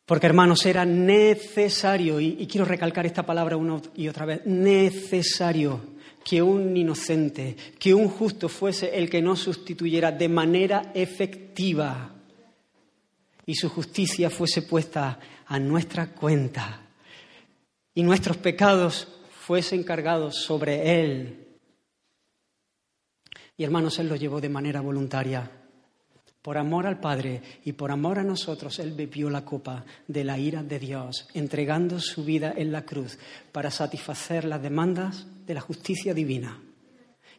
Porque 0.05 0.27
hermanos, 0.27 0.65
era 0.65 0.83
necesario, 0.83 2.19
y, 2.19 2.35
y 2.37 2.47
quiero 2.47 2.65
recalcar 2.65 3.05
esta 3.05 3.25
palabra 3.25 3.55
una 3.55 3.81
y 3.95 4.09
otra 4.09 4.25
vez, 4.25 4.45
necesario 4.45 6.00
que 6.23 6.41
un 6.41 6.75
inocente, 6.75 7.55
que 7.79 7.93
un 7.93 8.09
justo 8.09 8.49
fuese 8.49 8.97
el 8.97 9.09
que 9.09 9.21
nos 9.21 9.39
sustituyera 9.39 10.11
de 10.11 10.29
manera 10.29 10.91
efectiva 10.93 12.15
y 13.45 13.55
su 13.55 13.69
justicia 13.69 14.29
fuese 14.29 14.61
puesta 14.61 15.19
a 15.47 15.59
nuestra 15.59 16.13
cuenta 16.13 16.81
y 17.93 18.03
nuestros 18.03 18.37
pecados 18.37 19.07
fuesen 19.31 19.83
cargados 19.83 20.37
sobre 20.37 21.01
Él. 21.01 21.47
Y 23.57 23.63
hermanos, 23.63 23.99
Él 23.99 24.07
lo 24.07 24.15
llevó 24.15 24.39
de 24.39 24.49
manera 24.49 24.81
voluntaria. 24.81 25.60
Por 26.41 26.57
amor 26.57 26.87
al 26.87 26.99
Padre 26.99 27.41
y 27.63 27.73
por 27.73 27.91
amor 27.91 28.17
a 28.17 28.23
nosotros, 28.23 28.79
Él 28.79 28.93
bebió 28.93 29.29
la 29.29 29.45
copa 29.45 29.85
de 30.07 30.23
la 30.23 30.39
ira 30.39 30.63
de 30.63 30.79
Dios, 30.79 31.27
entregando 31.35 31.99
su 31.99 32.25
vida 32.25 32.53
en 32.55 32.71
la 32.71 32.83
cruz 32.83 33.19
para 33.51 33.69
satisfacer 33.69 34.45
las 34.45 34.61
demandas 34.61 35.27
de 35.45 35.53
la 35.53 35.61
justicia 35.61 36.15
divina 36.15 36.59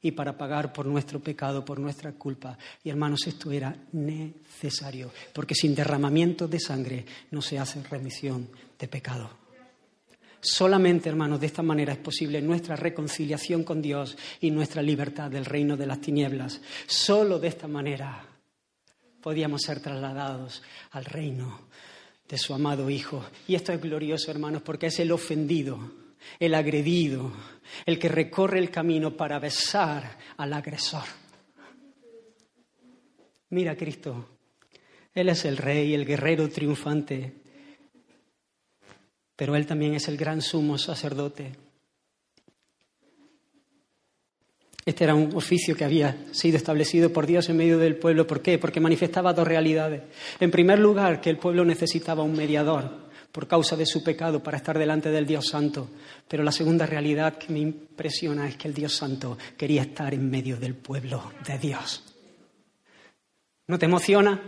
y 0.02 0.12
para 0.12 0.36
pagar 0.36 0.72
por 0.72 0.86
nuestro 0.86 1.20
pecado, 1.20 1.64
por 1.64 1.80
nuestra 1.80 2.12
culpa. 2.12 2.56
Y 2.84 2.90
hermanos, 2.90 3.26
esto 3.26 3.50
era 3.50 3.74
necesario, 3.92 5.10
porque 5.32 5.54
sin 5.54 5.74
derramamiento 5.74 6.46
de 6.46 6.60
sangre 6.60 7.06
no 7.32 7.42
se 7.42 7.58
hace 7.58 7.82
remisión 7.82 8.50
de 8.78 8.86
pecado. 8.88 9.30
Solamente, 10.40 11.08
hermanos, 11.08 11.40
de 11.40 11.46
esta 11.46 11.62
manera 11.62 11.92
es 11.92 12.00
posible 12.00 12.42
nuestra 12.42 12.74
reconciliación 12.74 13.62
con 13.62 13.80
Dios 13.80 14.16
y 14.40 14.50
nuestra 14.50 14.82
libertad 14.82 15.30
del 15.30 15.44
reino 15.44 15.76
de 15.76 15.86
las 15.86 16.00
tinieblas. 16.00 16.60
Solo 16.86 17.38
de 17.38 17.46
esta 17.46 17.68
manera 17.68 18.31
podíamos 19.22 19.62
ser 19.62 19.80
trasladados 19.80 20.62
al 20.90 21.04
reino 21.04 21.60
de 22.28 22.36
su 22.36 22.52
amado 22.52 22.90
Hijo. 22.90 23.24
Y 23.48 23.54
esto 23.54 23.72
es 23.72 23.80
glorioso, 23.80 24.30
hermanos, 24.30 24.62
porque 24.62 24.86
es 24.86 24.98
el 25.00 25.12
ofendido, 25.12 25.78
el 26.38 26.54
agredido, 26.54 27.32
el 27.86 27.98
que 27.98 28.08
recorre 28.08 28.58
el 28.58 28.70
camino 28.70 29.16
para 29.16 29.38
besar 29.38 30.18
al 30.36 30.52
agresor. 30.52 31.04
Mira, 33.50 33.76
Cristo, 33.76 34.28
Él 35.14 35.28
es 35.28 35.44
el 35.44 35.56
rey, 35.56 35.94
el 35.94 36.04
guerrero 36.04 36.48
triunfante, 36.48 37.34
pero 39.36 39.56
Él 39.56 39.66
también 39.66 39.94
es 39.94 40.08
el 40.08 40.16
gran 40.16 40.42
sumo 40.42 40.78
sacerdote 40.78 41.52
Este 44.84 45.04
era 45.04 45.14
un 45.14 45.34
oficio 45.36 45.76
que 45.76 45.84
había 45.84 46.16
sido 46.32 46.56
establecido 46.56 47.12
por 47.12 47.26
Dios 47.26 47.48
en 47.48 47.56
medio 47.56 47.78
del 47.78 47.96
pueblo. 47.96 48.26
¿Por 48.26 48.42
qué? 48.42 48.58
Porque 48.58 48.80
manifestaba 48.80 49.32
dos 49.32 49.46
realidades. 49.46 50.02
En 50.40 50.50
primer 50.50 50.80
lugar, 50.80 51.20
que 51.20 51.30
el 51.30 51.38
pueblo 51.38 51.64
necesitaba 51.64 52.24
un 52.24 52.36
mediador 52.36 53.12
por 53.30 53.46
causa 53.46 53.76
de 53.76 53.86
su 53.86 54.02
pecado 54.02 54.42
para 54.42 54.56
estar 54.56 54.76
delante 54.76 55.10
del 55.10 55.26
Dios 55.26 55.46
Santo. 55.46 55.88
Pero 56.26 56.42
la 56.42 56.50
segunda 56.50 56.84
realidad 56.84 57.38
que 57.38 57.52
me 57.52 57.60
impresiona 57.60 58.48
es 58.48 58.56
que 58.56 58.68
el 58.68 58.74
Dios 58.74 58.94
Santo 58.94 59.38
quería 59.56 59.82
estar 59.82 60.12
en 60.12 60.28
medio 60.28 60.56
del 60.56 60.74
pueblo 60.74 61.32
de 61.46 61.58
Dios. 61.58 62.02
¿No 63.68 63.78
te 63.78 63.86
emociona? 63.86 64.40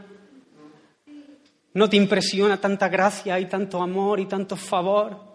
¿No 1.74 1.88
te 1.88 1.96
impresiona 1.96 2.60
tanta 2.60 2.88
gracia 2.88 3.38
y 3.38 3.46
tanto 3.46 3.80
amor 3.80 4.18
y 4.18 4.26
tanto 4.26 4.56
favor? 4.56 5.33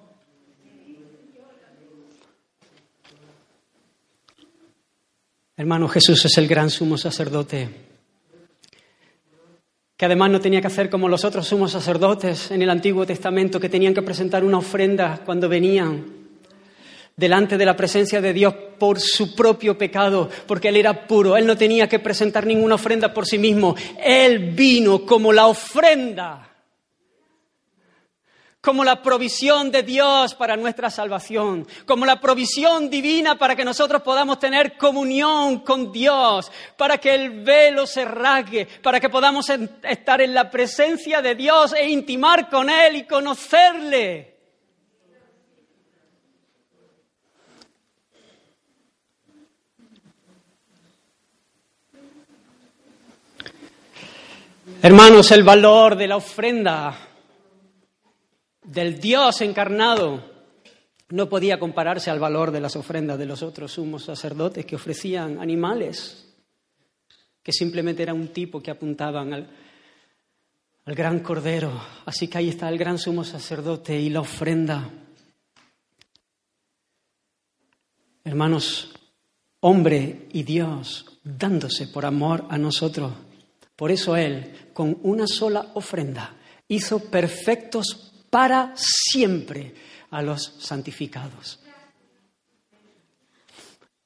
Hermano, 5.59 5.89
Jesús 5.89 6.23
es 6.23 6.37
el 6.37 6.47
gran 6.47 6.69
sumo 6.69 6.97
sacerdote, 6.97 7.67
que 9.97 10.05
además 10.05 10.31
no 10.31 10.39
tenía 10.39 10.61
que 10.61 10.67
hacer 10.67 10.89
como 10.89 11.09
los 11.09 11.25
otros 11.25 11.49
sumos 11.49 11.73
sacerdotes 11.73 12.49
en 12.51 12.61
el 12.61 12.69
Antiguo 12.69 13.05
Testamento, 13.05 13.59
que 13.59 13.67
tenían 13.67 13.93
que 13.93 14.01
presentar 14.01 14.45
una 14.45 14.59
ofrenda 14.59 15.19
cuando 15.25 15.49
venían 15.49 16.05
delante 17.13 17.57
de 17.57 17.65
la 17.65 17.75
presencia 17.75 18.21
de 18.21 18.31
Dios 18.31 18.53
por 18.79 19.01
su 19.01 19.35
propio 19.35 19.77
pecado, 19.77 20.29
porque 20.47 20.69
Él 20.69 20.77
era 20.77 21.05
puro, 21.05 21.35
Él 21.35 21.45
no 21.45 21.57
tenía 21.57 21.89
que 21.89 21.99
presentar 21.99 22.45
ninguna 22.45 22.75
ofrenda 22.75 23.13
por 23.13 23.27
sí 23.27 23.37
mismo, 23.37 23.75
Él 24.01 24.51
vino 24.51 25.05
como 25.05 25.33
la 25.33 25.47
ofrenda 25.47 26.48
como 28.61 28.83
la 28.83 29.01
provisión 29.01 29.71
de 29.71 29.83
Dios 29.83 30.35
para 30.35 30.57
nuestra 30.57 30.89
salvación, 30.89 31.65
como 31.85 32.05
la 32.05 32.19
provisión 32.19 32.89
divina 32.89 33.37
para 33.37 33.55
que 33.55 33.63
nosotros 33.63 34.01
podamos 34.01 34.37
tener 34.37 34.77
comunión 34.77 35.59
con 35.59 35.91
Dios, 35.91 36.51
para 36.75 36.97
que 36.97 37.15
el 37.15 37.41
velo 37.41 37.87
se 37.87 38.03
rasgue, 38.03 38.67
para 38.83 38.99
que 38.99 39.09
podamos 39.09 39.49
estar 39.49 40.21
en 40.21 40.33
la 40.33 40.49
presencia 40.51 41.21
de 41.21 41.35
Dios 41.35 41.73
e 41.73 41.89
intimar 41.89 42.49
con 42.49 42.69
Él 42.69 42.97
y 42.97 43.03
conocerle. 43.03 44.35
Hermanos, 54.81 55.31
el 55.31 55.43
valor 55.43 55.97
de 55.97 56.07
la 56.07 56.15
ofrenda 56.17 57.08
del 58.69 58.99
Dios 58.99 59.41
encarnado 59.41 60.23
no 61.09 61.27
podía 61.27 61.59
compararse 61.59 62.11
al 62.11 62.19
valor 62.19 62.51
de 62.51 62.61
las 62.61 62.75
ofrendas 62.75 63.17
de 63.17 63.25
los 63.25 63.41
otros 63.41 63.73
sumos 63.73 64.03
sacerdotes 64.03 64.65
que 64.65 64.75
ofrecían 64.75 65.39
animales, 65.39 66.35
que 67.41 67.51
simplemente 67.51 68.03
era 68.03 68.13
un 68.13 68.27
tipo 68.27 68.61
que 68.61 68.69
apuntaban 68.69 69.33
al, 69.33 69.49
al 70.85 70.95
gran 70.95 71.19
cordero. 71.21 71.71
Así 72.05 72.27
que 72.27 72.37
ahí 72.37 72.49
está 72.49 72.69
el 72.69 72.77
gran 72.77 72.99
sumo 72.99 73.23
sacerdote 73.23 73.99
y 73.99 74.09
la 74.11 74.19
ofrenda. 74.21 74.87
Hermanos, 78.23 78.93
hombre 79.61 80.27
y 80.31 80.43
Dios 80.43 81.19
dándose 81.23 81.87
por 81.87 82.05
amor 82.05 82.45
a 82.49 82.57
nosotros. 82.59 83.13
Por 83.75 83.89
eso 83.89 84.15
Él, 84.15 84.69
con 84.73 84.99
una 85.01 85.25
sola 85.25 85.71
ofrenda, 85.73 86.35
hizo 86.67 86.99
perfectos 86.99 88.08
para 88.29 88.73
siempre 88.75 89.73
a 90.11 90.21
los 90.21 90.55
santificados. 90.59 91.59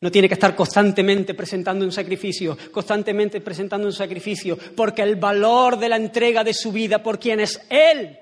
No 0.02 0.12
tiene 0.12 0.28
que 0.28 0.34
estar 0.34 0.54
constantemente 0.54 1.34
presentando 1.34 1.86
un 1.86 1.92
sacrificio, 1.92 2.58
constantemente 2.72 3.40
presentando 3.40 3.88
un 3.88 3.94
sacrificio, 3.94 4.58
porque 4.76 5.02
el 5.02 5.16
valor 5.16 5.80
de 5.80 5.88
la 5.88 5.96
entrega 5.96 6.44
de 6.44 6.54
su 6.54 6.74
vida 6.74 7.02
por 7.02 7.18
quien 7.18 7.40
es 7.40 7.62
Él 7.70 8.20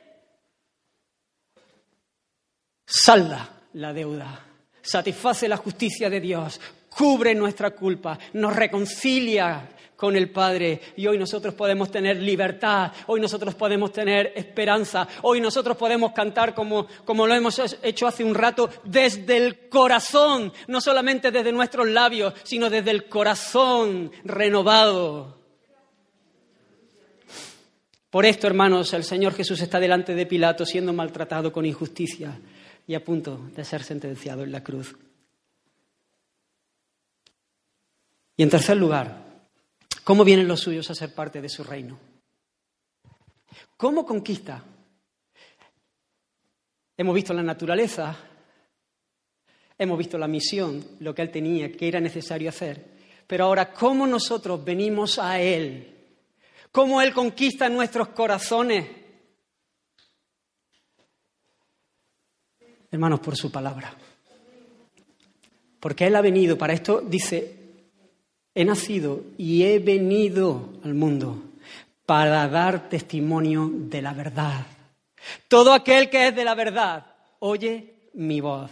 salda 2.86 3.62
la 3.74 3.94
deuda, 3.94 4.46
satisface 4.82 5.48
la 5.48 5.58
justicia 5.58 6.10
de 6.10 6.20
Dios, 6.20 6.60
cubre 6.90 7.34
nuestra 7.34 7.72
culpa, 7.72 8.20
nos 8.34 8.56
reconcilia 8.56 9.70
con 10.02 10.16
el 10.16 10.32
Padre. 10.32 10.82
Y 10.96 11.06
hoy 11.06 11.20
nosotros 11.20 11.54
podemos 11.54 11.92
tener 11.92 12.20
libertad, 12.20 12.92
hoy 13.06 13.22
nosotros 13.22 13.54
podemos 13.54 13.94
tener 13.94 14.34
esperanza, 14.36 15.08
hoy 15.22 15.40
nosotros 15.40 15.78
podemos 15.78 16.12
cantar 16.12 16.56
como, 16.56 16.88
como 17.06 17.28
lo 17.28 17.36
hemos 17.36 17.62
hecho 17.84 18.08
hace 18.08 18.24
un 18.24 18.34
rato, 18.34 18.68
desde 18.84 19.38
el 19.38 19.70
corazón, 19.70 20.52
no 20.66 20.82
solamente 20.82 21.30
desde 21.30 21.52
nuestros 21.52 21.88
labios, 21.88 22.34
sino 22.42 22.68
desde 22.68 22.90
el 22.90 23.08
corazón 23.08 24.12
renovado. 24.24 25.38
Por 28.10 28.26
esto, 28.26 28.48
hermanos, 28.48 28.92
el 28.94 29.04
Señor 29.04 29.36
Jesús 29.36 29.62
está 29.62 29.80
delante 29.80 30.16
de 30.16 30.26
Pilato 30.26 30.66
siendo 30.66 30.94
maltratado 30.94 31.54
con 31.54 31.64
injusticia 31.64 32.40
y 32.88 32.96
a 32.96 33.06
punto 33.06 33.40
de 33.56 33.64
ser 33.64 33.84
sentenciado 33.84 34.42
en 34.42 34.52
la 34.52 34.64
cruz. 34.64 34.96
Y 38.36 38.42
en 38.42 38.50
tercer 38.50 38.78
lugar, 38.78 39.31
¿Cómo 40.04 40.24
vienen 40.24 40.48
los 40.48 40.60
suyos 40.60 40.90
a 40.90 40.96
ser 40.96 41.14
parte 41.14 41.42
de 41.42 41.50
su 41.50 41.64
reino? 41.64 42.00
¿Cómo 43.78 44.06
conquista? 44.06 44.64
Hemos 46.98 47.16
visto 47.16 47.34
la 47.34 47.44
naturaleza, 47.44 48.16
hemos 49.78 49.98
visto 49.98 50.18
la 50.18 50.28
misión, 50.28 50.98
lo 51.00 51.14
que 51.14 51.22
él 51.22 51.32
tenía, 51.32 51.72
que 51.72 51.88
era 51.88 52.00
necesario 52.00 52.50
hacer. 52.50 52.92
Pero 53.28 53.46
ahora, 53.46 53.72
¿cómo 53.72 54.06
nosotros 54.06 54.64
venimos 54.64 55.18
a 55.18 55.40
Él? 55.40 55.88
¿Cómo 56.72 57.02
Él 57.02 57.14
conquista 57.14 57.70
nuestros 57.70 58.10
corazones? 58.10 58.88
Hermanos, 62.92 63.22
por 63.22 63.38
su 63.38 63.50
palabra. 63.50 63.96
Porque 65.80 66.08
Él 66.08 66.16
ha 66.18 66.22
venido, 66.22 66.58
para 66.58 66.74
esto 66.74 67.00
dice, 67.00 67.61
He 68.54 68.66
nacido 68.66 69.24
y 69.38 69.64
he 69.64 69.80
venido 69.80 70.70
al 70.84 70.94
mundo 70.94 71.42
para 72.06 72.48
dar 72.50 72.90
testimonio 72.90 73.70
de 73.72 74.02
la 74.02 74.14
verdad. 74.14 74.66
Todo 75.48 75.74
aquel 75.74 76.10
que 76.10 76.28
es 76.28 76.36
de 76.36 76.44
la 76.44 76.56
verdad 76.56 77.06
oye 77.40 78.10
mi 78.14 78.42
voz. 78.42 78.72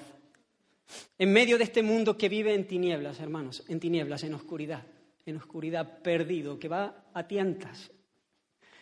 En 1.18 1.32
medio 1.32 1.58
de 1.58 1.64
este 1.64 1.84
mundo 1.84 2.18
que 2.18 2.30
vive 2.30 2.54
en 2.54 2.68
tinieblas, 2.68 3.20
hermanos, 3.20 3.64
en 3.68 3.80
tinieblas, 3.80 4.24
en 4.24 4.34
oscuridad, 4.34 4.84
en 5.26 5.38
oscuridad 5.38 6.02
perdido, 6.02 6.58
que 6.58 6.68
va 6.68 7.06
a 7.14 7.28
tientas, 7.28 7.92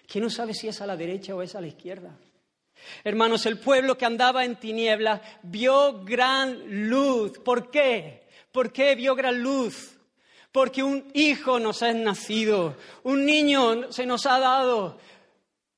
que 0.08 0.22
no 0.22 0.30
sabe 0.30 0.54
si 0.54 0.68
es 0.68 0.82
a 0.82 0.88
la 0.88 0.96
derecha 0.96 1.36
o 1.36 1.42
es 1.42 1.56
a 1.56 1.62
la 1.62 1.68
izquierda. 1.68 2.18
Hermanos, 3.04 3.46
el 3.46 3.60
pueblo 3.60 3.98
que 3.98 4.06
andaba 4.06 4.46
en 4.46 4.56
tinieblas 4.56 5.22
vio 5.44 6.04
gran 6.04 6.90
luz. 6.90 7.40
¿Por 7.40 7.70
qué? 7.70 8.28
¿Por 8.52 8.72
qué 8.72 8.96
vio 8.96 9.16
gran 9.16 9.42
luz? 9.42 9.97
Porque 10.52 10.84
un 10.84 11.06
hijo 11.14 11.60
nos 11.60 11.84
ha 11.84 11.94
nacido, 11.94 12.78
un 13.04 13.26
niño 13.26 13.92
se 13.92 14.06
nos 14.06 14.26
ha 14.26 14.40
dado, 14.40 14.98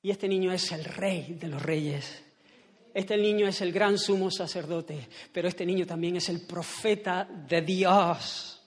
y 0.02 0.10
este 0.10 0.28
niño 0.28 0.52
es 0.52 0.72
el 0.72 0.84
rey 0.84 1.36
de 1.38 1.48
los 1.48 1.62
reyes. 1.62 2.22
Este 2.92 3.16
niño 3.16 3.46
es 3.46 3.60
el 3.60 3.72
gran 3.72 3.98
sumo 3.98 4.30
sacerdote, 4.30 5.08
pero 5.32 5.48
este 5.48 5.64
niño 5.64 5.86
también 5.86 6.16
es 6.16 6.28
el 6.28 6.40
profeta 6.40 7.24
de 7.24 7.62
Dios. 7.62 8.60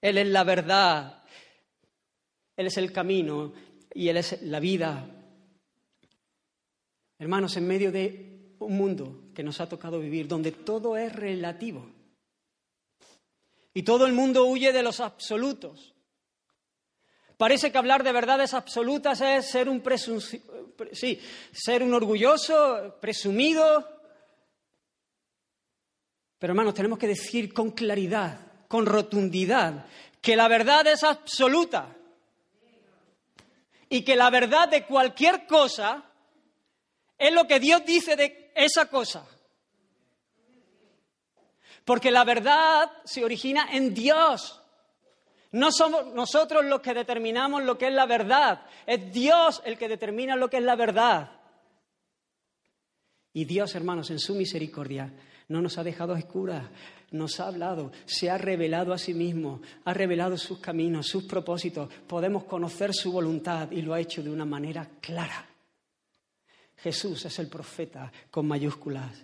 Él 0.00 0.18
es 0.18 0.28
la 0.28 0.44
verdad, 0.44 1.22
Él 2.56 2.66
es 2.66 2.76
el 2.76 2.92
camino 2.92 3.52
y 3.94 4.08
Él 4.08 4.18
es 4.18 4.42
la 4.42 4.60
vida. 4.60 5.08
Hermanos, 7.18 7.56
en 7.56 7.66
medio 7.66 7.90
de 7.90 8.54
un 8.58 8.76
mundo 8.76 9.30
que 9.34 9.42
nos 9.42 9.60
ha 9.60 9.68
tocado 9.68 9.98
vivir, 9.98 10.28
donde 10.28 10.52
todo 10.52 10.96
es 10.96 11.12
relativo, 11.12 11.90
y 13.74 13.82
todo 13.82 14.06
el 14.06 14.12
mundo 14.12 14.46
huye 14.46 14.72
de 14.72 14.82
los 14.82 15.00
absolutos. 15.00 15.92
Parece 17.36 17.72
que 17.72 17.78
hablar 17.78 18.04
de 18.04 18.12
verdades 18.12 18.54
absolutas 18.54 19.20
es 19.20 19.50
ser 19.50 19.68
un, 19.68 19.82
sí, 20.92 21.20
ser 21.52 21.82
un 21.82 21.92
orgulloso, 21.92 22.96
presumido. 23.00 23.88
Pero 26.38 26.52
hermanos, 26.52 26.74
tenemos 26.74 26.98
que 26.98 27.08
decir 27.08 27.52
con 27.52 27.72
claridad, 27.72 28.38
con 28.68 28.86
rotundidad, 28.86 29.86
que 30.20 30.36
la 30.36 30.46
verdad 30.46 30.86
es 30.86 31.02
absoluta. 31.02 31.96
Y 33.88 34.02
que 34.02 34.14
la 34.14 34.30
verdad 34.30 34.68
de 34.68 34.86
cualquier 34.86 35.46
cosa 35.46 36.04
es 37.18 37.32
lo 37.32 37.46
que 37.48 37.58
Dios 37.58 37.84
dice 37.84 38.14
de 38.14 38.52
esa 38.54 38.86
cosa. 38.86 39.26
Porque 41.84 42.10
la 42.10 42.24
verdad 42.24 42.90
se 43.04 43.24
origina 43.24 43.68
en 43.72 43.94
Dios. 43.94 44.60
No 45.52 45.70
somos 45.70 46.12
nosotros 46.14 46.64
los 46.64 46.80
que 46.80 46.94
determinamos 46.94 47.62
lo 47.62 47.78
que 47.78 47.88
es 47.88 47.94
la 47.94 48.06
verdad. 48.06 48.62
Es 48.86 49.12
Dios 49.12 49.62
el 49.64 49.78
que 49.78 49.88
determina 49.88 50.34
lo 50.34 50.48
que 50.48 50.56
es 50.56 50.62
la 50.62 50.76
verdad. 50.76 51.30
Y 53.32 53.44
Dios, 53.44 53.74
hermanos, 53.74 54.10
en 54.10 54.18
su 54.18 54.34
misericordia, 54.34 55.12
no 55.48 55.60
nos 55.60 55.76
ha 55.76 55.84
dejado 55.84 56.14
a 56.14 56.18
escuras, 56.18 56.64
nos 57.10 57.38
ha 57.38 57.48
hablado, 57.48 57.92
se 58.06 58.30
ha 58.30 58.38
revelado 58.38 58.92
a 58.92 58.98
sí 58.98 59.12
mismo, 59.12 59.60
ha 59.84 59.92
revelado 59.92 60.36
sus 60.38 60.58
caminos, 60.58 61.06
sus 61.06 61.24
propósitos. 61.24 61.92
Podemos 62.06 62.44
conocer 62.44 62.94
su 62.94 63.12
voluntad 63.12 63.70
y 63.70 63.82
lo 63.82 63.92
ha 63.94 64.00
hecho 64.00 64.22
de 64.22 64.30
una 64.30 64.44
manera 64.44 64.88
clara. 65.00 65.48
Jesús 66.76 67.24
es 67.24 67.38
el 67.38 67.48
profeta 67.48 68.12
con 68.30 68.46
mayúsculas. 68.46 69.23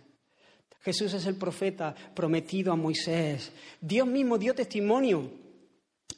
Jesús 0.83 1.13
es 1.15 1.27
el 1.27 1.37
profeta 1.37 1.95
prometido 2.15 2.73
a 2.73 2.77
Moisés. 2.77 3.53
Dios 3.81 4.07
mismo 4.07 4.39
dio 4.39 4.55
testimonio 4.55 5.31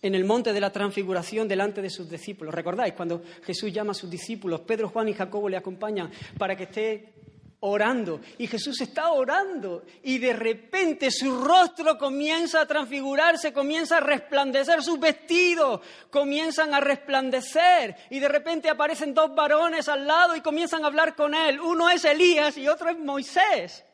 en 0.01 0.15
el 0.15 0.25
monte 0.25 0.53
de 0.53 0.61
la 0.61 0.71
transfiguración 0.71 1.49
delante 1.49 1.83
de 1.83 1.91
sus 1.91 2.09
discípulos. 2.09 2.55
¿Recordáis 2.55 2.95
cuando 2.95 3.23
Jesús 3.45 3.73
llama 3.73 3.93
a 3.93 3.95
sus 3.95 4.11
discípulos? 4.11 4.61
Pedro, 4.61 4.89
Juan 4.89 5.09
y 5.09 5.15
Jacobo 5.15 5.49
le 5.49 5.57
acompañan 5.57 6.11
para 6.39 6.57
que 6.57 6.65
esté 6.65 7.13
orando. 7.61 8.21
Y 8.39 8.47
Jesús 8.47 8.81
está 8.81 9.11
orando 9.11 9.85
y 10.03 10.19
de 10.19 10.33
repente 10.33 11.11
su 11.11 11.43
rostro 11.43 11.97
comienza 11.99 12.61
a 12.61 12.67
transfigurarse, 12.67 13.53
comienza 13.53 13.99
a 13.99 14.01
resplandecer, 14.01 14.83
sus 14.83 14.99
vestidos 14.99 15.81
comienzan 16.11 16.75
a 16.75 16.81
resplandecer 16.81 17.97
y 18.11 18.19
de 18.19 18.29
repente 18.29 18.69
aparecen 18.69 19.15
dos 19.15 19.35
varones 19.35 19.89
al 19.89 20.07
lado 20.07 20.35
y 20.35 20.41
comienzan 20.41 20.85
a 20.85 20.89
hablar 20.89 21.15
con 21.15 21.35
él. 21.35 21.61
Uno 21.61 21.89
es 21.89 22.05
Elías 22.05 22.57
y 22.59 22.69
otro 22.69 22.91
es 22.91 22.99
Moisés. 22.99 23.85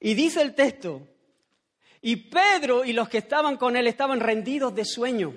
Y 0.00 0.14
dice 0.14 0.42
el 0.42 0.54
texto, 0.54 1.06
y 2.00 2.16
Pedro 2.16 2.84
y 2.84 2.92
los 2.92 3.08
que 3.08 3.18
estaban 3.18 3.56
con 3.56 3.76
él 3.76 3.86
estaban 3.86 4.20
rendidos 4.20 4.74
de 4.74 4.84
sueño, 4.84 5.34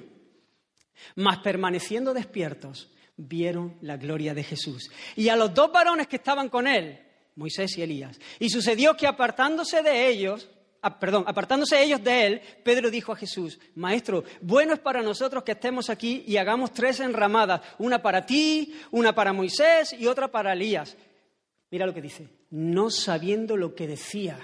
mas 1.15 1.39
permaneciendo 1.39 2.13
despiertos, 2.13 2.91
vieron 3.17 3.77
la 3.81 3.97
gloria 3.97 4.33
de 4.33 4.43
Jesús. 4.43 4.91
Y 5.15 5.29
a 5.29 5.35
los 5.35 5.53
dos 5.53 5.71
varones 5.71 6.07
que 6.07 6.17
estaban 6.17 6.49
con 6.49 6.67
él, 6.67 6.99
Moisés 7.35 7.77
y 7.77 7.81
Elías, 7.81 8.19
y 8.39 8.49
sucedió 8.49 8.95
que 8.95 9.07
apartándose 9.07 9.81
de 9.81 10.07
ellos, 10.07 10.49
ah, 10.81 10.99
perdón, 10.99 11.23
apartándose 11.25 11.81
ellos 11.81 12.03
de 12.03 12.25
él, 12.27 12.41
Pedro 12.63 12.91
dijo 12.91 13.11
a 13.11 13.15
Jesús, 13.15 13.59
Maestro, 13.75 14.23
bueno 14.41 14.73
es 14.73 14.79
para 14.79 15.01
nosotros 15.01 15.43
que 15.43 15.53
estemos 15.53 15.89
aquí 15.89 16.23
y 16.27 16.37
hagamos 16.37 16.71
tres 16.71 16.99
enramadas, 16.99 17.61
una 17.79 18.01
para 18.01 18.25
ti, 18.25 18.75
una 18.91 19.15
para 19.15 19.33
Moisés 19.33 19.93
y 19.93 20.05
otra 20.05 20.27
para 20.27 20.53
Elías. 20.53 20.95
Mira 21.71 21.85
lo 21.85 21.93
que 21.93 22.01
dice, 22.01 22.27
no 22.51 22.89
sabiendo 22.89 23.57
lo 23.57 23.75
que 23.75 23.87
decía, 23.87 24.37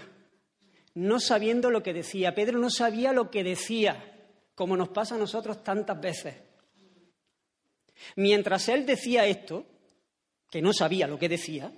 no 0.96 1.20
sabiendo 1.20 1.70
lo 1.70 1.84
que 1.84 1.94
decía. 1.94 2.34
Pedro 2.34 2.58
no 2.58 2.70
sabía 2.70 3.14
lo 3.14 3.30
que 3.30 3.44
decía, 3.44 4.32
como 4.56 4.76
nos 4.76 4.90
pasa 4.90 5.16
a 5.16 5.20
nosotros 5.20 5.64
tantas 5.64 6.00
veces. 6.02 6.36
Mientras 8.16 8.68
él 8.70 8.86
decía 8.86 9.26
esto, 9.26 9.66
que 10.50 10.62
no 10.62 10.74
sabía 10.74 11.08
lo 11.08 11.20
que 11.20 11.30
decía, 11.30 11.72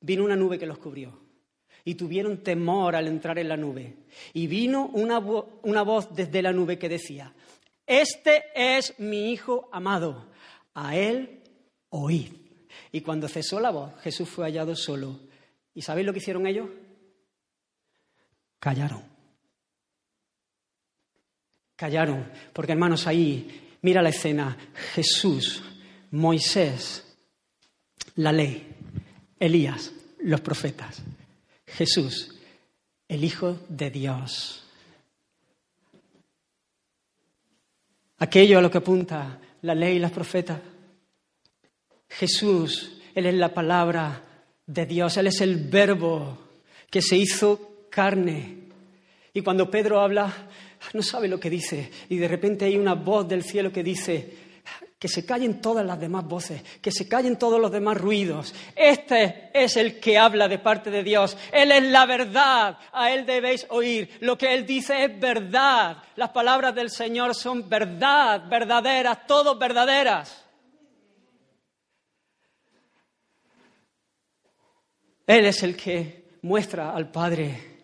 vino 0.00 0.24
una 0.24 0.36
nube 0.36 0.58
que 0.58 0.66
los 0.66 0.78
cubrió. 0.78 1.22
Y 1.84 1.96
tuvieron 1.96 2.42
temor 2.42 2.96
al 2.96 3.06
entrar 3.06 3.38
en 3.38 3.48
la 3.48 3.58
nube. 3.58 3.94
Y 4.32 4.46
vino 4.46 4.86
una, 4.86 5.18
una 5.18 5.82
voz 5.82 6.14
desde 6.14 6.40
la 6.40 6.52
nube 6.52 6.78
que 6.78 6.88
decía, 6.88 7.34
Este 7.86 8.44
es 8.54 8.98
mi 8.98 9.30
Hijo 9.30 9.68
amado, 9.70 10.26
a 10.72 10.96
él 10.96 11.42
oíd. 11.90 12.43
Y 12.94 13.00
cuando 13.00 13.26
cesó 13.26 13.58
la 13.58 13.70
voz, 13.70 13.92
Jesús 14.02 14.28
fue 14.28 14.44
hallado 14.44 14.76
solo. 14.76 15.18
¿Y 15.74 15.82
sabéis 15.82 16.06
lo 16.06 16.12
que 16.12 16.20
hicieron 16.20 16.46
ellos? 16.46 16.68
Callaron. 18.60 19.02
Callaron. 21.74 22.30
Porque 22.52 22.70
hermanos, 22.70 23.08
ahí, 23.08 23.76
mira 23.82 24.00
la 24.00 24.10
escena. 24.10 24.56
Jesús, 24.94 25.60
Moisés, 26.12 27.16
la 28.14 28.30
ley, 28.30 28.64
Elías, 29.40 29.90
los 30.20 30.40
profetas. 30.40 31.02
Jesús 31.66 32.30
el 33.08 33.24
Hijo 33.24 33.58
de 33.68 33.90
Dios. 33.90 34.64
Aquello 38.18 38.58
a 38.58 38.62
lo 38.62 38.70
que 38.70 38.78
apunta 38.78 39.40
la 39.62 39.74
ley 39.74 39.96
y 39.96 39.98
las 39.98 40.12
profetas. 40.12 40.60
Jesús, 42.18 43.00
Él 43.14 43.26
es 43.26 43.34
la 43.34 43.52
palabra 43.52 44.22
de 44.66 44.86
Dios, 44.86 45.16
Él 45.16 45.26
es 45.26 45.40
el 45.40 45.56
verbo 45.56 46.38
que 46.90 47.02
se 47.02 47.16
hizo 47.16 47.86
carne. 47.90 48.68
Y 49.32 49.40
cuando 49.42 49.70
Pedro 49.70 50.00
habla, 50.00 50.32
no 50.92 51.02
sabe 51.02 51.28
lo 51.28 51.40
que 51.40 51.50
dice. 51.50 51.90
Y 52.08 52.16
de 52.18 52.28
repente 52.28 52.66
hay 52.66 52.76
una 52.76 52.94
voz 52.94 53.26
del 53.26 53.42
cielo 53.42 53.72
que 53.72 53.82
dice, 53.82 54.44
que 54.98 55.08
se 55.08 55.26
callen 55.26 55.60
todas 55.60 55.84
las 55.84 55.98
demás 56.00 56.24
voces, 56.24 56.62
que 56.80 56.92
se 56.92 57.08
callen 57.08 57.36
todos 57.36 57.60
los 57.60 57.70
demás 57.70 57.98
ruidos. 57.98 58.54
Este 58.76 59.50
es 59.52 59.76
el 59.76 59.98
que 59.98 60.16
habla 60.16 60.48
de 60.48 60.58
parte 60.58 60.90
de 60.90 61.02
Dios. 61.02 61.36
Él 61.52 61.72
es 61.72 61.82
la 61.82 62.06
verdad. 62.06 62.78
A 62.92 63.10
Él 63.10 63.26
debéis 63.26 63.66
oír. 63.70 64.08
Lo 64.20 64.38
que 64.38 64.54
Él 64.54 64.64
dice 64.64 65.04
es 65.04 65.20
verdad. 65.20 65.98
Las 66.16 66.30
palabras 66.30 66.74
del 66.74 66.90
Señor 66.90 67.34
son 67.34 67.68
verdad, 67.68 68.48
verdaderas, 68.48 69.26
todas 69.26 69.58
verdaderas. 69.58 70.43
Él 75.26 75.46
es 75.46 75.62
el 75.62 75.74
que 75.74 76.24
muestra 76.42 76.94
al 76.94 77.10
Padre. 77.10 77.74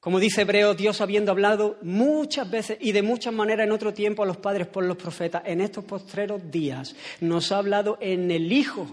Como 0.00 0.18
dice 0.18 0.42
Hebreo, 0.42 0.74
Dios 0.74 1.00
habiendo 1.00 1.30
hablado 1.30 1.76
muchas 1.82 2.50
veces 2.50 2.78
y 2.80 2.92
de 2.92 3.02
muchas 3.02 3.32
maneras 3.32 3.66
en 3.66 3.72
otro 3.72 3.92
tiempo 3.94 4.22
a 4.22 4.26
los 4.26 4.38
padres 4.38 4.66
por 4.66 4.84
los 4.84 4.96
profetas, 4.96 5.42
en 5.44 5.60
estos 5.60 5.84
postreros 5.84 6.50
días 6.50 6.96
nos 7.20 7.52
ha 7.52 7.58
hablado 7.58 7.98
en 8.00 8.30
el 8.30 8.50
Hijo, 8.50 8.88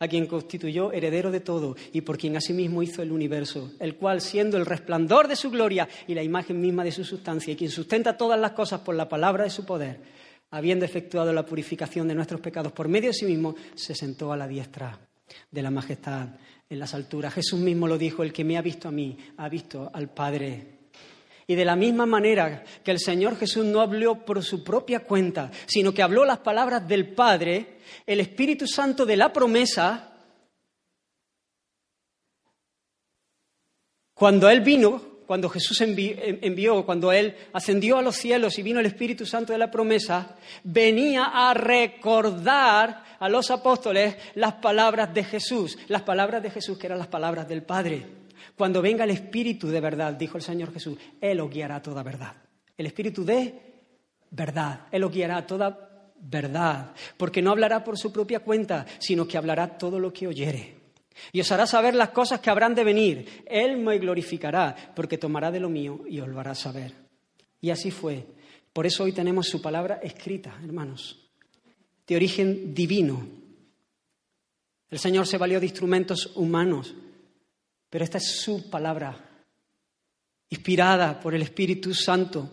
a 0.00 0.08
quien 0.08 0.26
constituyó 0.26 0.92
heredero 0.92 1.30
de 1.30 1.40
todo 1.40 1.76
y 1.92 2.02
por 2.02 2.18
quien 2.18 2.36
asimismo 2.36 2.82
hizo 2.82 3.00
el 3.00 3.12
universo, 3.12 3.72
el 3.78 3.94
cual 3.94 4.20
siendo 4.20 4.56
el 4.56 4.66
resplandor 4.66 5.28
de 5.28 5.36
su 5.36 5.50
gloria 5.50 5.88
y 6.06 6.14
la 6.14 6.22
imagen 6.22 6.60
misma 6.60 6.84
de 6.84 6.92
su 6.92 7.04
sustancia 7.04 7.52
y 7.52 7.56
quien 7.56 7.70
sustenta 7.70 8.16
todas 8.16 8.38
las 8.38 8.52
cosas 8.52 8.80
por 8.80 8.96
la 8.96 9.08
palabra 9.08 9.44
de 9.44 9.50
su 9.50 9.64
poder, 9.64 10.00
habiendo 10.50 10.84
efectuado 10.84 11.32
la 11.32 11.46
purificación 11.46 12.06
de 12.06 12.16
nuestros 12.16 12.40
pecados 12.40 12.72
por 12.72 12.88
medio 12.88 13.10
de 13.10 13.14
sí 13.14 13.24
mismo, 13.24 13.54
se 13.74 13.94
sentó 13.94 14.32
a 14.32 14.36
la 14.36 14.46
diestra 14.48 15.07
de 15.50 15.62
la 15.62 15.70
majestad 15.70 16.28
en 16.68 16.78
las 16.78 16.94
alturas. 16.94 17.34
Jesús 17.34 17.58
mismo 17.60 17.86
lo 17.86 17.98
dijo, 17.98 18.22
el 18.22 18.32
que 18.32 18.44
me 18.44 18.58
ha 18.58 18.62
visto 18.62 18.88
a 18.88 18.92
mí, 18.92 19.16
ha 19.36 19.48
visto 19.48 19.90
al 19.92 20.10
Padre. 20.10 20.78
Y 21.46 21.54
de 21.54 21.64
la 21.64 21.76
misma 21.76 22.04
manera 22.04 22.62
que 22.84 22.90
el 22.90 22.98
Señor 22.98 23.38
Jesús 23.38 23.64
no 23.64 23.80
habló 23.80 24.24
por 24.24 24.42
su 24.42 24.62
propia 24.62 25.00
cuenta, 25.00 25.50
sino 25.66 25.94
que 25.94 26.02
habló 26.02 26.24
las 26.26 26.38
palabras 26.38 26.86
del 26.86 27.14
Padre, 27.14 27.78
el 28.06 28.20
Espíritu 28.20 28.66
Santo 28.66 29.06
de 29.06 29.16
la 29.16 29.32
promesa, 29.32 30.12
cuando 34.12 34.50
Él 34.50 34.60
vino, 34.60 35.00
cuando 35.26 35.48
Jesús 35.48 35.80
envió, 35.80 36.84
cuando 36.84 37.12
Él 37.12 37.34
ascendió 37.52 37.98
a 37.98 38.02
los 38.02 38.16
cielos 38.16 38.58
y 38.58 38.62
vino 38.62 38.80
el 38.80 38.86
Espíritu 38.86 39.24
Santo 39.24 39.52
de 39.52 39.58
la 39.58 39.70
promesa, 39.70 40.36
venía 40.64 41.24
a 41.32 41.54
recordar 41.54 43.04
a 43.18 43.28
los 43.28 43.50
apóstoles 43.50 44.16
las 44.34 44.54
palabras 44.54 45.12
de 45.12 45.24
Jesús, 45.24 45.78
las 45.88 46.02
palabras 46.02 46.42
de 46.42 46.50
Jesús 46.50 46.78
que 46.78 46.86
eran 46.86 46.98
las 46.98 47.08
palabras 47.08 47.48
del 47.48 47.62
Padre. 47.62 48.06
Cuando 48.56 48.82
venga 48.82 49.04
el 49.04 49.10
Espíritu 49.10 49.68
de 49.68 49.80
verdad, 49.80 50.14
dijo 50.14 50.36
el 50.36 50.42
Señor 50.42 50.72
Jesús, 50.72 50.98
Él 51.20 51.40
os 51.40 51.50
guiará 51.50 51.76
a 51.76 51.82
toda 51.82 52.02
verdad. 52.02 52.34
El 52.76 52.86
Espíritu 52.86 53.24
de 53.24 53.84
verdad, 54.30 54.86
Él 54.90 55.04
os 55.04 55.12
guiará 55.12 55.38
a 55.38 55.46
toda 55.46 56.12
verdad, 56.20 56.92
porque 57.16 57.42
no 57.42 57.50
hablará 57.50 57.84
por 57.84 57.98
su 57.98 58.12
propia 58.12 58.40
cuenta, 58.40 58.86
sino 58.98 59.26
que 59.26 59.38
hablará 59.38 59.78
todo 59.78 59.98
lo 59.98 60.12
que 60.12 60.26
oyere. 60.26 60.76
Y 61.32 61.40
os 61.40 61.50
hará 61.50 61.66
saber 61.66 61.94
las 61.94 62.10
cosas 62.10 62.40
que 62.40 62.50
habrán 62.50 62.74
de 62.74 62.84
venir. 62.84 63.44
Él 63.46 63.76
me 63.76 63.98
glorificará, 63.98 64.74
porque 64.94 65.18
tomará 65.18 65.50
de 65.50 65.60
lo 65.60 65.68
mío 65.68 66.00
y 66.08 66.20
os 66.20 66.28
lo 66.28 66.38
hará 66.38 66.54
saber. 66.54 66.92
Y 67.60 67.70
así 67.70 67.90
fue. 67.90 68.24
Por 68.72 68.86
eso 68.86 69.02
hoy 69.02 69.12
tenemos 69.12 69.48
su 69.48 69.60
palabra 69.60 69.98
escrita, 70.00 70.56
hermanos 70.62 71.27
de 72.08 72.16
origen 72.16 72.74
divino. 72.74 73.28
El 74.90 74.98
Señor 74.98 75.26
se 75.26 75.36
valió 75.36 75.60
de 75.60 75.66
instrumentos 75.66 76.32
humanos, 76.34 76.94
pero 77.90 78.02
esta 78.02 78.16
es 78.16 78.40
su 78.40 78.70
palabra, 78.70 79.16
inspirada 80.48 81.20
por 81.20 81.34
el 81.34 81.42
Espíritu 81.42 81.92
Santo. 81.92 82.50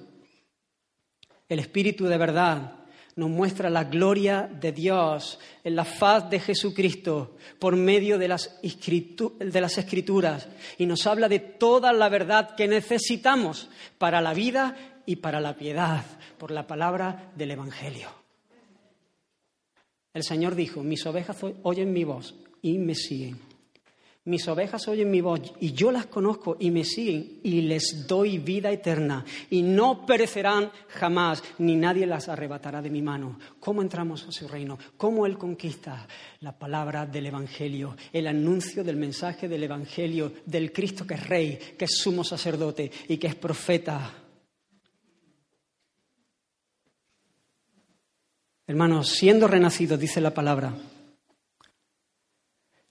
El 1.48 1.60
Espíritu 1.60 2.06
de 2.06 2.18
verdad 2.18 2.80
nos 3.16 3.30
muestra 3.30 3.70
la 3.70 3.86
gloria 3.86 4.42
de 4.42 4.74
Dios 4.74 5.40
en 5.64 5.78
la 5.78 5.86
faz 5.86 6.30
de 6.30 6.42
Jesucristo 6.42 7.38
por 7.58 7.78
medio 7.78 8.18
de 8.18 8.28
las, 8.28 8.60
de 8.62 9.62
las, 9.62 9.78
escrituras 9.78 10.50
y 10.78 10.86
nos 10.86 11.08
habla 11.08 11.30
de 11.30 11.40
toda 11.40 11.94
la 11.94 12.10
verdad 12.10 12.56
que 12.56 12.68
necesitamos 12.68 13.70
para 13.98 14.20
la 14.20 14.34
vida 14.34 15.02
y 15.06 15.18
para 15.18 15.40
la 15.40 15.56
piedad 15.56 16.04
por 16.38 16.52
la 16.52 16.68
palabra 16.68 17.32
del 17.38 17.52
Evangelio. 17.52 18.25
El 20.16 20.24
Señor 20.24 20.56
dijo, 20.56 20.82
mis 20.82 21.06
ovejas 21.06 21.38
oyen 21.64 21.92
mi 21.92 22.06
voz 22.06 22.36
y 22.62 22.78
me 22.78 22.96
siguen. 22.96 23.38
Mis 24.24 24.48
ovejas 24.48 24.88
oyen 24.88 25.12
mi 25.12 25.20
voz 25.20 25.42
y 25.60 25.74
yo 25.74 25.92
las 25.92 26.06
conozco 26.06 26.56
y 26.58 26.72
me 26.72 26.86
siguen 26.86 27.42
y 27.44 27.62
les 27.64 28.08
doy 28.08 28.38
vida 28.38 28.72
eterna 28.72 29.26
y 29.50 29.62
no 29.62 30.06
perecerán 30.06 30.72
jamás 30.88 31.44
ni 31.58 31.76
nadie 31.76 32.08
las 32.08 32.30
arrebatará 32.30 32.82
de 32.82 32.90
mi 32.90 33.02
mano. 33.02 33.38
¿Cómo 33.60 33.82
entramos 33.82 34.26
a 34.26 34.32
su 34.32 34.48
reino? 34.48 34.80
¿Cómo 34.96 35.26
Él 35.26 35.38
conquista 35.38 36.08
la 36.40 36.58
palabra 36.58 37.06
del 37.06 37.26
Evangelio, 37.26 37.98
el 38.14 38.28
anuncio 38.28 38.86
del 38.86 38.96
mensaje 38.96 39.50
del 39.50 39.64
Evangelio, 39.64 40.32
del 40.46 40.72
Cristo 40.72 41.06
que 41.06 41.16
es 41.16 41.28
rey, 41.28 41.60
que 41.78 41.86
es 41.86 41.98
sumo 41.98 42.24
sacerdote 42.24 42.90
y 43.10 43.18
que 43.18 43.28
es 43.28 43.36
profeta? 43.36 44.25
Hermanos, 48.68 49.10
siendo 49.10 49.48
renacidos, 49.48 50.00
dice 50.00 50.22
la 50.22 50.34
palabra, 50.34 50.74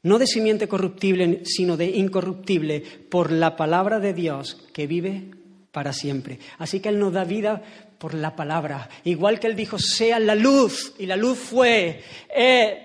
no 0.03 0.19
de 0.19 0.27
simiente 0.27 0.69
corruptible, 0.69 1.43
sino 1.45 1.77
de 1.77 1.87
incorruptible, 1.87 2.81
por 3.11 3.33
la 3.33 3.57
palabra 3.57 3.99
de 3.99 4.13
Dios 4.13 4.55
que 4.73 4.87
vive 4.87 5.31
para 5.73 5.93
siempre. 5.93 6.39
Así 6.59 6.81
que 6.81 6.91
Él 6.91 6.99
nos 6.99 7.13
da 7.13 7.25
vida 7.25 7.63
por 7.99 8.15
la 8.15 8.37
palabra. 8.37 8.89
Igual 9.03 9.41
que 9.41 9.49
Él 9.49 9.57
dijo, 9.57 9.79
sea 9.79 10.21
la 10.21 10.35
luz, 10.35 10.95
y 10.99 11.07
la 11.07 11.17
luz 11.17 11.39
fue 11.39 12.03
eh, 12.35 12.85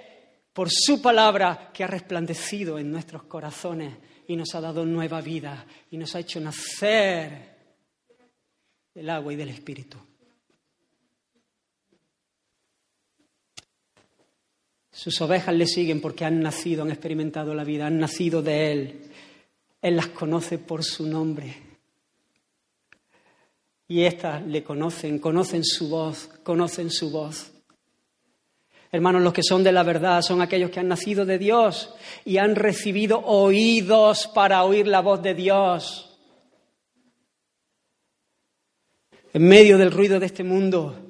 por 0.53 0.69
su 0.71 1.01
palabra 1.01 1.71
que 1.73 1.83
ha 1.83 1.87
resplandecido 1.87 2.79
en 2.79 2.91
nuestros 2.91 3.23
corazones 3.23 3.95
y 4.27 4.35
nos 4.35 4.55
ha 4.55 4.61
dado 4.61 4.85
nueva 4.85 5.21
vida 5.21 5.65
y 5.91 5.97
nos 5.97 6.15
ha 6.15 6.19
hecho 6.19 6.39
nacer 6.39 7.57
del 8.95 9.09
agua 9.09 9.33
y 9.33 9.35
del 9.35 9.49
Espíritu. 9.49 10.08
Sus 14.99 15.21
ovejas 15.21 15.55
le 15.55 15.65
siguen 15.65 16.01
porque 16.01 16.25
han 16.25 16.41
nacido, 16.41 16.83
han 16.83 16.91
experimentado 16.91 17.55
la 17.55 17.63
vida, 17.63 17.87
han 17.87 17.99
nacido 17.99 18.41
de 18.41 18.73
Él. 18.73 19.01
Él 19.81 19.95
las 19.95 20.07
conoce 20.07 20.57
por 20.57 20.83
su 20.83 21.07
nombre. 21.07 21.55
Y 23.87 24.03
éstas 24.03 24.45
le 24.45 24.61
conocen, 24.61 25.19
conocen 25.19 25.63
su 25.63 25.87
voz, 25.87 26.29
conocen 26.43 26.91
su 26.91 27.11
voz. 27.11 27.49
Hermanos, 28.91 29.21
los 29.21 29.31
que 29.31 29.41
son 29.41 29.63
de 29.63 29.71
la 29.71 29.83
verdad 29.83 30.21
son 30.21 30.41
aquellos 30.41 30.69
que 30.69 30.81
han 30.81 30.89
nacido 30.89 31.25
de 31.25 31.37
Dios 31.37 31.95
y 32.25 32.35
han 32.35 32.57
recibido 32.57 33.21
oídos 33.21 34.27
para 34.27 34.65
oír 34.65 34.85
la 34.85 34.99
voz 34.99 35.21
de 35.21 35.33
Dios. 35.33 36.19
En 39.31 39.47
medio 39.47 39.77
del 39.77 39.91
ruido 39.93 40.19
de 40.19 40.25
este 40.25 40.43
mundo, 40.43 41.08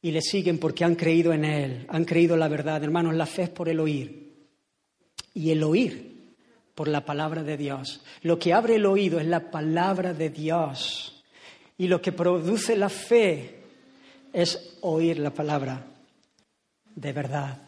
y 0.00 0.12
le 0.12 0.22
siguen 0.22 0.58
porque 0.58 0.84
han 0.84 0.94
creído 0.94 1.32
en 1.32 1.44
Él, 1.44 1.86
han 1.88 2.04
creído 2.04 2.36
la 2.36 2.48
verdad. 2.48 2.82
Hermanos, 2.82 3.14
la 3.14 3.26
fe 3.26 3.44
es 3.44 3.50
por 3.50 3.68
el 3.68 3.80
oír. 3.80 4.28
Y 5.34 5.50
el 5.50 5.62
oír 5.62 6.34
por 6.74 6.88
la 6.88 7.04
palabra 7.04 7.42
de 7.42 7.56
Dios. 7.56 8.02
Lo 8.22 8.38
que 8.38 8.52
abre 8.52 8.76
el 8.76 8.86
oído 8.86 9.18
es 9.18 9.26
la 9.26 9.50
palabra 9.50 10.14
de 10.14 10.30
Dios. 10.30 11.24
Y 11.76 11.88
lo 11.88 12.00
que 12.00 12.12
produce 12.12 12.76
la 12.76 12.88
fe 12.88 13.62
es 14.32 14.78
oír 14.82 15.18
la 15.18 15.30
palabra 15.30 15.84
de 16.94 17.12
verdad. 17.12 17.62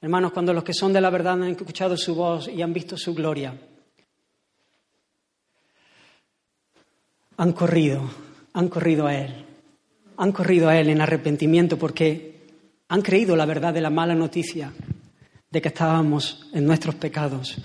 Hermanos, 0.00 0.32
cuando 0.32 0.52
los 0.52 0.64
que 0.64 0.74
son 0.74 0.92
de 0.92 1.00
la 1.00 1.10
verdad 1.10 1.34
han 1.34 1.44
escuchado 1.44 1.96
su 1.96 2.14
voz 2.14 2.48
y 2.48 2.60
han 2.60 2.72
visto 2.72 2.96
su 2.96 3.14
gloria, 3.14 3.56
han 7.36 7.52
corrido, 7.52 8.10
han 8.52 8.68
corrido 8.68 9.06
a 9.06 9.14
Él 9.14 9.41
han 10.16 10.32
corrido 10.32 10.68
a 10.68 10.78
Él 10.78 10.88
en 10.88 11.00
arrepentimiento 11.00 11.78
porque 11.78 12.32
han 12.88 13.02
creído 13.02 13.36
la 13.36 13.46
verdad 13.46 13.72
de 13.72 13.80
la 13.80 13.90
mala 13.90 14.14
noticia 14.14 14.72
de 15.50 15.62
que 15.62 15.68
estábamos 15.68 16.48
en 16.52 16.66
nuestros 16.66 16.94
pecados, 16.94 17.56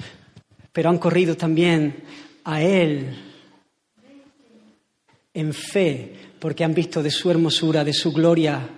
pero 0.72 0.90
han 0.90 0.98
corrido 0.98 1.36
también 1.36 2.04
a 2.44 2.62
Él 2.62 3.16
en 5.34 5.54
fe 5.54 6.14
porque 6.40 6.64
han 6.64 6.74
visto 6.74 7.04
de 7.04 7.12
su 7.12 7.30
hermosura, 7.30 7.84
de 7.84 7.94
su 7.94 8.12
gloria, 8.12 8.70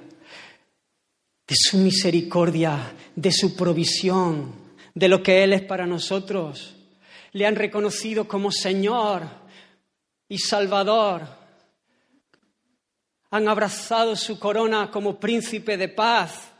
de 1.47 1.55
su 1.55 1.77
misericordia, 1.77 2.93
de 3.15 3.31
su 3.31 3.55
provisión, 3.55 4.53
de 4.93 5.07
lo 5.07 5.23
que 5.23 5.43
Él 5.43 5.53
es 5.53 5.61
para 5.61 5.85
nosotros. 5.85 6.75
le 7.31 7.45
han 7.45 7.55
reconocido 7.55 8.27
como 8.27 8.51
Señor 8.51 9.23
y 10.27 10.37
Salvador. 10.39 11.38
Han 13.31 13.47
abrazado 13.47 14.15
su 14.15 14.39
corona 14.39 14.89
como 14.89 15.19
príncipe 15.19 15.77
de 15.77 15.89
paz. 15.89 16.51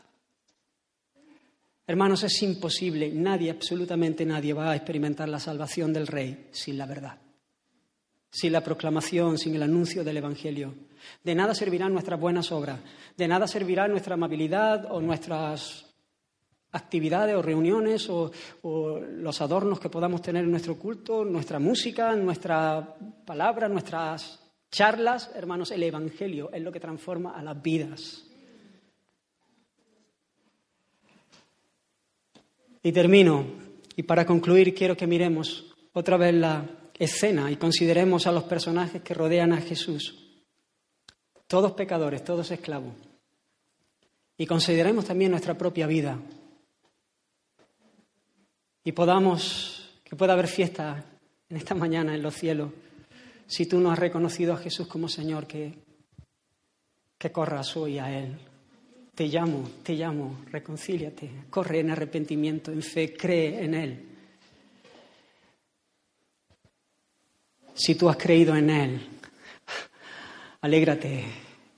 Hermanos, 1.86 2.22
es 2.22 2.42
imposible, 2.42 3.10
nadie, 3.12 3.50
absolutamente 3.50 4.24
nadie 4.24 4.52
va 4.52 4.70
a 4.70 4.76
experimentar 4.76 5.28
la 5.28 5.40
salvación 5.40 5.92
del 5.92 6.06
Rey 6.06 6.48
sin 6.52 6.78
la 6.78 6.86
verdad, 6.86 7.18
sin 8.30 8.52
la 8.52 8.62
proclamación, 8.62 9.38
sin 9.38 9.56
el 9.56 9.64
anuncio 9.64 10.04
del 10.04 10.18
Evangelio. 10.18 10.72
De 11.24 11.34
nada 11.34 11.52
servirán 11.52 11.92
nuestras 11.92 12.20
buenas 12.20 12.52
obras, 12.52 12.78
de 13.16 13.26
nada 13.26 13.48
servirá 13.48 13.88
nuestra 13.88 14.14
amabilidad 14.14 14.86
o 14.92 15.00
nuestras 15.00 15.90
actividades 16.72 17.36
o 17.36 17.42
reuniones 17.42 18.08
o, 18.08 18.30
los 18.62 19.40
adornos 19.40 19.80
que 19.80 19.88
podamos 19.88 20.22
tener 20.22 20.44
en 20.44 20.50
nuestro 20.50 20.78
culto, 20.78 21.24
nuestra 21.24 21.58
música, 21.58 22.14
nuestra 22.14 22.96
palabra, 23.26 23.68
nuestras 23.68 24.38
charlas. 24.70 25.30
Hermanos, 25.34 25.70
el 25.70 25.82
Evangelio 25.82 26.50
es 26.52 26.62
lo 26.62 26.72
que 26.72 26.80
transforma 26.80 27.32
a 27.32 27.42
las 27.42 27.60
vidas. 27.60 28.24
Y 32.82 32.92
termino, 32.92 33.44
y 33.96 34.02
para 34.04 34.24
concluir 34.24 34.74
quiero 34.74 34.96
que 34.96 35.06
miremos 35.06 35.74
otra 35.92 36.16
vez 36.16 36.34
la 36.34 36.64
escena 36.98 37.50
y 37.50 37.56
consideremos 37.56 38.26
a 38.26 38.32
los 38.32 38.44
personajes 38.44 39.02
que 39.02 39.14
rodean 39.14 39.52
a 39.52 39.60
Jesús. 39.60 40.42
Todos 41.46 41.72
pecadores, 41.72 42.24
todos 42.24 42.50
esclavos. 42.50 42.94
Y 44.38 44.46
consideremos 44.46 45.04
también 45.04 45.32
nuestra 45.32 45.58
propia 45.58 45.86
vida, 45.86 46.18
y 48.84 48.92
podamos, 48.92 49.90
que 50.04 50.16
pueda 50.16 50.32
haber 50.32 50.48
fiesta 50.48 51.04
en 51.48 51.56
esta 51.56 51.74
mañana 51.74 52.14
en 52.14 52.22
los 52.22 52.34
cielos, 52.34 52.70
si 53.50 53.66
tú 53.66 53.80
no 53.80 53.90
has 53.90 53.98
reconocido 53.98 54.54
a 54.54 54.58
Jesús 54.58 54.86
como 54.86 55.08
Señor, 55.08 55.48
que, 55.48 55.74
que 57.18 57.32
corras 57.32 57.76
hoy 57.76 57.98
a 57.98 58.16
Él. 58.16 58.38
Te 59.12 59.26
llamo, 59.26 59.68
te 59.82 59.94
llamo, 59.94 60.44
reconcíliate, 60.52 61.28
corre 61.50 61.80
en 61.80 61.90
arrepentimiento, 61.90 62.70
en 62.70 62.80
fe, 62.80 63.12
cree 63.12 63.64
en 63.64 63.74
Él. 63.74 64.06
Si 67.74 67.96
tú 67.96 68.08
has 68.08 68.16
creído 68.16 68.54
en 68.54 68.70
Él, 68.70 69.00
alégrate, 70.60 71.24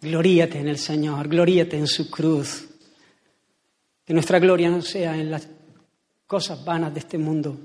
gloríate 0.02 0.58
en 0.58 0.68
el 0.68 0.78
Señor, 0.78 1.26
gloríate 1.26 1.78
en 1.78 1.86
su 1.86 2.10
cruz. 2.10 2.68
Que 4.04 4.12
nuestra 4.12 4.38
gloria 4.38 4.68
no 4.68 4.82
sea 4.82 5.16
en 5.16 5.30
la 5.30 5.40
cosas 6.26 6.62
vanas 6.62 6.92
de 6.92 7.00
este 7.00 7.16
mundo. 7.16 7.58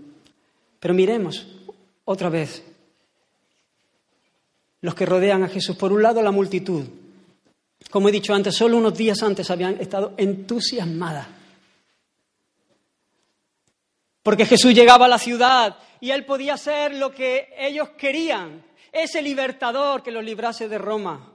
Pero 0.80 0.94
miremos 0.94 1.46
otra 2.06 2.30
vez 2.30 2.64
los 4.82 4.96
que 4.96 5.06
rodean 5.06 5.44
a 5.44 5.50
Jesús. 5.50 5.76
Por 5.76 5.92
un 5.92 6.04
lado, 6.04 6.22
la 6.22 6.32
multitud. 6.32 6.86
Como 7.90 8.10
he 8.10 8.12
dicho 8.12 8.34
antes, 8.34 8.56
solo 8.56 8.78
unos 8.78 8.98
días 8.98 9.22
antes 9.24 9.50
habían 9.50 9.80
estado 9.80 10.14
entusiasmadas. 10.18 11.28
Porque 14.24 14.46
Jesús 14.46 14.74
llegaba 14.74 15.06
a 15.06 15.10
la 15.10 15.20
ciudad 15.20 15.78
y 16.02 16.12
él 16.12 16.26
podía 16.26 16.58
ser 16.58 16.96
lo 16.96 17.12
que 17.12 17.54
ellos 17.58 17.90
querían, 17.92 18.62
ese 18.92 19.22
libertador 19.22 20.04
que 20.04 20.12
los 20.12 20.24
librase 20.24 20.68
de 20.68 20.78
Roma. 20.78 21.32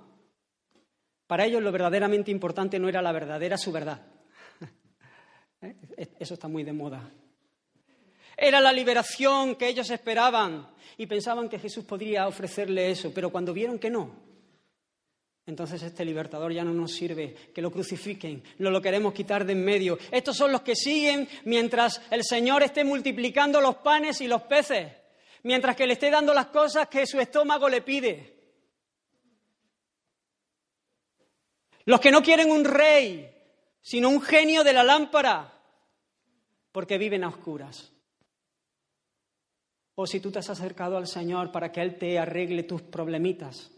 Para 1.26 1.47
ellos 1.47 1.62
lo 1.62 1.72
verdaderamente 1.72 2.30
importante 2.30 2.78
no 2.78 2.88
era 2.88 3.01
la 3.01 3.12
verdad, 3.12 3.43
era 3.43 3.57
su 3.57 3.72
verdad. 3.72 4.03
Eso 6.18 6.34
está 6.34 6.49
muy 6.49 6.64
de 6.64 6.74
moda. 6.74 7.09
Era 8.45 8.61
la 8.61 8.72
liberación 8.72 9.55
que 9.55 9.68
ellos 9.68 9.88
esperaban 9.90 10.68
y 10.99 11.07
pensaban 11.07 11.49
que 11.49 11.61
Jesús 11.61 11.84
podría 11.84 12.26
ofrecerle 12.26 12.90
eso, 12.90 13.12
pero 13.14 13.30
cuando 13.30 13.53
vieron 13.53 13.78
que 13.78 13.88
no, 13.88 14.16
entonces 15.47 15.80
este 15.80 16.05
libertador 16.05 16.53
ya 16.53 16.64
no 16.64 16.72
nos 16.72 16.90
sirve, 16.90 17.36
que 17.55 17.62
lo 17.62 17.70
crucifiquen, 17.70 18.43
no 18.59 18.72
lo 18.72 18.82
queremos 18.82 19.14
quitar 19.14 19.45
de 19.45 19.53
en 19.53 19.64
medio. 19.64 19.97
Estos 20.11 20.36
son 20.36 20.51
los 20.51 20.62
que 20.62 20.74
siguen 20.74 21.28
mientras 21.45 22.03
el 22.11 22.24
Señor 22.24 22.64
esté 22.64 22.82
multiplicando 22.82 23.61
los 23.61 23.76
panes 23.76 24.20
y 24.20 24.26
los 24.26 24.43
peces, 24.43 24.93
mientras 25.45 25.76
que 25.76 25.86
le 25.86 25.93
esté 25.93 26.11
dando 26.11 26.34
las 26.34 26.47
cosas 26.47 26.88
que 26.88 27.07
su 27.07 27.20
estómago 27.20 27.68
le 27.68 27.82
pide. 27.82 28.40
Los 31.84 32.01
que 32.01 32.11
no 32.11 32.20
quieren 32.24 32.51
un 32.51 32.64
rey, 32.64 33.32
sino 33.80 34.09
un 34.09 34.20
genio 34.20 34.64
de 34.64 34.72
la 34.72 34.82
lámpara, 34.82 35.62
porque 36.72 36.99
viven 36.99 37.22
a 37.22 37.28
oscuras. 37.28 37.91
O 39.95 40.07
si 40.07 40.20
tú 40.20 40.30
te 40.30 40.38
has 40.38 40.51
acercado 40.51 40.97
al 40.97 41.07
Señor 41.07 41.53
para 41.53 41.70
que 41.70 41.82
Él 41.82 41.97
te 41.97 42.18
arregle 42.18 42.62
tus 42.62 42.82
problemitas, 42.82 43.70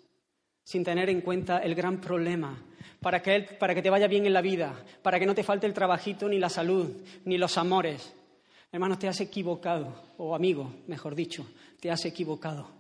sin 0.63 0.85
tener 0.85 1.11
en 1.11 1.21
cuenta 1.21 1.59
el 1.59 1.75
gran 1.75 2.01
problema, 2.01 2.63
para 3.01 3.21
que, 3.21 3.35
él, 3.35 3.47
para 3.59 3.75
que 3.75 3.83
te 3.83 3.91
vaya 3.91 4.09
bien 4.09 4.25
en 4.25 4.33
la 4.33 4.41
vida, 4.41 4.83
para 5.03 5.19
que 5.19 5.27
no 5.27 5.35
te 5.35 5.43
falte 5.43 5.67
el 5.67 5.75
trabajito, 5.75 6.27
ni 6.29 6.39
la 6.39 6.49
salud, 6.49 7.03
ni 7.27 7.37
los 7.37 7.59
amores. 7.59 8.15
Hermanos, 8.73 8.99
te 8.99 9.09
has 9.09 9.21
equivocado, 9.21 10.15
o 10.17 10.35
amigo, 10.35 10.73
mejor 10.87 11.15
dicho, 11.15 11.47
te 11.81 11.91
has 11.91 12.05
equivocado. 12.07 12.71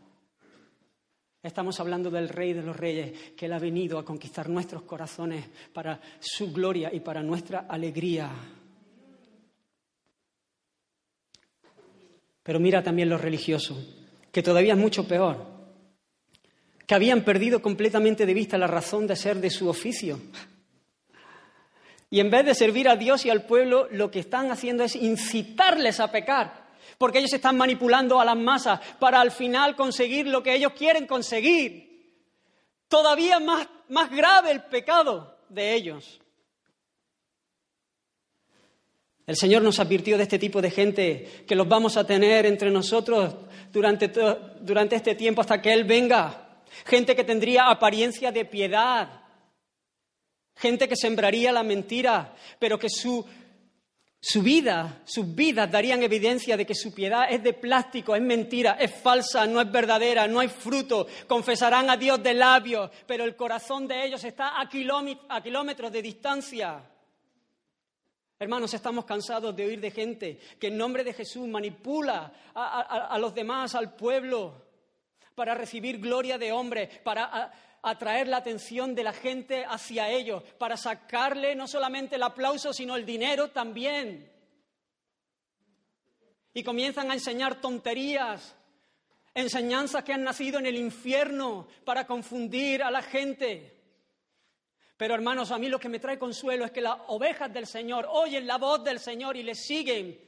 Estamos 1.43 1.78
hablando 1.78 2.11
del 2.11 2.30
Rey 2.30 2.55
de 2.55 2.62
los 2.62 2.74
Reyes, 2.74 3.32
que 3.37 3.45
Él 3.47 3.53
ha 3.53 3.59
venido 3.59 3.99
a 3.99 4.05
conquistar 4.05 4.49
nuestros 4.49 4.85
corazones 4.85 5.47
para 5.74 6.01
su 6.18 6.51
gloria 6.53 6.91
y 6.91 7.01
para 7.01 7.22
nuestra 7.22 7.66
alegría. 7.68 8.30
Pero 12.45 12.61
mira 12.61 12.82
también 12.82 13.09
los 13.09 13.20
religiosos, 13.20 13.76
que 14.30 14.42
todavía 14.42 14.74
es 14.74 14.78
mucho 14.78 15.09
peor, 15.09 15.45
que 16.86 16.95
habían 16.95 17.24
perdido 17.24 17.62
completamente 17.62 18.26
de 18.26 18.34
vista 18.34 18.59
la 18.59 18.66
razón 18.66 19.07
de 19.07 19.16
ser 19.16 19.38
de 19.38 19.51
su 19.51 19.68
oficio. 19.68 20.20
Y 22.11 22.20
en 22.20 22.30
vez 22.30 22.45
de 22.45 22.55
servir 22.55 22.88
a 22.88 22.97
Dios 22.97 23.24
y 23.24 23.30
al 23.30 23.47
pueblo, 23.47 23.88
lo 23.90 24.11
que 24.11 24.20
están 24.20 24.51
haciendo 24.51 24.84
es 24.84 24.95
incitarles 24.95 25.99
a 26.01 26.12
pecar, 26.12 26.66
porque 26.99 27.18
ellos 27.18 27.32
están 27.32 27.57
manipulando 27.57 28.20
a 28.20 28.24
las 28.26 28.36
masas 28.36 28.78
para 29.01 29.20
al 29.20 29.30
final 29.30 29.74
conseguir 29.74 30.28
lo 30.28 30.42
que 30.42 30.55
ellos 30.55 30.74
quieren 30.74 31.07
conseguir. 31.07 32.12
Todavía 32.88 33.40
más, 33.40 33.66
más 33.88 34.11
grave 34.11 34.51
el 34.51 34.64
pecado 34.64 35.38
de 35.49 35.74
ellos. 35.74 36.20
El 39.26 39.36
Señor 39.36 39.62
nos 39.62 39.78
advirtió 39.78 40.16
de 40.18 40.24
este 40.24 40.38
tipo 40.38 40.60
de 40.60 40.70
gente 40.70 41.44
que 41.46 41.54
los 41.54 41.66
vamos 41.66 41.96
a 41.96 42.06
tener 42.06 42.44
entre 42.44 42.70
nosotros 42.70 43.34
durante, 43.72 44.10
durante 44.60 44.96
este 44.96 45.14
tiempo 45.14 45.40
hasta 45.40 45.62
que 45.62 45.72
Él 45.72 45.84
venga. 45.84 46.60
Gente 46.84 47.16
que 47.16 47.24
tendría 47.24 47.70
apariencia 47.70 48.30
de 48.30 48.44
piedad. 48.44 49.22
Gente 50.56 50.86
que 50.86 50.96
sembraría 50.96 51.52
la 51.52 51.62
mentira, 51.62 52.34
pero 52.58 52.78
que 52.78 52.88
su, 52.90 53.24
su 54.20 54.42
vida, 54.42 55.00
sus 55.04 55.34
vidas 55.34 55.70
darían 55.70 56.02
evidencia 56.02 56.56
de 56.56 56.66
que 56.66 56.74
su 56.74 56.94
piedad 56.94 57.26
es 57.28 57.42
de 57.42 57.54
plástico, 57.54 58.14
es 58.14 58.22
mentira, 58.22 58.76
es 58.78 58.94
falsa, 58.94 59.46
no 59.46 59.60
es 59.60 59.72
verdadera, 59.72 60.28
no 60.28 60.40
hay 60.40 60.48
fruto. 60.48 61.06
Confesarán 61.26 61.88
a 61.90 61.96
Dios 61.96 62.22
de 62.22 62.34
labios, 62.34 62.90
pero 63.06 63.24
el 63.24 63.34
corazón 63.34 63.88
de 63.88 64.04
ellos 64.04 64.22
está 64.22 64.60
a 64.60 64.68
kilómetros 64.68 65.90
de 65.90 66.02
distancia. 66.02 66.82
Hermanos, 68.39 68.74
estamos 68.74 69.05
cansados 69.05 69.55
de 69.55 69.64
oír 69.64 69.80
de 69.80 69.93
gente 69.93 70.39
que 70.59 70.66
en 70.66 70.76
nombre 70.76 71.05
de 71.05 71.14
Jesús 71.14 71.47
manipula 71.47 72.32
a, 72.55 73.16
los 73.18 73.32
demás, 73.32 73.74
al 73.74 73.95
pueblo, 73.95 74.61
para 75.35 75.55
recibir 75.55 75.99
gloria 75.99 76.37
de 76.37 76.51
hombres, 76.51 76.99
para 77.01 77.53
atraer 77.80 78.26
la 78.26 78.39
atención 78.39 78.95
de 78.95 79.05
la 79.05 79.12
gente 79.12 79.64
hacia 79.64 80.09
ellos, 80.09 80.43
para 80.59 80.76
sacarle 80.76 81.55
no 81.55 81.68
solamente 81.68 82.16
el 82.16 82.24
aplauso, 82.24 82.72
sino 82.72 82.97
el 82.97 83.07
dinero 83.07 83.51
también. 83.51 84.32
Y 86.53 86.64
comienzan 86.64 87.11
a 87.11 87.14
enseñar 87.14 87.61
tonterías, 87.61 88.57
enseñanzas 89.32 90.03
que 90.03 90.12
han 90.12 90.24
nacido 90.24 90.59
en 90.59 90.66
el 90.66 90.76
infierno 90.76 91.68
para 91.85 92.07
confundir 92.07 92.82
a 92.82 92.91
la 92.91 93.03
gente. 93.03 93.73
Pero 94.97 95.14
hermanos, 95.14 95.51
a 95.51 95.59
mí 95.59 95.68
lo 95.68 95.80
que 95.80 95.88
me 95.88 95.99
trae 95.99 96.18
consuelo 96.18 96.64
es 96.64 96.70
que 96.70 96.80
las 96.80 96.97
ovejas 97.09 97.53
del 97.53 97.66
Señor 97.66 98.07
oyen 98.09 98.47
la 98.47 98.59
voz 98.59 98.84
del 98.84 99.01
Señor 99.01 99.36
y 99.36 99.42
le 99.42 99.55
siguen. 99.55 100.20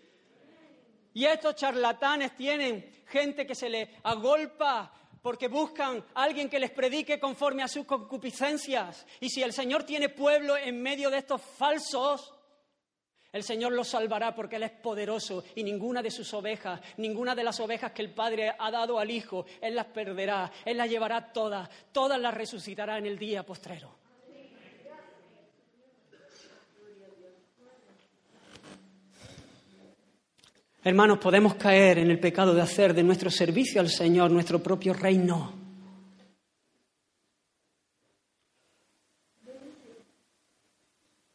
Y 1.15 1.25
estos 1.25 1.55
charlatanes 1.55 2.35
tienen 2.35 3.05
gente 3.07 3.47
que 3.47 3.55
se 3.55 3.69
le 3.69 3.97
agolpa 4.03 4.93
porque 5.23 5.49
buscan 5.49 6.05
a 6.15 6.23
alguien 6.23 6.49
que 6.49 6.59
les 6.59 6.71
predique 6.71 7.19
conforme 7.19 7.63
a 7.63 7.69
sus 7.69 7.87
concupiscencias. 7.87 9.07
Y 9.21 9.31
si 9.31 9.43
el 9.43 9.53
Señor 9.53 9.85
tiene 9.85 10.09
pueblo 10.09 10.57
en 10.57 10.83
medio 10.83 11.11
de 11.11 11.19
estos 11.19 11.41
falsos, 11.41 12.35
el 13.33 13.43
Señor 13.43 13.73
los 13.73 13.89
salvará 13.89 14.35
porque 14.35 14.57
Él 14.57 14.65
es 14.65 14.73
poderoso 14.73 15.45
y 15.55 15.63
ninguna 15.63 16.03
de 16.03 16.11
sus 16.11 16.33
ovejas, 16.35 16.81
ninguna 16.97 17.35
de 17.35 17.45
las 17.45 17.59
ovejas 17.61 17.93
que 17.93 18.03
el 18.03 18.15
Padre 18.15 18.53
ha 18.59 18.71
dado 18.71 18.99
al 18.99 19.11
Hijo, 19.11 19.47
Él 19.61 19.75
las 19.75 19.87
perderá, 19.87 20.51
Él 20.65 20.77
las 20.77 20.89
llevará 20.89 21.33
todas, 21.33 21.69
todas 21.93 22.21
las 22.21 22.35
resucitará 22.35 22.99
en 22.99 23.07
el 23.07 23.19
día 23.19 23.45
postrero. 23.45 24.06
Hermanos, 30.87 31.19
podemos 31.19 31.57
caer 31.57 31.99
en 31.99 32.13
el 32.13 32.21
pecado 32.21 32.55
de 32.55 32.63
hacer 32.63 32.95
de 32.95 33.03
nuestro 33.03 33.29
servicio 33.29 33.81
al 33.81 33.91
Señor 33.91 34.31
nuestro 34.31 34.63
propio 34.63 34.95
reino. 34.95 35.53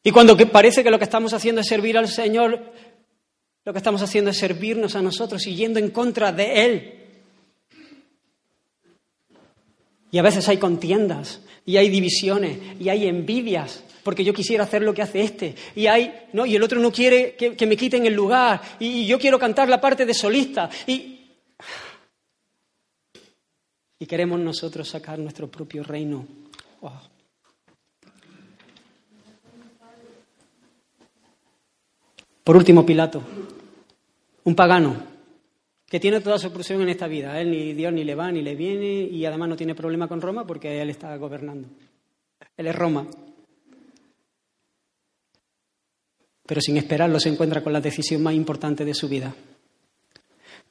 Y 0.04 0.12
cuando 0.12 0.38
parece 0.50 0.86
que 0.86 0.90
lo 0.90 0.98
que 0.98 1.04
estamos 1.04 1.34
haciendo 1.34 1.60
es 1.60 1.68
servir 1.68 1.98
al 1.98 2.08
Señor, 2.08 2.72
lo 3.66 3.74
que 3.74 3.78
estamos 3.78 4.02
haciendo 4.02 4.32
es 4.32 4.38
servirnos 4.38 4.96
a 4.96 5.02
nosotros 5.02 5.46
y 5.46 5.54
yendo 5.54 5.80
en 5.80 5.90
contra 5.90 6.32
de 6.32 6.66
Él. 6.66 6.94
Y 10.12 10.18
a 10.18 10.22
veces 10.22 10.48
hay 10.48 10.60
contiendas, 10.60 11.42
y 11.66 11.76
hay 11.76 11.90
divisiones, 11.90 12.58
y 12.80 12.88
hay 12.88 13.06
envidias, 13.06 13.84
porque 14.04 14.24
yo 14.24 14.34
quisiera 14.34 14.64
hacer 14.64 14.82
lo 14.82 14.94
que 14.94 15.02
hace 15.02 15.22
este. 15.22 15.56
Y 15.76 15.88
hay, 15.88 16.28
¿no? 16.34 16.46
Y 16.46 16.56
el 16.56 16.64
otro 16.64 16.80
no 16.80 16.92
quiere 16.92 17.36
que, 17.36 17.68
me 17.68 17.78
quiten 17.78 18.06
el 18.06 18.14
lugar, 18.14 18.62
y, 18.80 19.06
yo 19.06 19.20
quiero 19.20 19.40
cantar 19.40 19.70
la 19.70 19.82
parte 19.82 20.06
de 20.06 20.14
solista. 20.14 20.70
Y, 20.88 21.20
y 24.00 24.06
queremos 24.06 24.40
nosotros 24.40 24.88
sacar 24.90 25.20
nuestro 25.20 25.50
propio 25.50 25.84
reino. 25.84 26.26
Por 32.44 32.58
último, 32.58 32.86
Pilato, 32.86 33.22
un 34.44 34.56
pagano 34.56 35.12
que 35.92 36.00
tiene 36.00 36.22
toda 36.22 36.40
su 36.40 36.52
presión 36.52 36.82
en 36.82 36.90
esta 36.90 37.08
vida. 37.08 37.40
él 37.40 37.52
ni 37.52 37.74
Dios 37.74 37.94
ni 37.94 38.04
le 38.04 38.16
va 38.16 38.32
ni 38.32 38.42
le 38.42 38.56
viene 38.56 39.04
y 39.04 39.26
además 39.26 39.50
no 39.50 39.56
tiene 39.58 39.76
problema 39.76 40.08
con 40.08 40.22
Roma 40.22 40.48
porque 40.48 40.82
él 40.82 40.90
está 40.90 41.16
gobernando. 41.18 41.68
Él 42.58 42.68
es 42.68 42.76
Roma. 42.76 43.06
Pero 46.46 46.62
sin 46.62 46.78
esperarlo 46.78 47.20
se 47.20 47.30
encuentra 47.30 47.64
con 47.64 47.74
la 47.74 47.82
decisión 47.82 48.24
más 48.24 48.34
importante 48.34 48.86
de 48.86 48.94
su 48.94 49.08
vida. 49.08 49.34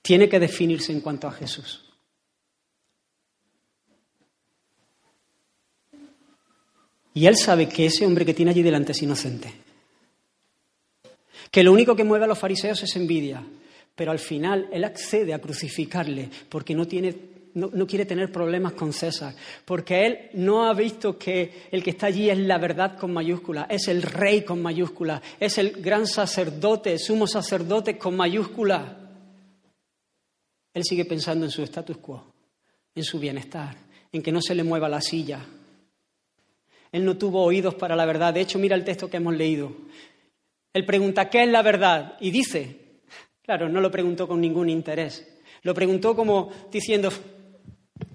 Tiene 0.02 0.28
que 0.28 0.40
definirse 0.40 0.92
en 0.92 1.00
cuanto 1.00 1.28
a 1.28 1.32
Jesús. 1.32 1.84
Y 7.14 7.26
él 7.26 7.36
sabe 7.36 7.68
que 7.68 7.86
ese 7.86 8.06
hombre 8.06 8.24
que 8.24 8.34
tiene 8.34 8.52
allí 8.52 8.62
delante 8.62 8.92
es 8.92 9.02
inocente 9.02 9.52
que 11.50 11.64
lo 11.64 11.72
único 11.72 11.96
que 11.96 12.04
mueve 12.04 12.24
a 12.24 12.28
los 12.28 12.38
fariseos 12.38 12.82
es 12.82 12.96
envidia, 12.96 13.42
pero 13.94 14.12
al 14.12 14.18
final 14.18 14.68
él 14.72 14.84
accede 14.84 15.34
a 15.34 15.40
crucificarle 15.40 16.28
porque 16.48 16.74
no, 16.74 16.86
quiere 17.86 18.06
tener 18.06 18.30
problemas 18.30 18.72
con 18.72 18.92
César, 18.92 19.34
porque 19.64 20.06
él 20.06 20.30
no 20.34 20.68
ha 20.68 20.74
visto 20.74 21.18
que 21.18 21.68
el 21.70 21.82
que 21.82 21.90
está 21.90 22.06
allí 22.06 22.30
es 22.30 22.38
la 22.38 22.58
verdad 22.58 22.96
con 22.98 23.12
mayúscula, 23.12 23.66
es 23.68 23.88
el 23.88 24.02
rey 24.02 24.42
con 24.42 24.62
mayúscula, 24.62 25.20
es 25.38 25.58
el 25.58 25.82
gran 25.82 26.06
sacerdote, 26.06 26.98
sumo 26.98 27.26
sacerdote 27.26 27.98
con 27.98 28.16
mayúscula. 28.16 28.96
Él 30.72 30.84
sigue 30.84 31.04
pensando 31.04 31.44
en 31.44 31.50
su 31.50 31.62
status 31.62 31.96
quo, 31.96 32.24
en 32.94 33.04
su 33.04 33.18
bienestar, 33.18 33.76
en 34.12 34.22
que 34.22 34.32
no 34.32 34.40
se 34.40 34.54
le 34.54 34.62
mueva 34.62 34.88
la 34.88 35.00
silla. 35.00 35.44
Él 36.92 37.04
no 37.04 37.16
tuvo 37.16 37.42
oídos 37.42 37.74
para 37.74 37.96
la 37.96 38.04
verdad. 38.04 38.34
De 38.34 38.40
hecho, 38.40 38.58
mira 38.58 38.76
el 38.76 38.84
texto 38.84 39.08
que 39.08 39.16
hemos 39.16 39.34
leído. 39.36 39.72
Él 40.72 40.84
pregunta, 40.84 41.28
¿qué 41.28 41.42
es 41.42 41.48
la 41.48 41.62
verdad? 41.62 42.16
Y 42.20 42.30
dice, 42.30 43.00
claro, 43.42 43.68
no 43.68 43.80
lo 43.80 43.90
preguntó 43.90 44.28
con 44.28 44.40
ningún 44.40 44.68
interés, 44.68 45.26
lo 45.62 45.74
preguntó 45.74 46.14
como 46.14 46.50
diciendo, 46.70 47.10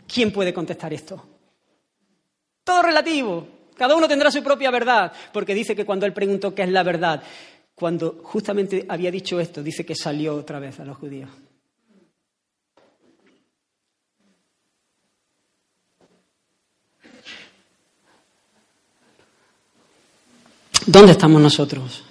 ¿quién 0.08 0.32
puede 0.32 0.54
contestar 0.54 0.94
esto? 0.94 1.24
Todo 2.64 2.82
relativo, 2.82 3.48
cada 3.76 3.96
uno 3.96 4.08
tendrá 4.08 4.32
su 4.32 4.44
propia 4.44 4.72
verdad, 4.72 5.12
porque 5.32 5.54
dice 5.54 5.76
que 5.76 5.86
cuando 5.86 6.06
él 6.06 6.14
preguntó 6.14 6.56
qué 6.56 6.64
es 6.64 6.70
la 6.70 6.84
verdad, 6.84 7.22
cuando 7.76 8.22
justamente 8.24 8.86
había 8.88 9.12
dicho 9.12 9.40
esto, 9.40 9.62
dice 9.62 9.86
que 9.86 9.96
salió 9.96 10.36
otra 10.36 10.60
vez 10.60 10.80
a 10.80 10.86
los 10.86 10.98
judíos. 10.98 11.30
¿Dónde 20.88 21.14
estamos 21.14 21.42
nosotros? 21.42 22.04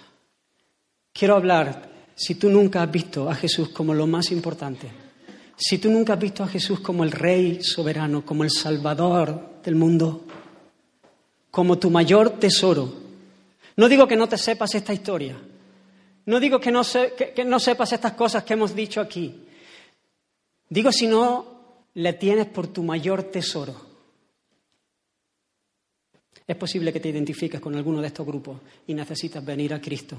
Quiero 1.12 1.36
hablar, 1.36 1.88
si 2.16 2.34
tú 2.34 2.50
nunca 2.50 2.82
has 2.82 2.90
visto 2.90 3.30
a 3.30 3.34
Jesús 3.34 3.68
como 3.68 3.94
lo 3.94 4.06
más 4.08 4.32
importante, 4.32 5.03
si 5.56 5.78
tú 5.78 5.90
nunca 5.90 6.14
has 6.14 6.18
visto 6.18 6.42
a 6.42 6.48
Jesús 6.48 6.80
como 6.80 7.04
el 7.04 7.12
Rey 7.12 7.62
soberano, 7.62 8.24
como 8.24 8.44
el 8.44 8.50
Salvador 8.50 9.60
del 9.62 9.76
mundo, 9.76 10.24
como 11.50 11.78
tu 11.78 11.90
mayor 11.90 12.38
tesoro, 12.38 12.92
no 13.76 13.88
digo 13.88 14.06
que 14.06 14.16
no 14.16 14.28
te 14.28 14.38
sepas 14.38 14.74
esta 14.74 14.92
historia, 14.92 15.36
no 16.26 16.40
digo 16.40 16.60
que 16.60 16.72
no, 16.72 16.82
sepas 16.84 17.92
estas 17.92 18.12
cosas 18.12 18.44
que 18.44 18.54
hemos 18.54 18.74
dicho 18.74 19.00
aquí, 19.00 19.42
digo 20.68 20.90
si 20.90 21.06
no 21.06 21.54
le 21.94 22.12
tienes 22.14 22.46
por 22.46 22.68
tu 22.68 22.82
mayor 22.82 23.24
tesoro. 23.24 23.94
Es 26.46 26.56
posible 26.56 26.92
que 26.92 27.00
te 27.00 27.08
identifiques 27.08 27.60
con 27.60 27.74
alguno 27.74 28.02
de 28.02 28.08
estos 28.08 28.26
grupos 28.26 28.60
y 28.86 28.92
necesitas 28.92 29.42
venir 29.42 29.72
a 29.72 29.80
Cristo. 29.80 30.16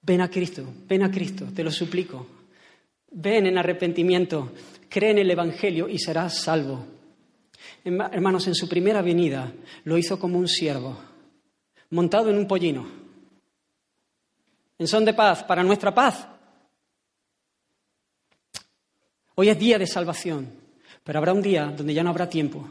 Ven 0.00 0.22
a 0.22 0.30
Cristo, 0.30 0.64
ven 0.88 1.02
a 1.02 1.10
Cristo, 1.10 1.46
te 1.54 1.62
lo 1.62 1.70
suplico. 1.70 2.37
Ven 3.10 3.46
en 3.46 3.58
arrepentimiento, 3.58 4.52
cree 4.88 5.10
en 5.10 5.18
el 5.18 5.30
Evangelio 5.30 5.88
y 5.88 5.98
serás 5.98 6.38
salvo. 6.38 6.84
Hermanos, 7.84 8.46
en 8.46 8.54
su 8.54 8.68
primera 8.68 9.02
venida 9.02 9.52
lo 9.84 9.96
hizo 9.96 10.18
como 10.18 10.38
un 10.38 10.48
siervo, 10.48 10.98
montado 11.90 12.30
en 12.30 12.36
un 12.36 12.46
pollino, 12.46 12.86
en 14.78 14.86
son 14.86 15.04
de 15.04 15.14
paz, 15.14 15.42
para 15.44 15.62
nuestra 15.62 15.92
paz. 15.92 16.28
Hoy 19.34 19.48
es 19.48 19.58
día 19.58 19.78
de 19.78 19.86
salvación, 19.86 20.52
pero 21.02 21.18
habrá 21.18 21.32
un 21.32 21.42
día 21.42 21.66
donde 21.66 21.94
ya 21.94 22.02
no 22.02 22.10
habrá 22.10 22.28
tiempo, 22.28 22.68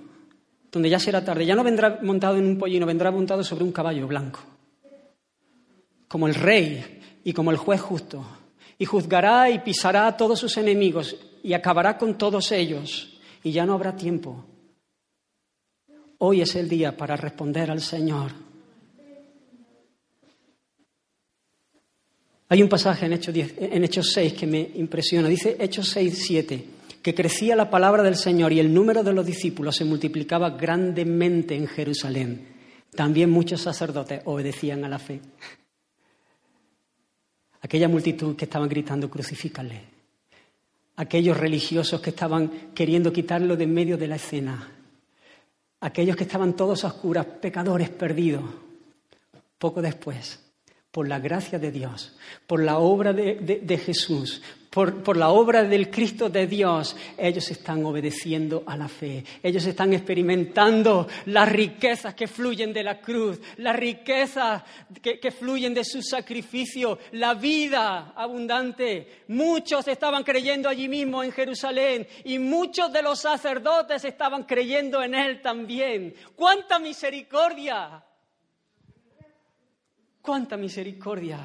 donde 0.72 0.90
ya 0.90 1.00
será 1.00 1.24
tarde. 1.24 1.46
Ya 1.46 1.56
no 1.56 1.64
vendrá 1.64 2.00
montado 2.02 2.38
en 2.38 2.46
un 2.46 2.58
pollino, 2.58 2.86
vendrá 2.86 3.12
montado 3.12 3.44
sobre 3.44 3.64
un 3.64 3.72
caballo 3.72 4.08
blanco, 4.08 4.40
como 6.08 6.28
el 6.28 6.36
rey 6.36 7.20
y 7.24 7.34
como 7.34 7.52
el 7.52 7.58
juez 7.58 7.82
justo, 7.82 8.26
y 8.78 8.86
juzgará 8.86 9.50
y 9.50 9.60
pisará 9.60 10.08
a 10.08 10.18
todos 10.18 10.40
sus 10.40 10.58
enemigos 10.58 11.16
y 11.44 11.54
acabará 11.54 11.98
con 11.98 12.18
todos 12.18 12.52
ellos, 12.52 13.20
y 13.44 13.52
ya 13.52 13.66
no 13.66 13.74
habrá 13.74 13.96
tiempo. 13.96 14.46
Hoy 16.20 16.42
es 16.42 16.56
el 16.56 16.68
día 16.68 16.98
para 16.98 17.16
responder 17.16 17.72
al 17.72 17.82
Señor. 17.82 18.32
Hay 22.50 22.64
un 22.64 22.70
pasaje 22.70 23.06
en 23.06 23.14
Hechos, 23.14 23.36
en 23.36 23.84
Hechos 23.84 24.12
6 24.14 24.34
que 24.34 24.48
me 24.48 24.72
impresiona. 24.76 25.28
Dice 25.28 25.58
Hechos 25.60 25.90
6, 25.90 26.24
7, 26.26 26.66
que 27.02 27.14
crecía 27.14 27.56
la 27.56 27.70
palabra 27.70 28.04
del 28.04 28.16
Señor 28.16 28.54
y 28.54 28.60
el 28.60 28.74
número 28.74 29.04
de 29.04 29.14
los 29.14 29.26
discípulos 29.26 29.76
se 29.76 29.86
multiplicaba 29.86 30.52
grandemente 30.52 31.56
en 31.56 31.68
Jerusalén. 31.68 32.56
También 32.96 33.30
muchos 33.30 33.62
sacerdotes 33.62 34.22
obedecían 34.26 34.86
a 34.86 34.90
la 34.90 34.98
fe 34.98 35.20
aquella 37.68 37.90
multitud 37.90 38.38
que 38.38 38.46
estaban 38.46 38.70
gritando 38.70 39.10
crucifícale, 39.10 39.82
aquellos 40.96 41.36
religiosos 41.36 42.00
que 42.00 42.12
estaban 42.12 42.72
queriendo 42.74 43.12
quitarlo 43.12 43.58
de 43.58 43.66
en 43.66 43.74
medio 43.74 43.98
de 43.98 44.08
la 44.08 44.16
escena, 44.16 44.72
aquellos 45.82 46.16
que 46.16 46.24
estaban 46.24 46.56
todos 46.56 46.86
a 46.86 46.88
oscuras, 46.88 47.26
pecadores 47.26 47.90
perdidos. 47.90 48.46
Poco 49.58 49.82
después, 49.82 50.40
por 50.92 51.10
la 51.10 51.20
gracia 51.20 51.60
de 51.60 51.74
Dios, 51.74 52.16
por 52.48 52.64
la 52.64 52.78
obra 52.78 53.12
de, 53.12 53.78
Jesús, 53.78 54.42
por, 54.70 55.18
la 55.18 55.30
obra 55.30 55.64
del 55.64 55.90
Cristo 55.90 56.30
de 56.30 56.48
Dios, 56.48 56.96
ellos 57.18 57.50
están 57.50 57.86
obedeciendo 57.86 58.64
a 58.66 58.78
la 58.78 58.88
fe. 58.88 59.24
Ellos 59.42 59.66
están 59.66 59.94
experimentando 59.94 61.08
las 61.26 61.50
riquezas 61.50 62.14
que 62.14 62.28
fluyen 62.28 62.74
de 62.74 62.84
la 62.84 63.02
cruz, 63.02 63.40
las 63.58 63.76
riquezas 63.76 64.64
que, 65.02 65.20
que 65.20 65.32
fluyen 65.32 65.74
de 65.74 65.84
su 65.84 66.02
sacrificio, 66.02 67.00
la 67.14 67.34
vida 67.34 68.14
abundante. 68.16 69.24
Muchos 69.30 69.88
estaban 69.88 70.24
creyendo 70.24 70.70
allí 70.70 70.88
mismo 70.88 71.24
en 71.24 71.32
Jerusalén 71.32 72.08
y 72.24 72.40
muchos 72.40 72.92
de 72.94 73.02
los 73.02 73.20
sacerdotes 73.20 74.04
estaban 74.06 74.44
creyendo 74.44 75.02
en 75.02 75.16
Él 75.16 75.42
también. 75.42 76.14
¡Cuánta 76.36 76.80
misericordia! 76.80 78.04
cuánta 80.28 80.58
misericordia. 80.58 81.40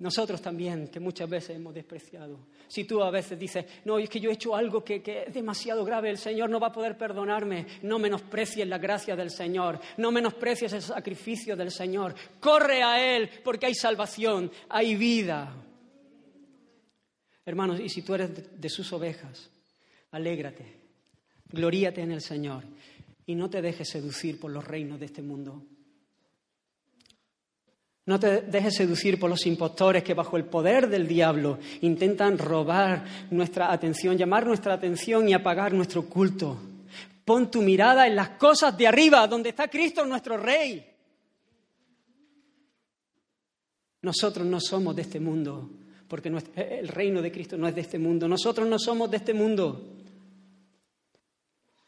Nosotros 0.00 0.40
también, 0.40 0.88
que 0.88 0.98
muchas 0.98 1.28
veces 1.28 1.56
hemos 1.56 1.74
despreciado. 1.74 2.46
Si 2.66 2.84
tú 2.84 3.02
a 3.02 3.10
veces 3.10 3.38
dices, 3.38 3.66
no, 3.84 3.98
es 3.98 4.08
que 4.08 4.18
yo 4.18 4.30
he 4.30 4.32
hecho 4.32 4.56
algo 4.56 4.82
que, 4.82 5.02
es 5.26 5.34
demasiado 5.34 5.84
grave, 5.84 6.08
el 6.08 6.16
Señor 6.16 6.48
no 6.48 6.58
va 6.58 6.68
a 6.68 6.72
poder 6.72 6.96
perdonarme, 6.96 7.66
no 7.82 7.98
menosprecies 7.98 8.66
la 8.66 8.78
gracia 8.78 9.14
del 9.14 9.30
Señor, 9.30 9.78
no 9.98 10.10
menosprecies 10.10 10.72
el 10.72 10.80
sacrificio 10.80 11.54
del 11.54 11.70
Señor. 11.70 12.14
Corre 12.40 12.82
a 12.82 13.14
Él 13.14 13.28
porque 13.44 13.66
hay 13.66 13.74
salvación, 13.74 14.50
hay 14.70 14.96
vida. 14.96 15.54
Hermanos, 17.44 17.78
y 17.80 17.90
si 17.90 18.00
tú 18.00 18.14
eres 18.14 18.58
de 18.58 18.68
sus 18.70 18.90
ovejas, 18.94 19.50
alégrate, 20.12 20.64
gloríate 21.52 22.00
en 22.00 22.12
el 22.12 22.22
Señor 22.22 22.64
y 23.26 23.34
no 23.34 23.50
te 23.50 23.60
dejes 23.60 23.90
seducir 23.90 24.40
por 24.40 24.50
los 24.50 24.66
reinos 24.66 24.98
de 24.98 25.06
este 25.06 25.20
mundo. 25.20 25.62
No 28.06 28.18
te 28.18 28.42
dejes 28.42 28.74
seducir 28.76 29.18
por 29.18 29.30
los 29.30 29.46
impostores 29.46 30.02
que 30.02 30.14
bajo 30.14 30.36
el 30.36 30.44
poder 30.44 30.88
del 30.88 31.06
diablo 31.06 31.58
intentan 31.82 32.38
robar 32.38 33.04
nuestra 33.30 33.72
atención, 33.72 34.16
llamar 34.16 34.46
nuestra 34.46 34.74
atención 34.74 35.28
y 35.28 35.34
apagar 35.34 35.72
nuestro 35.72 36.06
culto. 36.06 36.58
Pon 37.24 37.50
tu 37.50 37.62
mirada 37.62 38.06
en 38.06 38.16
las 38.16 38.30
cosas 38.30 38.76
de 38.76 38.88
arriba, 38.88 39.26
donde 39.26 39.50
está 39.50 39.68
Cristo 39.68 40.04
nuestro 40.06 40.36
Rey. 40.36 40.84
Nosotros 44.02 44.46
no 44.46 44.60
somos 44.60 44.96
de 44.96 45.02
este 45.02 45.20
mundo, 45.20 45.70
porque 46.08 46.28
el 46.56 46.88
reino 46.88 47.20
de 47.20 47.30
Cristo 47.30 47.56
no 47.58 47.68
es 47.68 47.74
de 47.74 47.82
este 47.82 47.98
mundo. 47.98 48.26
Nosotros 48.26 48.66
no 48.66 48.78
somos 48.78 49.10
de 49.10 49.18
este 49.18 49.34
mundo. 49.34 49.99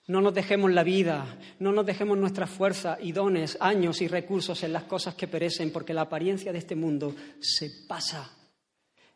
No 0.08 0.20
nos 0.20 0.34
dejemos 0.34 0.72
la 0.72 0.82
vida, 0.82 1.38
no 1.60 1.70
nos 1.70 1.86
dejemos 1.86 2.18
nuestra 2.18 2.46
fuerza 2.46 2.98
y 3.00 3.12
dones, 3.12 3.56
años 3.60 4.02
y 4.02 4.08
recursos 4.08 4.62
en 4.64 4.72
las 4.72 4.84
cosas 4.84 5.14
que 5.14 5.28
perecen, 5.28 5.70
porque 5.70 5.94
la 5.94 6.02
apariencia 6.02 6.52
de 6.52 6.58
este 6.58 6.74
mundo 6.74 7.14
se 7.40 7.70
pasa. 7.86 8.36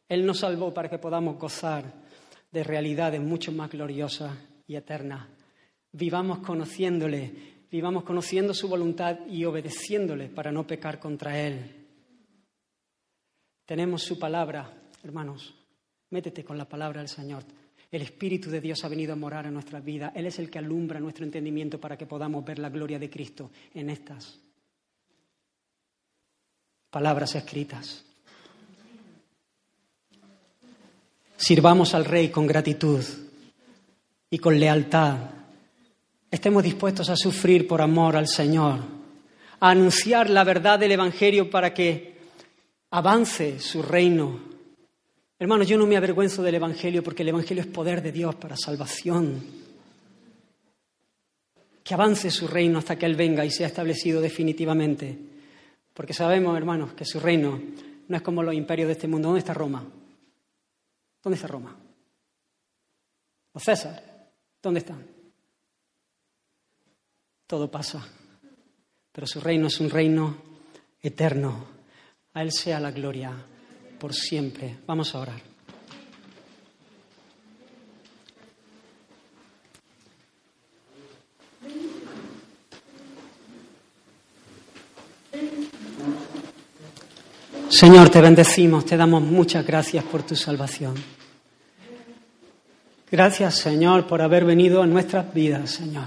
Él 0.09 0.25
nos 0.25 0.39
salvó 0.39 0.73
para 0.73 0.89
que 0.89 0.99
podamos 0.99 1.39
gozar 1.39 1.85
de 2.53 2.63
realidades 2.63 3.21
mucho 3.21 3.51
más 3.51 3.71
gloriosas 3.71 4.33
y 4.69 4.77
eternas. 4.77 5.27
Vivamos 5.91 6.39
conociéndole, 6.39 7.65
vivamos 7.71 8.05
conociendo 8.05 8.55
su 8.55 8.69
voluntad 8.69 9.27
y 9.27 9.45
obedeciéndole 9.45 10.29
para 10.29 10.53
no 10.53 10.67
pecar 10.67 11.01
contra 11.01 11.41
Él. 11.41 11.87
Tenemos 13.65 14.03
su 14.03 14.19
palabra, 14.19 14.73
hermanos. 15.03 15.55
Métete 16.11 16.45
con 16.45 16.57
la 16.57 16.69
palabra 16.69 17.01
del 17.01 17.09
Señor. 17.09 17.43
El 17.97 18.03
Espíritu 18.03 18.51
de 18.51 18.61
Dios 18.61 18.85
ha 18.85 18.89
venido 18.89 19.15
a 19.15 19.17
morar 19.17 19.47
en 19.47 19.55
nuestras 19.55 19.83
vidas. 19.83 20.13
Él 20.15 20.27
es 20.27 20.39
el 20.39 20.51
que 20.51 20.59
alumbra 20.59 21.01
nuestro 21.01 21.25
entendimiento 21.25 21.81
para 21.81 21.97
que 21.97 22.05
podamos 22.05 22.45
ver 22.45 22.59
la 22.59 22.69
gloria 22.69 22.99
de 22.99 23.09
Cristo 23.09 23.51
en 23.73 23.89
estas 23.89 24.39
palabras 26.91 27.35
escritas. 27.37 28.05
Sirvamos 31.39 31.95
al 31.95 32.05
Rey 32.05 32.29
con 32.29 32.47
gratitud 32.47 33.03
y 34.29 34.39
con 34.41 34.61
lealtad. 34.61 35.17
Estemos 36.31 36.63
dispuestos 36.63 37.09
a 37.09 37.17
sufrir 37.17 37.67
por 37.67 37.81
amor 37.81 38.15
al 38.15 38.29
Señor, 38.29 38.81
a 39.59 39.71
anunciar 39.71 40.29
la 40.29 40.45
verdad 40.45 40.79
del 40.79 40.93
Evangelio 40.93 41.49
para 41.49 41.73
que 41.73 42.19
avance 42.91 43.59
su 43.59 43.81
reino 43.83 44.46
Hermanos, 45.39 45.69
yo 45.69 45.77
no 45.77 45.87
me 45.87 45.99
avergüenzo 45.99 46.43
del 46.43 46.55
Evangelio 46.55 47.03
porque 47.03 47.23
el 47.23 47.29
Evangelio 47.29 47.63
es 47.63 47.69
poder 47.69 48.01
de 48.01 48.11
Dios 48.11 48.35
para 48.37 48.57
salvación. 48.57 49.43
Que 51.85 51.95
avance 51.95 52.31
su 52.31 52.49
reino 52.49 52.79
hasta 52.79 52.97
que 52.97 53.05
Él 53.05 53.17
venga 53.17 53.45
y 53.45 53.51
sea 53.51 53.67
establecido 53.67 54.23
definitivamente. 54.23 55.19
Porque 55.93 56.15
sabemos, 56.15 56.57
hermanos, 56.57 56.95
que 56.95 57.05
su 57.05 57.21
reino 57.21 57.61
no 58.09 58.17
es 58.17 58.23
como 58.23 58.43
los 58.43 58.55
imperios 58.55 58.87
de 58.87 58.93
este 58.95 59.09
mundo. 59.09 59.29
¿Dónde 59.29 59.41
está 59.41 59.53
Roma? 59.53 59.85
¿Dónde 61.23 61.35
está 61.35 61.49
Roma? 61.49 61.77
Los 63.53 63.63
César, 63.63 64.31
¿dónde 64.63 64.81
están? 64.81 65.07
Todo 67.47 67.71
pasa. 67.71 68.09
Pero 69.13 69.27
su 69.27 69.41
reino 69.41 69.67
es 69.67 69.81
un 69.81 69.91
reino 69.91 70.35
eterno. 71.03 71.67
A 72.33 72.43
Él 72.43 72.53
sea 72.53 72.81
la 72.81 72.91
gloria 72.91 73.37
por 73.99 74.15
siempre. 74.15 74.77
Vamos 74.87 75.15
a 75.15 75.21
orar. 75.21 75.57
Señor, 87.69 88.09
te 88.09 88.23
bendecimos, 88.23 88.87
te 88.87 88.97
damos 88.97 89.23
muchas 89.23 89.67
gracias 89.67 90.03
por 90.05 90.23
tu 90.23 90.35
salvación. 90.35 90.95
Gracias, 93.11 93.57
Señor, 93.57 94.07
por 94.07 94.23
haber 94.23 94.45
venido 94.45 94.83
a 94.83 94.87
nuestras 94.87 95.33
vidas, 95.35 95.73
Señor. 95.73 96.07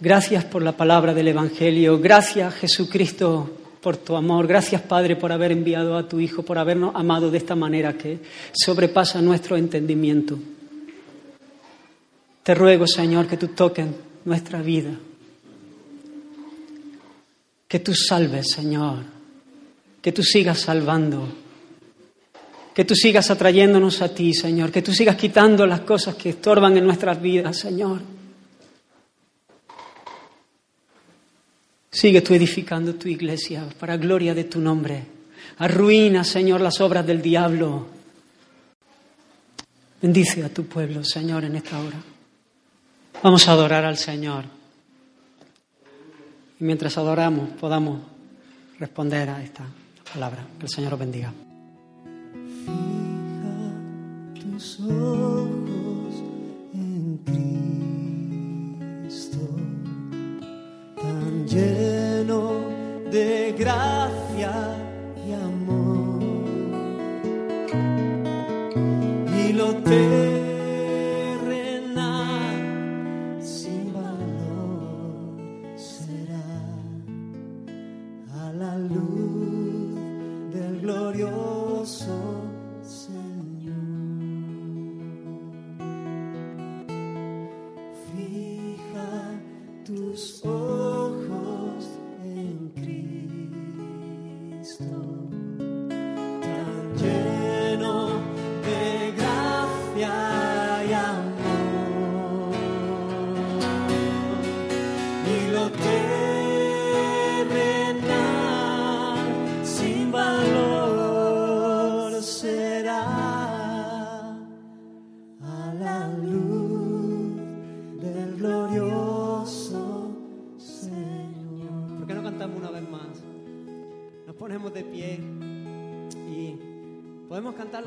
Gracias 0.00 0.44
por 0.44 0.62
la 0.62 0.72
palabra 0.72 1.12
del 1.12 1.28
Evangelio. 1.28 2.00
Gracias, 2.00 2.54
Jesucristo, 2.54 3.61
por 3.82 3.96
tu 3.96 4.14
amor. 4.14 4.46
Gracias, 4.46 4.80
Padre, 4.80 5.16
por 5.16 5.32
haber 5.32 5.50
enviado 5.50 5.96
a 5.98 6.08
tu 6.08 6.20
Hijo, 6.20 6.42
por 6.42 6.56
habernos 6.56 6.94
amado 6.94 7.30
de 7.30 7.38
esta 7.38 7.56
manera 7.56 7.94
que 7.98 8.20
sobrepasa 8.52 9.20
nuestro 9.20 9.56
entendimiento. 9.56 10.38
Te 12.44 12.54
ruego, 12.54 12.86
Señor, 12.86 13.26
que 13.26 13.36
tú 13.36 13.48
toques 13.48 13.86
nuestra 14.24 14.62
vida. 14.62 14.92
Que 17.66 17.80
tú 17.80 17.92
salves, 17.94 18.50
Señor. 18.52 18.98
Que 20.00 20.12
tú 20.12 20.22
sigas 20.22 20.60
salvando. 20.60 21.28
Que 22.74 22.84
tú 22.84 22.94
sigas 22.94 23.30
atrayéndonos 23.30 24.00
a 24.00 24.14
ti, 24.14 24.32
Señor. 24.32 24.70
Que 24.70 24.82
tú 24.82 24.92
sigas 24.92 25.16
quitando 25.16 25.66
las 25.66 25.80
cosas 25.80 26.14
que 26.14 26.30
estorban 26.30 26.76
en 26.76 26.84
nuestras 26.84 27.20
vidas, 27.20 27.58
Señor. 27.58 28.00
Sigue 31.92 32.22
tú 32.22 32.32
edificando 32.32 32.94
tu 32.94 33.06
iglesia 33.06 33.68
para 33.78 33.98
gloria 33.98 34.34
de 34.34 34.44
tu 34.44 34.60
nombre. 34.60 35.04
Arruina, 35.58 36.24
Señor, 36.24 36.62
las 36.62 36.80
obras 36.80 37.06
del 37.06 37.20
diablo. 37.20 37.86
Bendice 40.00 40.42
a 40.42 40.48
tu 40.48 40.64
pueblo, 40.64 41.04
Señor, 41.04 41.44
en 41.44 41.56
esta 41.56 41.78
hora. 41.78 42.02
Vamos 43.22 43.46
a 43.46 43.52
adorar 43.52 43.84
al 43.84 43.98
Señor. 43.98 44.44
Y 46.58 46.64
mientras 46.64 46.96
adoramos, 46.96 47.50
podamos 47.60 48.00
responder 48.78 49.28
a 49.28 49.42
esta 49.42 49.66
palabra. 50.14 50.46
Que 50.58 50.64
el 50.64 50.70
Señor 50.72 50.94
os 50.94 50.98
bendiga. 50.98 51.32
Lleno 61.46 62.60
de 63.10 63.54
gracia 63.58 64.52
y 65.26 65.32
amor. 65.32 66.22
Y 69.36 69.52
lo 69.52 69.74
terrenal 69.76 70.41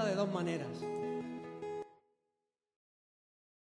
de 0.04 0.16
dos 0.16 0.30
maneras. 0.30 0.95